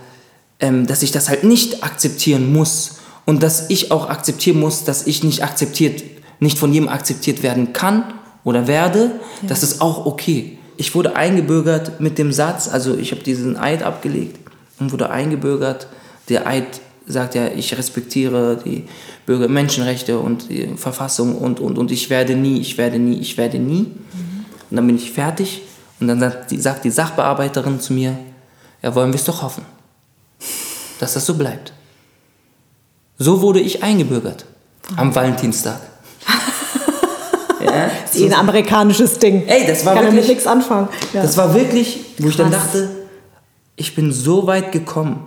[0.61, 2.97] ähm, dass ich das halt nicht akzeptieren muss.
[3.26, 6.03] Und dass ich auch akzeptieren muss, dass ich nicht akzeptiert
[6.41, 8.05] nicht von jedem akzeptiert werden kann
[8.45, 9.12] oder werde,
[9.43, 9.49] ja.
[9.49, 10.59] das ist auch okay.
[10.76, 14.39] Ich wurde eingebürgert mit dem Satz, also ich habe diesen Eid abgelegt
[14.78, 15.89] und wurde eingebürgert.
[16.28, 18.84] Der Eid sagt ja, ich respektiere die
[19.26, 23.36] Bürger Menschenrechte und die Verfassung und, und, und ich werde nie, ich werde nie, ich
[23.36, 23.82] werde nie.
[23.82, 24.45] Mhm.
[24.70, 25.62] Und dann bin ich fertig
[26.01, 28.16] und dann sagt die, sagt die Sachbearbeiterin zu mir,
[28.82, 29.64] ja, wollen wir es doch hoffen,
[31.01, 31.72] dass das so bleibt.
[33.18, 34.45] So wurde ich eingebürgert
[34.97, 35.80] am Valentinstag.
[37.74, 37.90] Ja?
[38.04, 39.44] Das ist eh ein amerikanisches Ding.
[39.46, 40.20] Ey, das war Kann wirklich.
[40.22, 40.88] damit nichts anfangen.
[41.12, 41.22] Ja.
[41.22, 42.88] Das war wirklich, wo ich dann dachte,
[43.76, 45.24] ich bin so weit gekommen.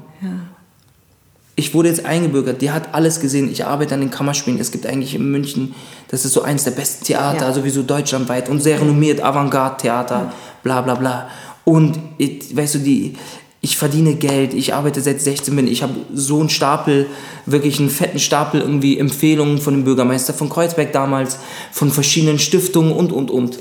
[1.56, 3.52] Ich wurde jetzt eingebürgert, die hat alles gesehen.
[3.52, 4.60] Ich arbeite an den Kammerspielen.
[4.60, 5.76] Es gibt eigentlich in München,
[6.08, 7.54] das ist so eins der besten Theater, Ja.
[7.54, 10.32] sowieso deutschlandweit und sehr renommiert, Avantgarde-Theater,
[10.64, 11.28] bla bla bla.
[11.64, 13.16] Und ich, weißt du, die,
[13.64, 17.06] ich verdiene Geld, ich arbeite seit 16 bin, ich habe so einen Stapel,
[17.46, 21.38] wirklich einen fetten Stapel irgendwie Empfehlungen von dem Bürgermeister von Kreuzberg damals,
[21.72, 23.60] von verschiedenen Stiftungen und und und.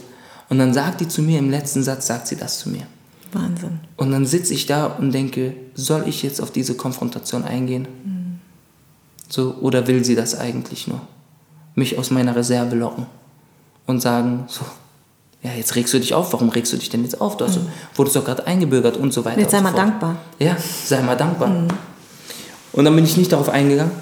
[0.49, 2.87] Und dann sagt die zu mir, im letzten Satz sagt sie das zu mir.
[3.33, 3.81] Wahnsinn.
[3.97, 7.87] Und dann sitze ich da und denke, soll ich jetzt auf diese Konfrontation eingehen?
[9.29, 11.01] So, oder will sie das eigentlich nur?
[11.77, 13.07] Mich aus meiner Reserve locken
[13.87, 14.65] und sagen, so,
[15.43, 17.37] ja, jetzt regst du dich auf, warum regst du dich denn jetzt auf?
[17.37, 17.59] Du hast,
[17.95, 19.41] wurdest doch gerade eingebürgert und so weiter.
[19.41, 20.17] Jetzt sei mal so dankbar.
[20.39, 21.67] Ja, sei mal dankbar.
[22.73, 23.93] Und dann bin ich nicht darauf eingegangen.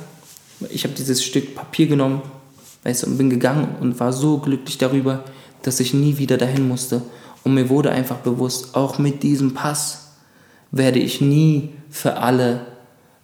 [0.71, 2.23] Ich habe dieses Stück Papier genommen,
[2.83, 5.23] weißt du, und bin gegangen und war so glücklich darüber,
[5.63, 7.03] dass ich nie wieder dahin musste.
[7.45, 10.09] Und mir wurde einfach bewusst, auch mit diesem Pass
[10.73, 12.67] werde ich nie für alle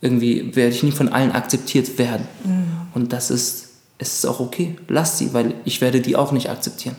[0.00, 2.26] irgendwie, werde ich nie von allen akzeptiert werden.
[2.94, 4.76] Und das ist, es ist auch okay.
[4.86, 6.96] Lass sie, weil ich werde die auch nicht akzeptieren.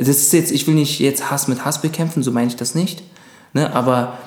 [0.00, 2.74] Das ist jetzt, ich will nicht jetzt Hass mit Hass bekämpfen, so meine ich das
[2.74, 3.02] nicht.
[3.52, 3.72] Ne?
[3.74, 4.18] Aber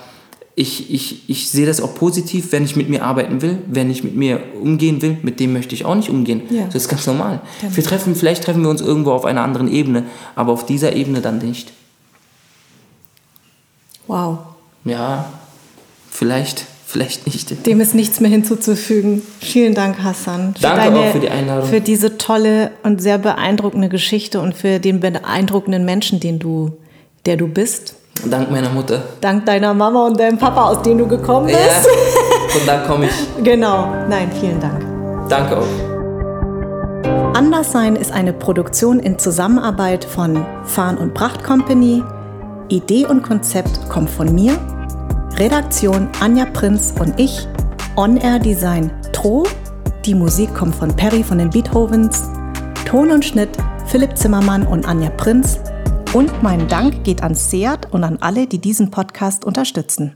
[0.56, 4.04] ich, ich, ich sehe das auch positiv, wenn ich mit mir arbeiten will, wenn ich
[4.04, 6.44] mit mir umgehen will, mit dem möchte ich auch nicht umgehen.
[6.52, 6.66] Ja.
[6.66, 7.42] Das ist ganz normal.
[7.62, 10.04] Wir treffen, vielleicht treffen wir uns irgendwo auf einer anderen Ebene,
[10.36, 11.74] aber auf dieser Ebene dann nicht.
[14.06, 14.40] Wow.
[14.86, 15.32] Ja,
[16.12, 17.66] vielleicht, vielleicht nicht.
[17.66, 19.24] Dem ist nichts mehr hinzuzufügen.
[19.40, 20.54] Vielen Dank, Hassan.
[20.56, 21.68] Für Danke auch für die Einladung.
[21.68, 26.78] Für diese tolle und sehr beeindruckende Geschichte und für den beeindruckenden Menschen, den du,
[27.26, 27.96] der du bist.
[28.30, 29.02] Dank meiner Mutter.
[29.22, 31.60] Dank deiner Mama und deinem Papa, aus denen du gekommen bist.
[31.60, 31.82] Ja,
[32.50, 33.12] von da komme ich.
[33.44, 33.88] Genau.
[34.08, 34.86] Nein, vielen Dank.
[35.30, 35.66] Danke auch.
[37.36, 42.04] Anderssein ist eine Produktion in Zusammenarbeit von Farn und Pracht Company.
[42.70, 44.56] Idee und Konzept kommt von mir.
[45.38, 47.48] Redaktion Anja Prinz und ich.
[47.96, 49.48] On-Air Design Tro.
[50.06, 52.30] Die Musik kommt von Perry von den Beethovens.
[52.86, 53.50] Ton und Schnitt
[53.88, 55.60] Philipp Zimmermann und Anja Prinz.
[56.14, 60.16] Und mein Dank geht an Seat und an alle, die diesen Podcast unterstützen.